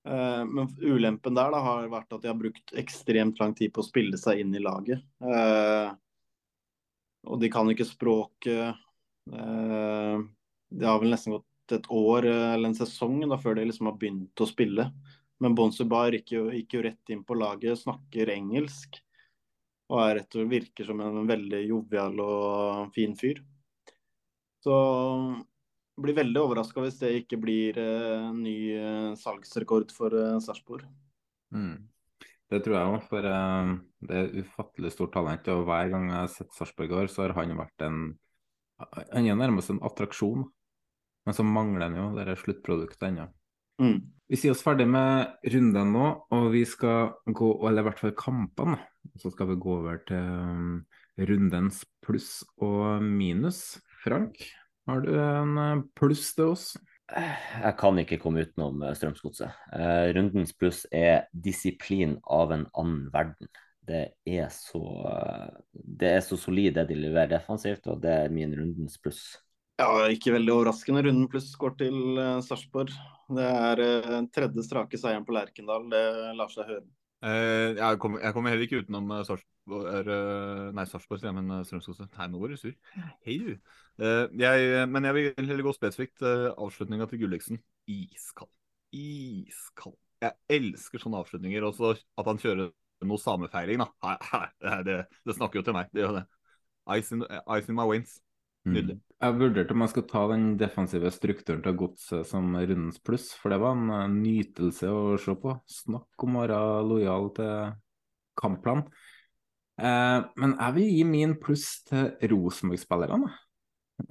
[0.07, 3.83] Eh, men ulempen der da, har vært at de har brukt ekstremt lang tid på
[3.83, 5.03] å spille seg inn i laget.
[5.19, 5.89] Eh,
[7.27, 8.78] og de kan ikke språket.
[9.33, 10.16] Eh,
[10.70, 13.99] det har vel nesten gått et år eller en sesong da, før de liksom har
[13.99, 14.87] begynt å spille.
[15.43, 19.01] Men Bonsubar gikk gikk jo rett inn på laget, snakker engelsk.
[19.91, 23.43] Og er rett og virker som en veldig jovial og fin fyr.
[24.62, 24.77] Så
[26.05, 30.86] blir veldig overraska hvis det ikke blir uh, ny uh, salgsrekord for uh, Sarpsborg.
[31.55, 31.86] Mm.
[32.47, 33.73] Det tror jeg òg, for uh,
[34.06, 35.48] det er ufattelig stort talent.
[35.55, 38.05] Og hver gang jeg har sett Sarpsborg i år, så har han vært en
[38.77, 40.43] Han er nærmest en attraksjon,
[41.24, 43.31] men så mangler han jo det sluttproduktet ennå.
[43.81, 44.02] Mm.
[44.28, 48.14] Vi sier oss ferdig med runden nå, og vi skal gå, eller i hvert fall
[48.18, 48.77] kampene.
[49.16, 50.78] Så skal vi gå over til um,
[51.16, 53.78] rundens pluss og minus.
[54.02, 54.43] Frank,
[54.87, 56.67] har du en eh, pluss til oss?
[57.07, 59.55] Jeg kan ikke komme utenom eh, Strømsgodset.
[59.75, 63.51] Eh, rundens pluss er disiplin av en annen verden.
[63.87, 64.83] Det er så,
[65.71, 69.21] det er så solid det de leverer defensivt, og det er min rundens pluss.
[69.79, 71.05] Ja, ikke veldig overraskende.
[71.07, 72.91] Runden pluss går til Sarpsborg.
[73.37, 73.83] Det er
[74.35, 75.87] tredje strake seieren på Lerkendal.
[75.93, 76.03] Det
[76.35, 76.87] lar seg høre.
[77.27, 80.11] Uh, jeg, kommer, jeg, kommer, heller ikke utenom uh, Sarpsborg
[80.77, 82.07] Nei, Sarpsborg, sier jeg, men Strømskose.
[82.12, 82.74] Nei, nå var du sur.
[83.27, 83.73] Hei, du.
[84.39, 86.23] Jeg, men jeg vil heller gå spesifikt.
[86.23, 87.59] Avslutninga til Gulliksen.
[87.90, 88.53] Iskald.
[88.94, 89.97] Iskald.
[90.23, 91.66] Jeg elsker sånne avslutninger.
[91.66, 92.70] Også at han kjører
[93.11, 94.15] noe samefeiring, da.
[94.86, 95.90] Det, det, snakker jo til meg.
[95.90, 96.24] Det gjør det.
[96.94, 98.20] Ice in, ice in my veins.
[98.66, 98.98] Nydelig.
[98.98, 99.02] Mm.
[99.16, 103.52] Jeg vurderte om jeg skulle ta den defensive strukturen til godset som rundens pluss, for
[103.52, 105.55] det var en nytelse å se på.
[105.72, 106.59] Snakk om å være
[106.90, 107.76] lojal til
[108.36, 108.84] kampplan.
[109.76, 113.32] Eh, men jeg vil gi min pluss til Rosenborg-spillerne.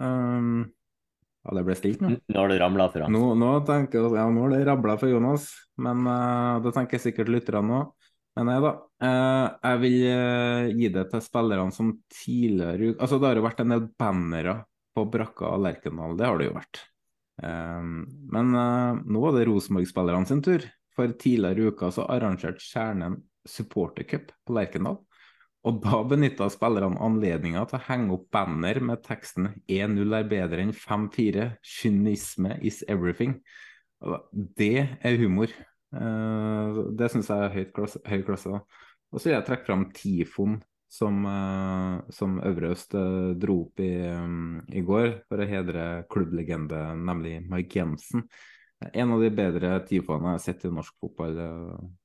[0.01, 0.65] Um,
[1.45, 2.15] ja, det ble stilt nå.
[2.17, 3.13] Nå har det ramla for oss.
[3.13, 5.51] Nå, nå, tenker, ja, nå har det rabla for Jonas,
[5.81, 8.04] men uh, det tenker sikkert lytterne òg.
[8.35, 8.71] Men nei da.
[8.99, 13.61] Uh, jeg vil uh, gi det til spillerne som tidligere Altså, det har jo vært
[13.63, 14.57] en del bannere
[14.95, 16.81] på brakka og Lerkendal, det har det jo vært.
[17.43, 20.63] Um, men nå var det Rosenborg-spillerne sin tur.
[20.95, 25.01] For tidligere i uka så arrangerte Kjernen supportercup på Lerkendal.
[25.65, 30.61] Og da benytta spillerne anledninga til å henge opp banner med teksten 1-0 er bedre
[30.61, 31.47] enn 5-4.
[31.65, 33.39] Kynisme is everything.
[34.59, 35.49] Det er humor.
[35.95, 38.61] Uh, det syns jeg er høyt klasse, høy klasse.
[39.13, 40.57] Og så vil jeg trekke fram Tifon,
[40.91, 43.93] som, uh, som Øvre Øst uh, dro opp i,
[44.75, 48.27] i, går for å hedre klubblegende, nemlig Mike Jensen.
[48.91, 51.37] En av de bedre tifoene jeg har sett i norsk fotball,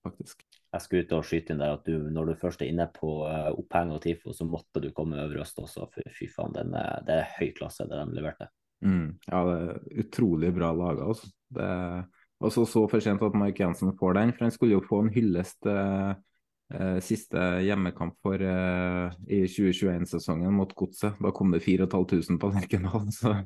[0.07, 0.45] faktisk.
[0.71, 3.11] Jeg skulle ut og skyte inn der at du, når du først er inne på
[3.27, 5.89] oppheng og TIFO, så måtte du komme Øvre Øst også.
[5.91, 8.49] Fy faen, den er, det er høy klasse det de leverte.
[8.87, 11.11] Mm, ja, det er utrolig bra laga.
[11.11, 11.29] Altså.
[11.51, 12.07] Det er
[12.41, 15.03] og så så for sent at Mark Jensen får den, for han skulle jo få
[15.05, 16.13] en hyllest eh,
[16.73, 21.19] eh siste hjemmekamp for eh, i 2021-sesongen mot Godset.
[21.21, 23.37] Da kom det 4500 på Lerkendal, så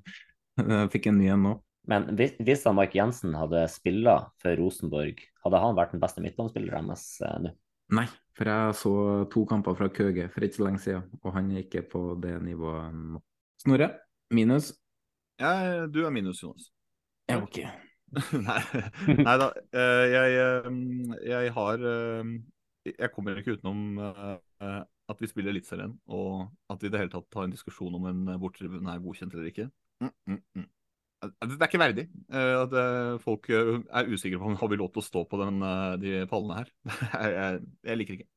[0.60, 1.54] jeg fikk en ny en nå.
[1.90, 6.92] Men hvis, hvis Mark Jensen hadde spilla for Rosenborg, hadde han vært den beste midtbanespilleren
[6.92, 7.54] deres eh, nå?
[7.94, 8.06] Nei,
[8.38, 8.92] for jeg så
[9.32, 12.38] to kamper fra Køge for ikke så lenge siden, og han er ikke på det
[12.46, 13.20] nivået nå.
[13.60, 13.90] Snorre,
[14.32, 14.70] minus?
[15.40, 16.70] Ja, du er minus, Jonas.
[17.28, 17.60] Ja, ok.
[19.26, 19.48] nei, da.
[19.74, 20.68] Eh, jeg, eh,
[21.30, 22.34] jeg, har eh,
[22.92, 23.98] Jeg kommer ikke utenom
[25.04, 28.06] at vi spiller Eliteserien, og at vi i det hele tatt har en diskusjon om
[28.08, 29.66] en bortetribune er godkjent eller ikke.
[30.00, 30.70] Mm, mm, mm.
[31.24, 32.04] Det er ikke verdig
[32.36, 32.74] at
[33.24, 35.60] folk er usikre på om har vi lov til å stå på den,
[36.00, 36.72] de pallene her.
[37.34, 38.28] jeg, jeg, liker ikke.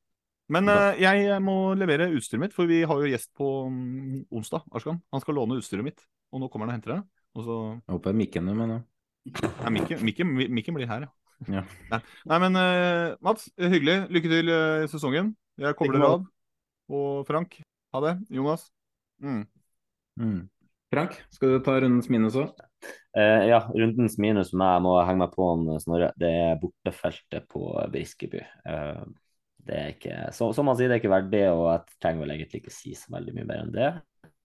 [0.56, 4.68] Men jeg må levere utstyret mitt, for vi har jo gjest på onsdag.
[4.76, 5.00] Arskan.
[5.16, 7.02] Han skal låne utstyret mitt, og nå kommer han og henter det.
[7.36, 7.58] Og så...
[7.80, 8.84] Jeg håper mikken du mener.
[9.36, 11.12] Ja, Mikken, Mikken, Mikken blir her, ja.
[11.60, 11.64] ja.
[11.92, 12.02] Nei.
[12.30, 14.00] Nei, men uh, Mats, hyggelig.
[14.14, 15.34] Lykke til uh, i sesongen.
[15.60, 16.26] Jeg kobler av.
[16.94, 17.60] Og Frank,
[17.94, 18.16] ha det.
[18.34, 18.70] Jonas.
[19.24, 19.44] Mm.
[20.22, 20.42] Mm.
[20.94, 22.54] Frank, skal du ta rundens minus òg?
[23.18, 25.48] Uh, ja, rundens minus som jeg må henge meg på,
[25.84, 28.44] Snorre, det er bortefeltet på Briskeby.
[28.68, 29.04] Uh,
[29.68, 32.36] det er ikke, så, som han sier, det er ikke verdig, og jeg trenger vel
[32.38, 33.90] egentlig ikke si så veldig mye mer enn det.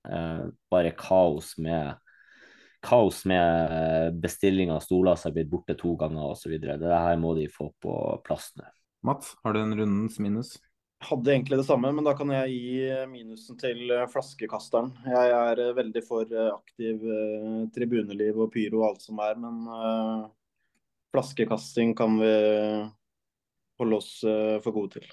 [0.03, 1.93] Uh, bare kaos med
[2.83, 6.57] kaos med eh, bestilling av stoler som er blitt borte to ganger osv.
[6.59, 7.95] Det her må de få på
[8.27, 8.67] plass nå.
[9.07, 10.57] Mats, har du en rundens minus?
[11.03, 14.93] Hadde egentlig det samme, men da kan jeg gi minusen til eh, flaskekasteren.
[15.07, 17.07] Jeg er eh, veldig for aktiv
[17.75, 19.65] tribuneliv og pyro og alt som er, men
[21.13, 22.37] flaskekasting kan vi
[23.83, 24.15] holde oss
[24.63, 25.11] for gode til.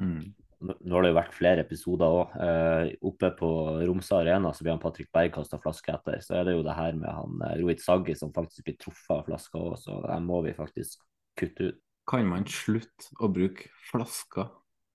[0.00, 0.32] Mm
[0.62, 2.34] nå har det jo vært flere episoder òg.
[2.46, 3.50] Eh, oppe på
[3.88, 6.20] Romsa Arena så blir han Patrick Berg kasta flaske etter.
[6.24, 9.14] Så er det jo det her med han eh, Rohit Saggi som faktisk blir truffet
[9.16, 11.02] av flaska òg, så det må vi faktisk
[11.38, 11.80] kutte ut.
[12.08, 14.48] Kan man slutte å bruke flasker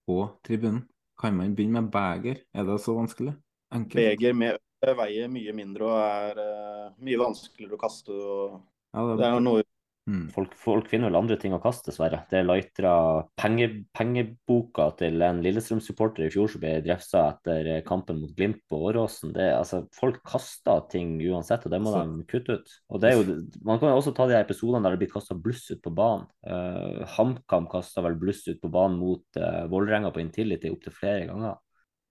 [0.07, 0.83] på tribunen?
[1.17, 2.41] Kan man begynne med beger?
[2.53, 3.33] Er det så vanskelig?
[3.73, 3.99] Enkelt.
[3.99, 4.59] Beger med
[4.97, 8.13] veier mye mindre og er uh, mye vanskeligere å kaste.
[8.13, 8.59] Og...
[8.93, 9.21] Ja, det, er...
[9.21, 9.63] det er noe
[10.07, 10.29] Mm.
[10.31, 12.21] Folk, folk, finner vel andre ting å kaste, dessverre.
[12.31, 12.93] Det lightra
[13.39, 18.79] penge, pengeboka til en Lillestrøm-supporter i fjor som ble drefsa etter kampen mot Glimt på
[18.87, 19.33] Åråsen.
[19.35, 22.05] Det, altså, folk kaster ting uansett, og det må Så.
[22.07, 22.75] de kutte ut.
[22.87, 25.35] Og det er jo, man kan jo også ta de episodene der det blir kasta
[25.35, 26.27] bluss ut på banen.
[26.47, 31.27] Uh, HamKam kasta vel bluss ut på banen mot uh, Vålerenga på Intility opptil flere
[31.27, 31.59] ganger.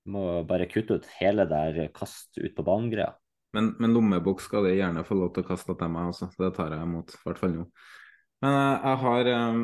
[0.04, 3.14] Du må bare kutte ut hele der kast ut på banen-greia.
[3.56, 6.52] Men, men lommebok skal de gjerne få lov til å kaste til meg også, det
[6.58, 7.14] tar jeg imot.
[7.14, 7.64] I hvert fall nå.
[8.44, 9.62] Men uh, jeg har um,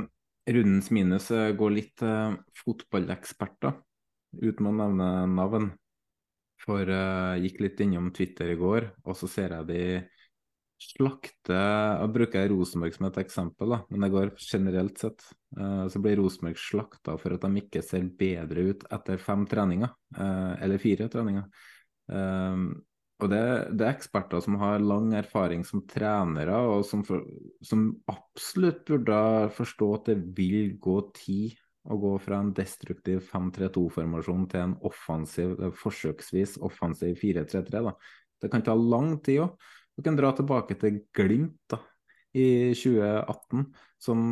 [0.56, 3.76] rundens minus uh, går litt til uh, fotballeksperter,
[4.40, 5.70] uten å nevne navn.
[6.62, 9.86] For jeg gikk litt innom Twitter i går, og så ser jeg de
[10.82, 15.24] slakte Jeg bruker Rosenborg som et eksempel, da, men det går generelt sett.
[15.90, 19.90] så blir Rosenborg slakta for at de ikke ser bedre ut etter fem treninger,
[20.62, 21.50] eller fire treninger.
[23.22, 23.42] Og det,
[23.78, 27.22] det, er eksperter som har lang erfaring som trenere, og som, for,
[27.62, 29.18] som absolutt burde
[29.54, 35.54] forstå at det vil gå tid å gå fra en destruktiv 5-3-2-formasjon til en offensiv,
[35.78, 37.94] forsøksvis offensiv 4-3-3.
[38.42, 39.70] Det kan ta lang tid òg.
[39.92, 41.78] Du kan dra tilbake til Glimt da,
[42.34, 43.66] i 2018,
[44.02, 44.28] som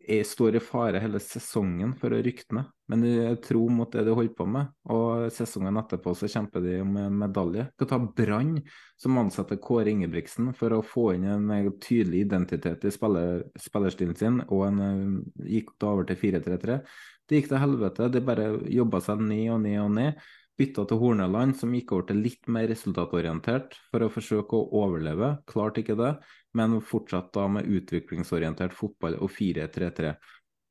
[0.00, 2.68] jeg står i fare hele sesongen for å rykte ned.
[2.90, 6.78] Men jeg tror mot det de holder på med, og sesongen etterpå så kjemper de
[6.82, 7.68] om medalje.
[7.78, 8.56] Du kan ta Brann,
[8.98, 14.42] som ansetter Kåre Ingebrigtsen for å få inn en tydelig identitet i spiller, spillerstilen sin,
[14.48, 16.80] og en, eh, gikk da over til 4-3-3.
[17.28, 18.10] Det gikk til helvete.
[18.10, 20.14] De bare jobba seg ned og ned og ned.
[20.58, 25.38] Bytta til Horneland, som gikk over til litt mer resultatorientert for å forsøke å overleve.
[25.48, 26.18] Klarte ikke det,
[26.56, 30.14] men fortsatt da med utviklingsorientert fotball og 4-3-3.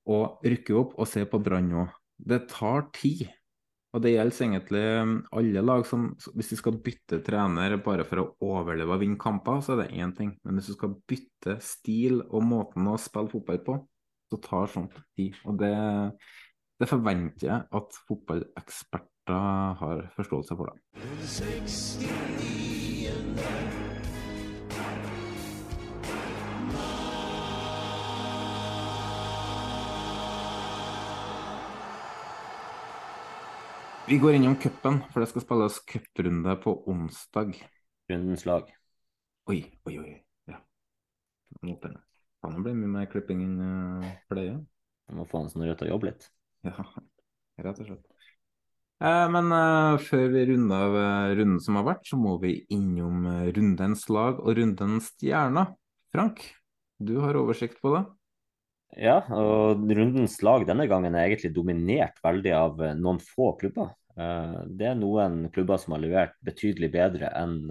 [0.10, 1.86] Og rykke opp og se på Brann nå.
[2.20, 3.28] Det tar tid.
[3.90, 6.02] Og det gjelder egentlig um, alle lag som
[6.38, 9.96] Hvis de skal bytte trener bare for å overleve og vinne kamper, så er det
[9.98, 10.32] én ting.
[10.46, 13.74] Men hvis du skal bytte stil og måten å spille fotball på,
[14.30, 15.34] så tar sånt tid.
[15.50, 15.74] Og det,
[16.78, 20.78] det forventer jeg at fotballeksperter har forståelse for det.
[34.10, 37.52] Vi går innom cupen, for det skal spilles cuprunde på onsdag.
[38.10, 38.72] Rundens lag.
[39.46, 40.14] Oi, oi, oi.
[40.50, 40.58] Ja.
[41.62, 44.56] Kan det bli mye mer klipping enn uh, pleie?
[45.06, 46.26] Jeg må få han sånn rødt å jobbe litt.
[46.66, 46.74] Ja,
[47.68, 48.08] rett og slett.
[49.06, 52.56] Eh, men eh, før vi runder av uh, runden som har vært, så må vi
[52.74, 55.70] innom uh, rundens lag og rundens stjerner.
[56.10, 56.42] Frank,
[56.98, 58.04] du har oversikt på det?
[59.06, 63.94] Ja, og rundens lag denne gangen er egentlig dominert veldig av noen få klubber.
[64.20, 67.70] Det er noen klubber som har levert betydelig bedre enn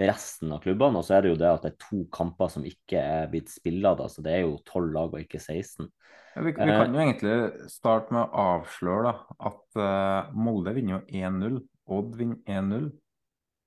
[0.00, 1.00] resten av klubbene.
[1.00, 3.52] Og så er det jo det at det er to kamper som ikke er blitt
[3.52, 5.90] spilla, så det er jo tolv lag og ikke 16.
[6.34, 9.14] Ja, vi, vi, kan jo egentlig starte med å avsløre da,
[9.50, 11.62] at uh, Molde vinner jo 1-0.
[11.90, 12.90] Odd vinner 1-0.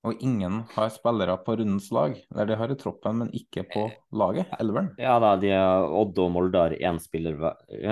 [0.04, 2.16] Og ingen har spillere på rundens lag.
[2.34, 3.86] Eller de har i troppen, men ikke på
[4.20, 4.52] laget.
[4.60, 4.90] Elveren.
[5.00, 7.40] Ja da, de er, Odd og Molde har én spiller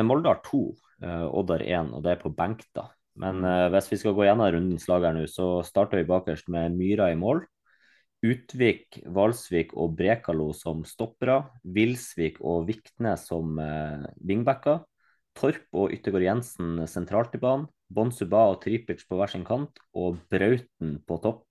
[0.07, 0.65] Molde har to,
[1.03, 2.89] uh, Odd har én, og det er på benk, da.
[3.19, 6.47] Men uh, hvis vi skal gå gjennom rundens lag her nå, så starter vi bakerst
[6.53, 7.43] med Myra i mål.
[8.21, 11.39] Utvik, Valsvik og Brekalo som stoppere.
[11.65, 14.83] Vilsvik og Vikne som eh, wingbacker.
[15.37, 17.65] Torp og Yttergård Jensen sentralt i banen.
[17.91, 21.47] Bonsuba og Tripic på hver sin kant, og Brauten på topp.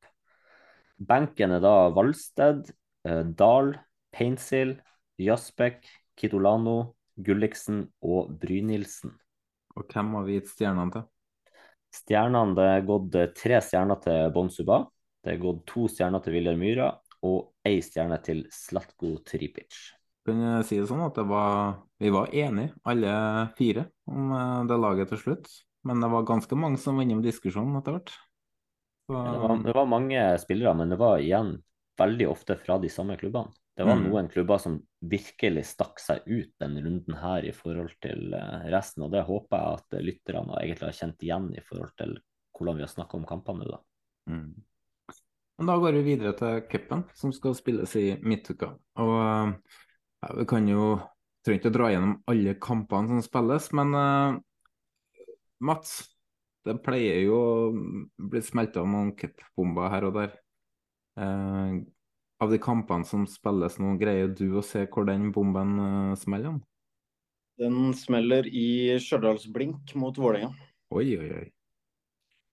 [0.97, 2.70] Benken er da Valsted,
[3.09, 3.74] eh, Dahl,
[4.15, 4.77] Painsil,
[5.20, 5.82] Jasbekk,
[6.16, 9.16] Kitolano, Gulliksen og Brynildsen.
[9.74, 11.11] Og hvem har vi gitt stjernene til?
[11.95, 14.83] Stjernene det er gått eh, tre stjerner til Bonsuba.
[15.21, 16.91] Det er gått to stjerner til Viljar Myhra
[17.27, 19.77] og ei stjerne til Slatko Tripic.
[20.27, 23.12] Kan jeg si det sånn at det var, vi var enige, alle
[23.59, 25.51] fire, om eh, det laget til slutt.
[25.89, 28.12] Men det var ganske mange som var innom diskusjonen etter hvert.
[29.09, 29.17] Så...
[29.17, 31.55] Det, var, det, var, mange spillere, men det var igjen
[32.01, 33.53] veldig ofte fra de samme klubbene.
[33.81, 34.02] Det var mm.
[34.11, 34.74] noen klubber som
[35.09, 39.57] virkelig stakk seg ut denne runden her i forhold til eh, resten, og det håper
[39.57, 42.12] jeg at lytterne egentlig har kjent igjen i forhold til
[42.59, 43.78] hvordan vi har snakka om kampene nå, da.
[44.28, 45.15] Mm.
[45.61, 48.69] Men da går vi videre til cupen, som skal spilles i midtuka.
[49.01, 50.85] Og ja, vi kan jo
[51.40, 54.36] trenger ikke å dra gjennom alle kampene som spilles, men uh,
[55.65, 55.94] Mats,
[56.69, 60.36] det pleier jo å bli smelta noen cupbomber her og der.
[61.16, 61.81] Uh,
[62.41, 66.59] av de kampene som spilles nå, greier du å se hvor den bomben uh, smeller?
[67.61, 70.55] Den smeller i Stjørdals-blink mot Vålerenga.
[70.97, 71.49] Oi, oi, oi.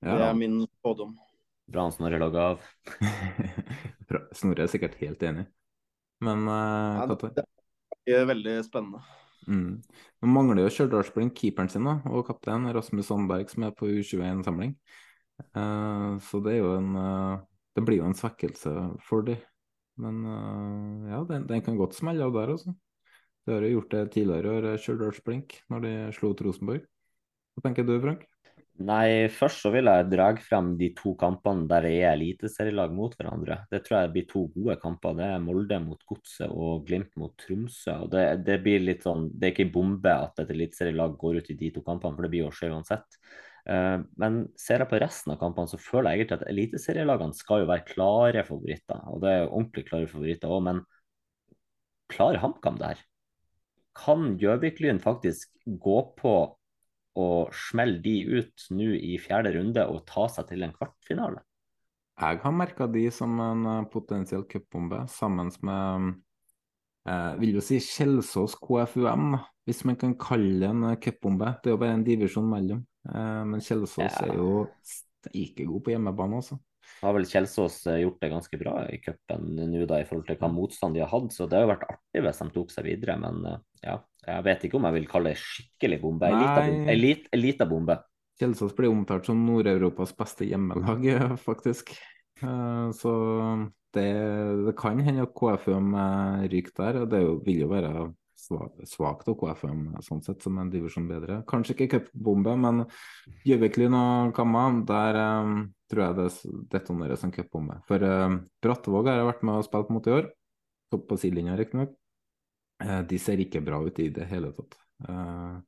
[0.04, 0.18] Ja.
[0.18, 1.16] Det er min spådom.
[1.72, 2.68] Bra han Snorre logga av.
[4.38, 5.48] Snorre er sikkert helt enig,
[6.24, 7.48] men uh, ja, det,
[8.08, 9.04] det er veldig spennende.
[9.48, 9.80] Mm.
[10.22, 14.76] Nå mangler jo Stjørdalsblink keeperen sin da, og kaptein Rasmus Sandberg, som er på U21-samling.
[15.56, 17.46] Uh, eh, så det er jo en uh,
[17.78, 18.72] Det blir jo en svekkelse
[19.06, 19.44] for dem.
[20.02, 22.76] Men uh, ja, den, den, kan godt smelle av der, altså.
[23.48, 26.84] Det har jo gjort det tidligere i år, Stjørdalsblink, når de slo Rosenborg.
[27.56, 28.26] Hva tenker du, Frank?
[28.78, 33.16] Nei, først så vil jeg dra frem de to kampene der det er eliteserielag mot
[33.18, 33.64] hverandre.
[33.72, 35.16] Det tror jeg blir to gode kamper.
[35.18, 37.96] Det er Molde mot Godset og Glimt mot Tromsø.
[38.04, 41.50] og det, det, blir litt sånn, det er ikke bombe at et eliteserielag går ut
[41.50, 43.18] i de to kampene, for det blir jo skje uansett.
[43.68, 47.64] Uh, men ser jeg på resten av kampene, så føler jeg egentlig at eliteserielagene skal
[47.64, 49.02] jo være klare favoritter.
[49.12, 50.84] Og det er jo ordentlig klare favoritter òg, men
[52.12, 53.04] klarer HamKam det her?
[53.98, 56.38] Kan Gjøvik-Lyn faktisk gå på
[57.18, 61.42] og smelle de ut nå i fjerde runde og ta seg til en kvartfinale?
[62.18, 66.08] Jeg har merka de som en eh, potensiell cupbombe, sammen med
[67.06, 69.36] eh, vil jo si Kjelsås KFUM,
[69.70, 71.52] hvis man kan kalle det en eh, cupbombe.
[71.62, 72.82] Det er jo bare en divisjon mellom.
[73.08, 74.26] Eh, men Kjelsås Ja.
[74.28, 74.68] er jo
[75.34, 76.60] ikke god på hjemmebane, altså.
[77.02, 80.38] Har vel Kjelsås eh, gjort det ganske bra i cupen nå da, i forhold til
[80.40, 82.88] hva motstand de har hatt, så det har jo vært artig hvis de tok seg
[82.88, 83.18] videre.
[83.20, 83.98] Men eh, ja,
[84.28, 86.30] jeg vet ikke om jeg vil kalle det skikkelig bombe.
[86.30, 86.70] Ei lita Nei.
[86.72, 86.92] bombe.
[86.94, 87.98] Ei lit- ei lita bombe.
[88.38, 91.08] Kjelsås blir omtalt som Nord-Europas beste hjemmelag,
[91.48, 91.96] faktisk.
[92.38, 93.12] Så
[93.98, 94.10] det,
[94.68, 95.96] det kan hende at KFUM
[96.52, 97.94] ryker der, og det vil jo være
[98.38, 101.42] svakt av KFM sånn sett, som en divisjon bedre.
[101.50, 102.84] Kanskje ikke cupbombe, men
[103.48, 105.58] Gjøviklyn og Kamma, der um,
[105.92, 106.28] tror jeg det
[106.76, 107.80] detoneres en cupbombe.
[107.90, 110.32] For eh, Brattvåg har jeg vært med og spilt mot i år,
[110.94, 111.94] topp på sidelinja riktignok.
[112.84, 114.80] Uh, de ser ikke bra ut i det hele tatt.
[115.08, 115.60] Uh,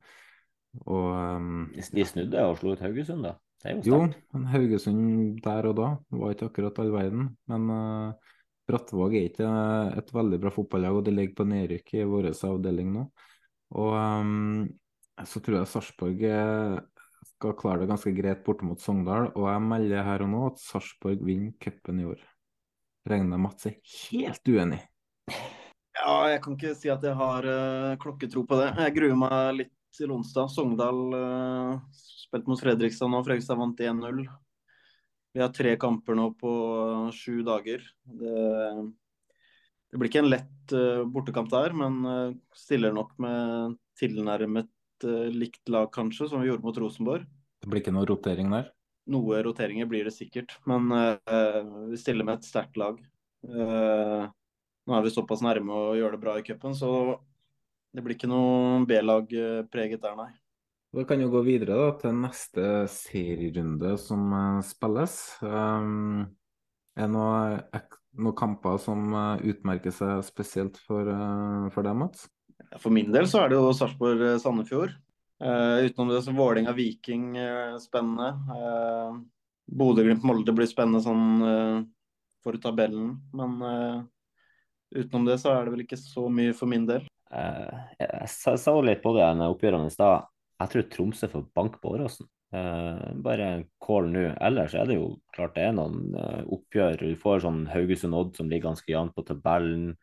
[0.86, 3.36] og um, De snudde og slo ut Haugesund, da.
[3.84, 7.32] Jo, men Haugesund der og da var ikke akkurat all verden.
[7.50, 8.29] Men uh,
[8.70, 9.50] Brattvåg er ikke
[9.98, 13.04] et veldig bra fotballag, og det ligger på nedrykk i vår avdeling nå.
[13.80, 14.68] Og um,
[15.26, 16.76] så tror jeg Sarpsborg eh,
[17.34, 19.30] skal klare det ganske greit borte mot Sogndal.
[19.34, 22.22] Og jeg melder her og nå at Sarpsborg vinner cupen i år.
[23.10, 23.78] Regner Mats er
[24.10, 24.80] helt uenig.
[26.00, 28.70] Ja, jeg kan ikke si at jeg har uh, klokketro på det.
[28.86, 30.52] Jeg gruer meg litt til onsdag.
[30.52, 33.20] Sogndal uh, spilte mot Fredrikstad nå.
[33.26, 34.22] Fredrikstad vant 1-0.
[35.32, 36.52] Vi har tre kamper nå på
[37.14, 37.84] sju dager.
[38.02, 38.34] Det,
[39.90, 45.30] det blir ikke en lett eh, bortekamp der, men eh, stiller nok med tilnærmet eh,
[45.30, 47.28] likt lag, kanskje, som vi gjorde mot Rosenborg.
[47.62, 48.72] Det blir ikke noe rotering der.
[49.10, 50.86] Noe roteringer blir det sikkert, men
[51.90, 53.00] vi stiller med et sterkt lag.
[53.42, 57.16] Nå er vi såpass nærme å gjøre det bra i cupen, så
[57.90, 59.32] det blir ikke noe B-lag
[59.72, 60.30] preget der, nei.
[60.90, 65.16] Da kan vi gå videre da, til neste serierunde som eh, spilles.
[65.38, 66.24] Um,
[66.98, 67.82] er det noe,
[68.18, 72.26] noen kamper som eh, utmerker seg spesielt for, eh, for deg, Mats?
[72.82, 74.96] For min del så er det jo Sarpsborg-Sandefjord.
[75.40, 78.34] Uh, utenom det så Vålerenga-Viking eh, spennende.
[78.50, 79.22] Uh,
[79.70, 81.78] Bodø-Glimt-Molde blir spennende sånn uh,
[82.42, 83.14] for tabellen.
[83.36, 84.10] Men
[84.90, 87.06] utenom det så er det vel ikke så mye for min del.
[87.30, 90.26] Eh, jeg sa, sa litt på det i oppgjørene i stad.
[90.60, 92.28] Jeg tror Tromsø får bank på Åråsen.
[92.52, 93.50] Eh, bare
[93.82, 94.24] call nå.
[94.42, 97.00] Ellers er det jo klart det er noen eh, oppgjør.
[97.00, 99.94] Du får sånn Haugesund-Odd som ligger ganske jevnt på tabellen.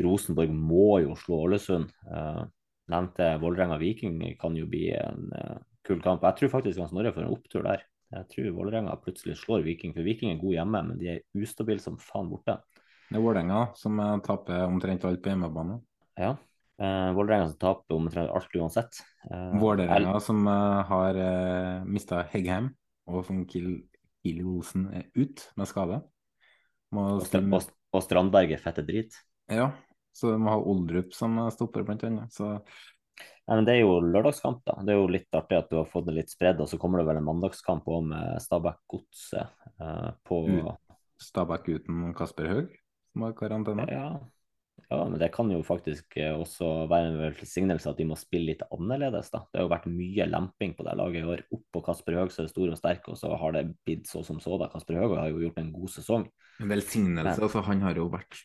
[0.00, 1.92] Rosenborg må jo slå Ålesund.
[2.10, 2.42] Eh,
[2.90, 5.56] nevnte Vålerenga-Viking kan jo bli en eh,
[5.86, 6.24] kul kamp.
[6.26, 7.86] Jeg tror faktisk Hans Norge får en opptur der.
[8.10, 11.82] Jeg tror Vålerenga plutselig slår Viking, for Viking er god hjemme, men de er ustabile
[11.82, 12.56] som faen borte.
[13.10, 15.78] Det er Vålerenga som eh, taper omtrent alt på hjemmebane.
[16.18, 16.34] Ja.
[16.80, 19.02] Eh, Vålerenga som taper omtrent alt uansett.
[19.28, 22.70] Uh, Vålerenga som uh, har uh, mista Heggheim,
[23.10, 23.82] og som Kiel,
[24.24, 26.00] Kiel Olsen er ut med skade.
[26.96, 29.18] Må Og, stille- og, og Strandberg er fette drit.
[29.52, 29.68] Ja,
[30.16, 32.32] så de må ha Oldrup som stopper, blant annet.
[32.32, 32.56] Så
[33.20, 34.78] Ja, men Det er jo lørdagskamp, da.
[34.86, 36.60] Det er jo litt artig at du har fått det litt spredd.
[36.62, 39.50] Og så kommer det vel en mandagskamp òg med Stabæk-Godset
[39.82, 40.38] uh, på
[41.20, 42.76] Stabæk uten Kasper Haug,
[43.12, 43.88] som har karantene.
[43.90, 44.06] ja.
[44.90, 48.50] Ja, men det kan jo faktisk eh, også være en velsignelse at de må spille
[48.50, 49.44] litt annerledes, da.
[49.46, 51.42] Det har jo vært mye lemping på det laget i år.
[51.54, 54.10] Opp på Kasper Haug så er det stor og sterk, og så har det blitt
[54.10, 54.66] så som så, da.
[54.72, 56.26] Kasper Haug har jo gjort en god sesong.
[56.60, 57.36] En velsignelse.
[57.36, 58.42] Men- altså Han har jo vært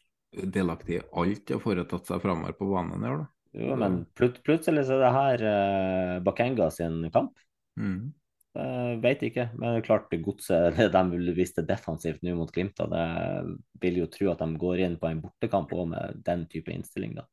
[0.53, 3.31] delaktig i alt og foretatt seg framover på banen i år, da.
[3.55, 7.39] Jo, men plut plutselig så er det her uh, Bakenga sin kamp.
[7.80, 8.11] Mm.
[8.56, 12.80] Uh, vet ikke, men det er klart godset det de viste defensivt nå mot Glimt.
[12.80, 13.06] og Det
[13.84, 17.18] vil jo tro at de går inn på en bortekamp også med den type innstilling.
[17.19, 17.27] da.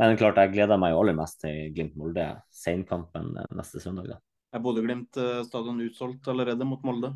[0.00, 4.08] Men det klart, jeg gleder meg jo aller mest til Glimt-Molde, senkampen neste søndag.
[4.10, 4.18] da.
[4.54, 7.10] Er Bodø-Glimt eh, stadion utsolgt allerede mot Molde?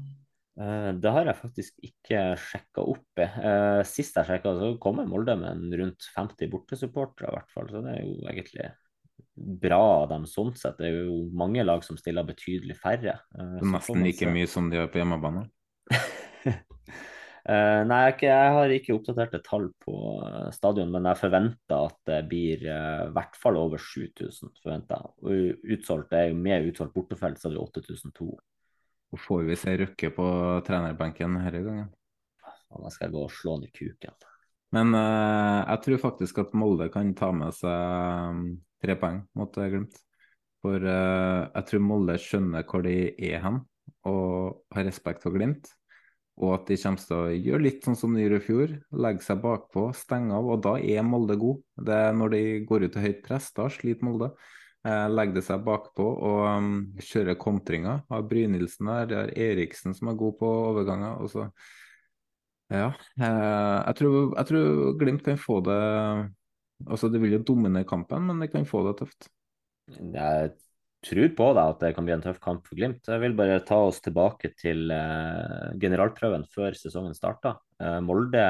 [0.59, 3.21] Uh, det har jeg faktisk ikke sjekka opp.
[3.23, 7.71] Eh, sist jeg sjekka, så kommer Molde med rundt 50 bortesupportere, i hvert fall.
[7.71, 8.71] Så det er jo egentlig
[9.39, 10.79] bra av dem sånn sett.
[10.79, 13.19] Det er jo mange lag som stiller betydelig færre.
[13.37, 15.47] Eh, er Nesten like mye som de gjør på hjemmebane.
[17.49, 21.87] Uh, nei, jeg, er jeg har ikke oppdaterte tall på uh, stadion, men jeg forventer
[21.91, 22.79] at det blir i
[23.09, 24.53] i hvert fall over 7000.
[24.63, 25.15] forventer jeg.
[25.25, 28.33] Og utsolgt det er jo med utsolgt bortefelt, så er det 8002.
[29.09, 30.27] Og får vi se Røkke på
[30.67, 31.93] trenerbenken denne gangen.
[32.69, 34.13] Da skal jeg gå og slå han i kuken.
[34.77, 38.43] Men jeg tror faktisk at Molde kan ta med seg
[38.83, 39.97] tre poeng mot Glimt.
[40.65, 43.61] For uh, jeg tror Molde skjønner hvor de er hen,
[44.09, 45.71] og har respekt for Glimt.
[46.39, 49.27] Og at de kommer til å gjøre litt sånn som de gjorde i fjor, legge
[49.27, 50.47] seg bakpå, stenge av.
[50.47, 51.65] Og da er Molde god.
[51.89, 54.31] Det er når de går ut til høyt press, da sliter Molde.
[54.87, 56.71] Eh, legger det seg bakpå og um,
[57.03, 58.05] kjører kontringer.
[58.13, 61.27] Har Brynildsen der, det er Eriksen som er god på overganger.
[62.71, 63.99] Ja, eh, jeg
[64.37, 65.81] jeg tror Glimt kan få det
[66.87, 69.31] Altså, det vil jo dominere kampen, men det kan få det tøft.
[69.89, 70.53] Jeg
[71.07, 73.07] tror på det at det kan bli en tøff kamp for Glimt.
[73.07, 77.57] Jeg vil bare ta oss tilbake til eh, generalprøven før sesongen starta.
[77.83, 78.43] Eh, Molde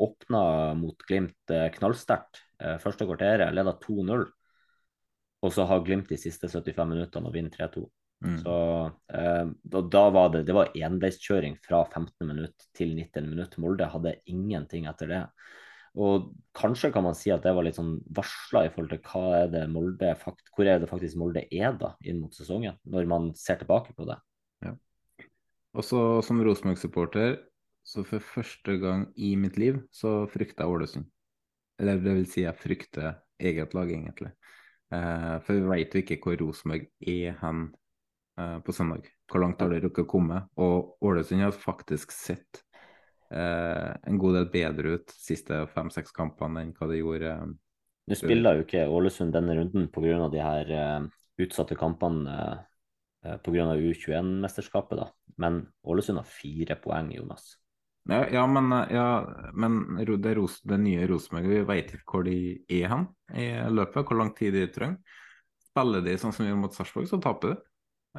[0.00, 0.42] åpna
[0.78, 4.26] mot Glimt eh, knallsterkt eh, første kvarteret, leda 2-0.
[5.40, 7.86] Og så har Glimt de siste 75 minuttene og vinner 3-2.
[8.20, 8.36] Mm.
[8.42, 8.54] Så
[9.16, 13.56] eh, da, da, var det det var enveiskjøring fra 15 minutt til 19 minutt.
[13.62, 15.24] Molde hadde ingenting etter det.
[15.98, 19.22] Og kanskje kan man si at det var litt sånn varsla i forhold til hva
[19.40, 20.12] er det Molde,
[20.54, 24.06] hvor er det faktisk Molde er da inn mot sesongen, når man ser tilbake på
[24.06, 24.18] det.
[24.62, 24.76] Ja.
[25.74, 27.40] Også som Rosenborg-supporter,
[27.82, 31.10] så for første gang i mitt liv, så frykter jeg Ålesund.
[31.80, 34.34] Eller det vil si, jeg frykter eget lag, egentlig.
[34.94, 37.68] Eh, for vi vet jo ikke hvor Rosenborg er hen
[38.38, 39.08] eh, på søndag.
[39.30, 40.42] Hvor langt har det rukket å komme?
[40.60, 42.62] Og Ålesund har faktisk sett
[43.30, 47.36] eh, en god del bedre ut de siste fem-seks kampene enn hva de gjorde.
[47.36, 47.52] Eh,
[48.10, 50.26] Nå spiller jo ikke Ålesund denne runden pga.
[50.32, 51.04] de her uh,
[51.38, 52.34] utsatte kampene
[53.22, 53.68] uh, pga.
[53.76, 55.10] U21-mesterskapet, da.
[55.38, 57.54] Men Ålesund har fire poeng, Jonas.
[58.08, 59.06] Ja, ja, men, ja,
[59.52, 62.36] men det, Ros det nye Rosenborg, vi vet ikke hvor de
[62.66, 63.04] er hen
[63.36, 65.18] i løpet, hvor lang tid de trenger.
[65.70, 67.60] Spiller de sånn som vi gjorde mot Sarpsborg, så taper de.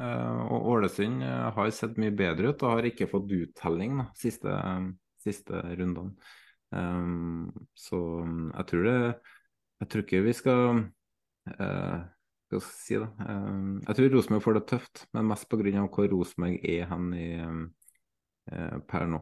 [0.00, 1.20] Uh, og Ålesund
[1.52, 6.14] har sett mye bedre ut og har ikke fått uttelling de siste, um, siste rundene.
[6.72, 8.94] Um, så jeg tror det
[9.82, 11.98] Jeg tror ikke vi skal uh,
[12.48, 13.10] Hva skal jeg si, da?
[13.28, 15.84] Um, jeg tror Rosenborg får det tøft, men mest pga.
[15.92, 17.28] hvor Rosenborg er hen i,
[18.88, 19.20] per nå.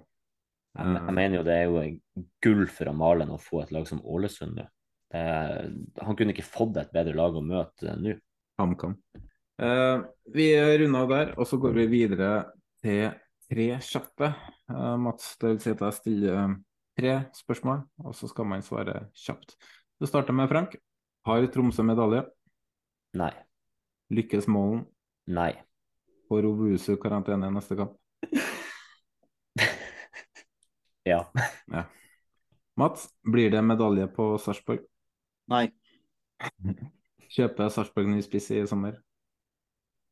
[0.79, 4.03] Jeg, jeg, mener jo det er jo gull for Malen å få et lag som
[4.07, 4.67] Ålesund nå.
[5.11, 8.15] Han kunne ikke fått et bedre lag å møte nå.
[8.61, 8.95] HamKam.
[9.61, 12.31] Uh, vi runder av der, og så går vi videre
[12.81, 13.11] til
[13.51, 14.33] tre kjappe.
[14.71, 16.55] Uh, Mats, det vil si at jeg stiller
[16.99, 19.57] tre spørsmål, og så skal man svare kjapt.
[20.01, 20.77] Det starter med Frank.
[21.27, 22.23] Har Tromsø medalje?
[23.19, 23.33] Nei.
[24.15, 24.85] Lykkes Målen?
[25.27, 25.53] Nei.
[26.31, 27.99] Får Ovusu karantene neste kamp?
[31.11, 31.25] ja.
[31.77, 31.85] ja.
[32.81, 34.87] Mats, blir det medalje på Sarpsborg?
[35.51, 35.67] Nei.
[37.35, 39.03] Kjøper Sarpsborg ny spiss i sommer?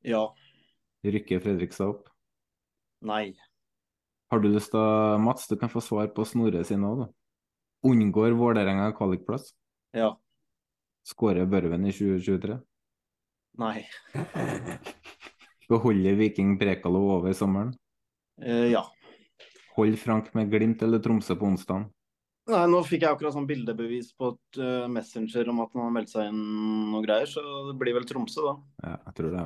[0.04, 0.26] Ja.
[1.06, 2.10] Rykker Fredrikstad opp?
[3.06, 3.38] Nei.
[4.28, 7.08] Har du lyst til Mats, du kan få svar på Snorre sine òg, da.
[7.88, 9.52] Unngår Vålerenga kvalikplass?
[9.96, 10.12] Ja.
[11.08, 12.58] Skårer Børven i 2023?
[13.58, 13.86] Nei.
[15.70, 17.72] Beholder Viking Brekalo over sommeren?
[18.42, 18.84] Eh, ja.
[19.76, 21.88] Hold Frank med Glimt eller Tromsø på onsdag?
[22.48, 25.96] Nei, Nå fikk jeg akkurat sånn bildebevis på et uh, Messenger om at han har
[25.98, 26.44] meldt seg inn
[26.92, 28.54] noe greier, så det blir vel Tromsø, da.
[28.84, 29.44] Ja, jeg tror det.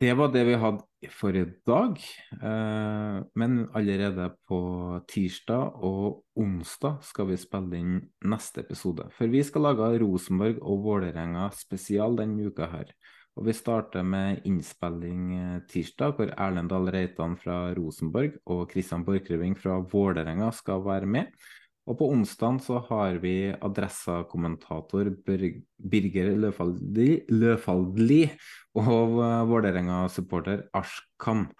[0.00, 1.98] Det var det vi hadde for i dag.
[2.34, 4.60] Eh, men allerede på
[5.08, 9.06] tirsdag og onsdag skal vi spille inn neste episode.
[9.14, 12.90] For vi skal lage Rosenborg og Vålerenga spesial denne uka her.
[13.34, 19.58] Og vi starter med innspilling tirsdag, hvor Erlend Dahl Reitan fra Rosenborg og Kristian Borchgrevink
[19.62, 21.32] fra Vålerenga skal være med.
[21.84, 28.22] Og på onsdag så har vi Adressa-kommentator Birger Løfaldli, Løfaldli
[28.80, 29.18] og
[29.50, 31.50] Vålerenga-supporter Ashkan.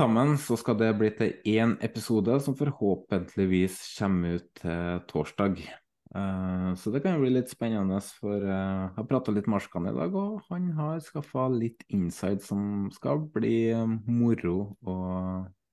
[0.00, 5.62] Sammen så skal det bli til én episode som forhåpentligvis kommer ut til torsdag.
[6.10, 9.94] Uh, så det kan bli litt spennende, for jeg har prata litt med Ashkan i
[9.94, 13.70] dag, og han har skaffa litt inside som skal bli
[14.10, 14.96] moro å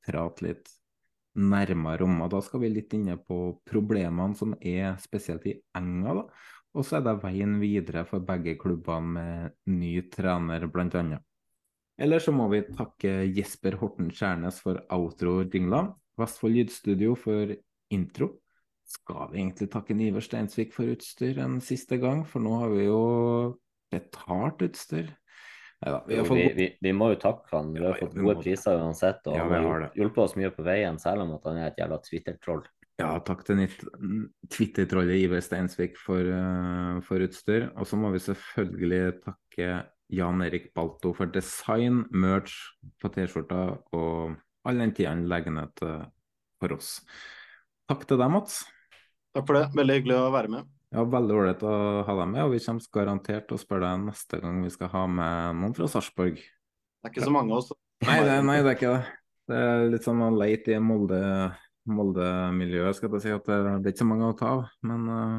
[0.06, 0.70] prate litt
[1.38, 2.22] nærmere om.
[2.26, 6.14] og Da skal vi litt inne på problemene som er spesielt i Enga.
[6.22, 6.26] da.
[6.78, 11.20] Og så er det veien videre for begge klubbene med ny trener, bl.a.
[11.98, 15.88] Eller så må vi takke Jesper Horten Skjærnes for outro-jingla,
[16.18, 17.56] Vestfold Lydstudio for
[17.94, 18.36] intro.
[18.88, 22.86] Skal vi egentlig takke Niver Steinsvik for utstyr en siste gang, for nå har vi
[22.86, 23.02] jo
[23.92, 25.10] betalt utstyr.
[25.86, 26.38] Ja, vi, fått...
[26.38, 27.70] vi, vi, vi, må jo takke han.
[27.76, 29.22] Vi har fått gode priser uansett.
[29.30, 31.82] Og ja, han har hjulpet oss mye på veien, selv om at han er et
[31.82, 32.64] jævla Twitter-troll.
[32.98, 33.62] Ja, takk til
[34.50, 37.70] Twitter-trollet Iver Steinsvik for, uh, for, utstyr.
[37.78, 39.70] Og så må vi selvfølgelig takke
[40.18, 42.56] Jan Erik Balto for design, merch
[43.02, 43.62] på T-skjorta
[43.98, 44.38] og
[44.68, 46.96] all den tida han legger ned for oss.
[47.92, 48.64] Takk til deg, Mats.
[49.36, 49.68] Takk for det.
[49.78, 50.74] Veldig hyggelig å være med.
[50.96, 51.72] Ja, Veldig ålreit å
[52.08, 54.92] ha deg med, og vi kommer garantert til å spørre deg neste gang vi skal
[54.94, 56.40] ha med noen fra Sarpsborg.
[56.40, 57.74] Det er ikke så mange av oss.
[58.08, 59.04] Nei, det, nei, det er ikke det.
[59.48, 63.36] Det er litt sånn å leite i Molde-miljøet, Molde skal jeg si.
[63.36, 65.38] At det, det er ikke så mange å ta av, men uh...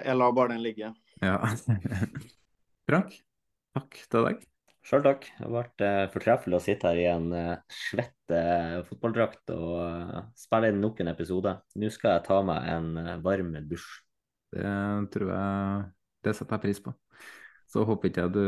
[0.00, 0.92] Jeg lar bare den ligge.
[1.22, 1.38] Ja.
[2.90, 3.16] Frank,
[3.78, 4.44] takk til deg.
[4.86, 5.26] Sjøl takk.
[5.30, 9.74] Det har vært uh, fortreffelig å sitte her i en uh, svett uh, fotballdrakt og
[9.78, 11.58] uh, spille inn nok en episode.
[11.78, 13.90] Nå skal jeg ta meg en varm dusj.
[14.50, 14.72] Det
[15.14, 15.84] tror jeg
[16.26, 16.94] Det setter jeg pris på.
[17.70, 18.44] Så håper ikke jeg du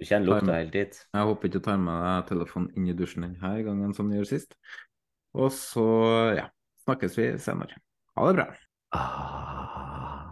[0.00, 0.96] Du kjenner lukta helt dit?
[1.12, 4.16] Jeg håper ikke du tar med deg telefonen inn i dusjen denne gangen som du
[4.16, 4.56] gjorde sist.
[5.36, 5.86] Og så,
[6.36, 6.48] ja,
[6.86, 7.78] snakkes vi senere.
[8.16, 8.48] Ha det bra.
[8.96, 10.31] Ah.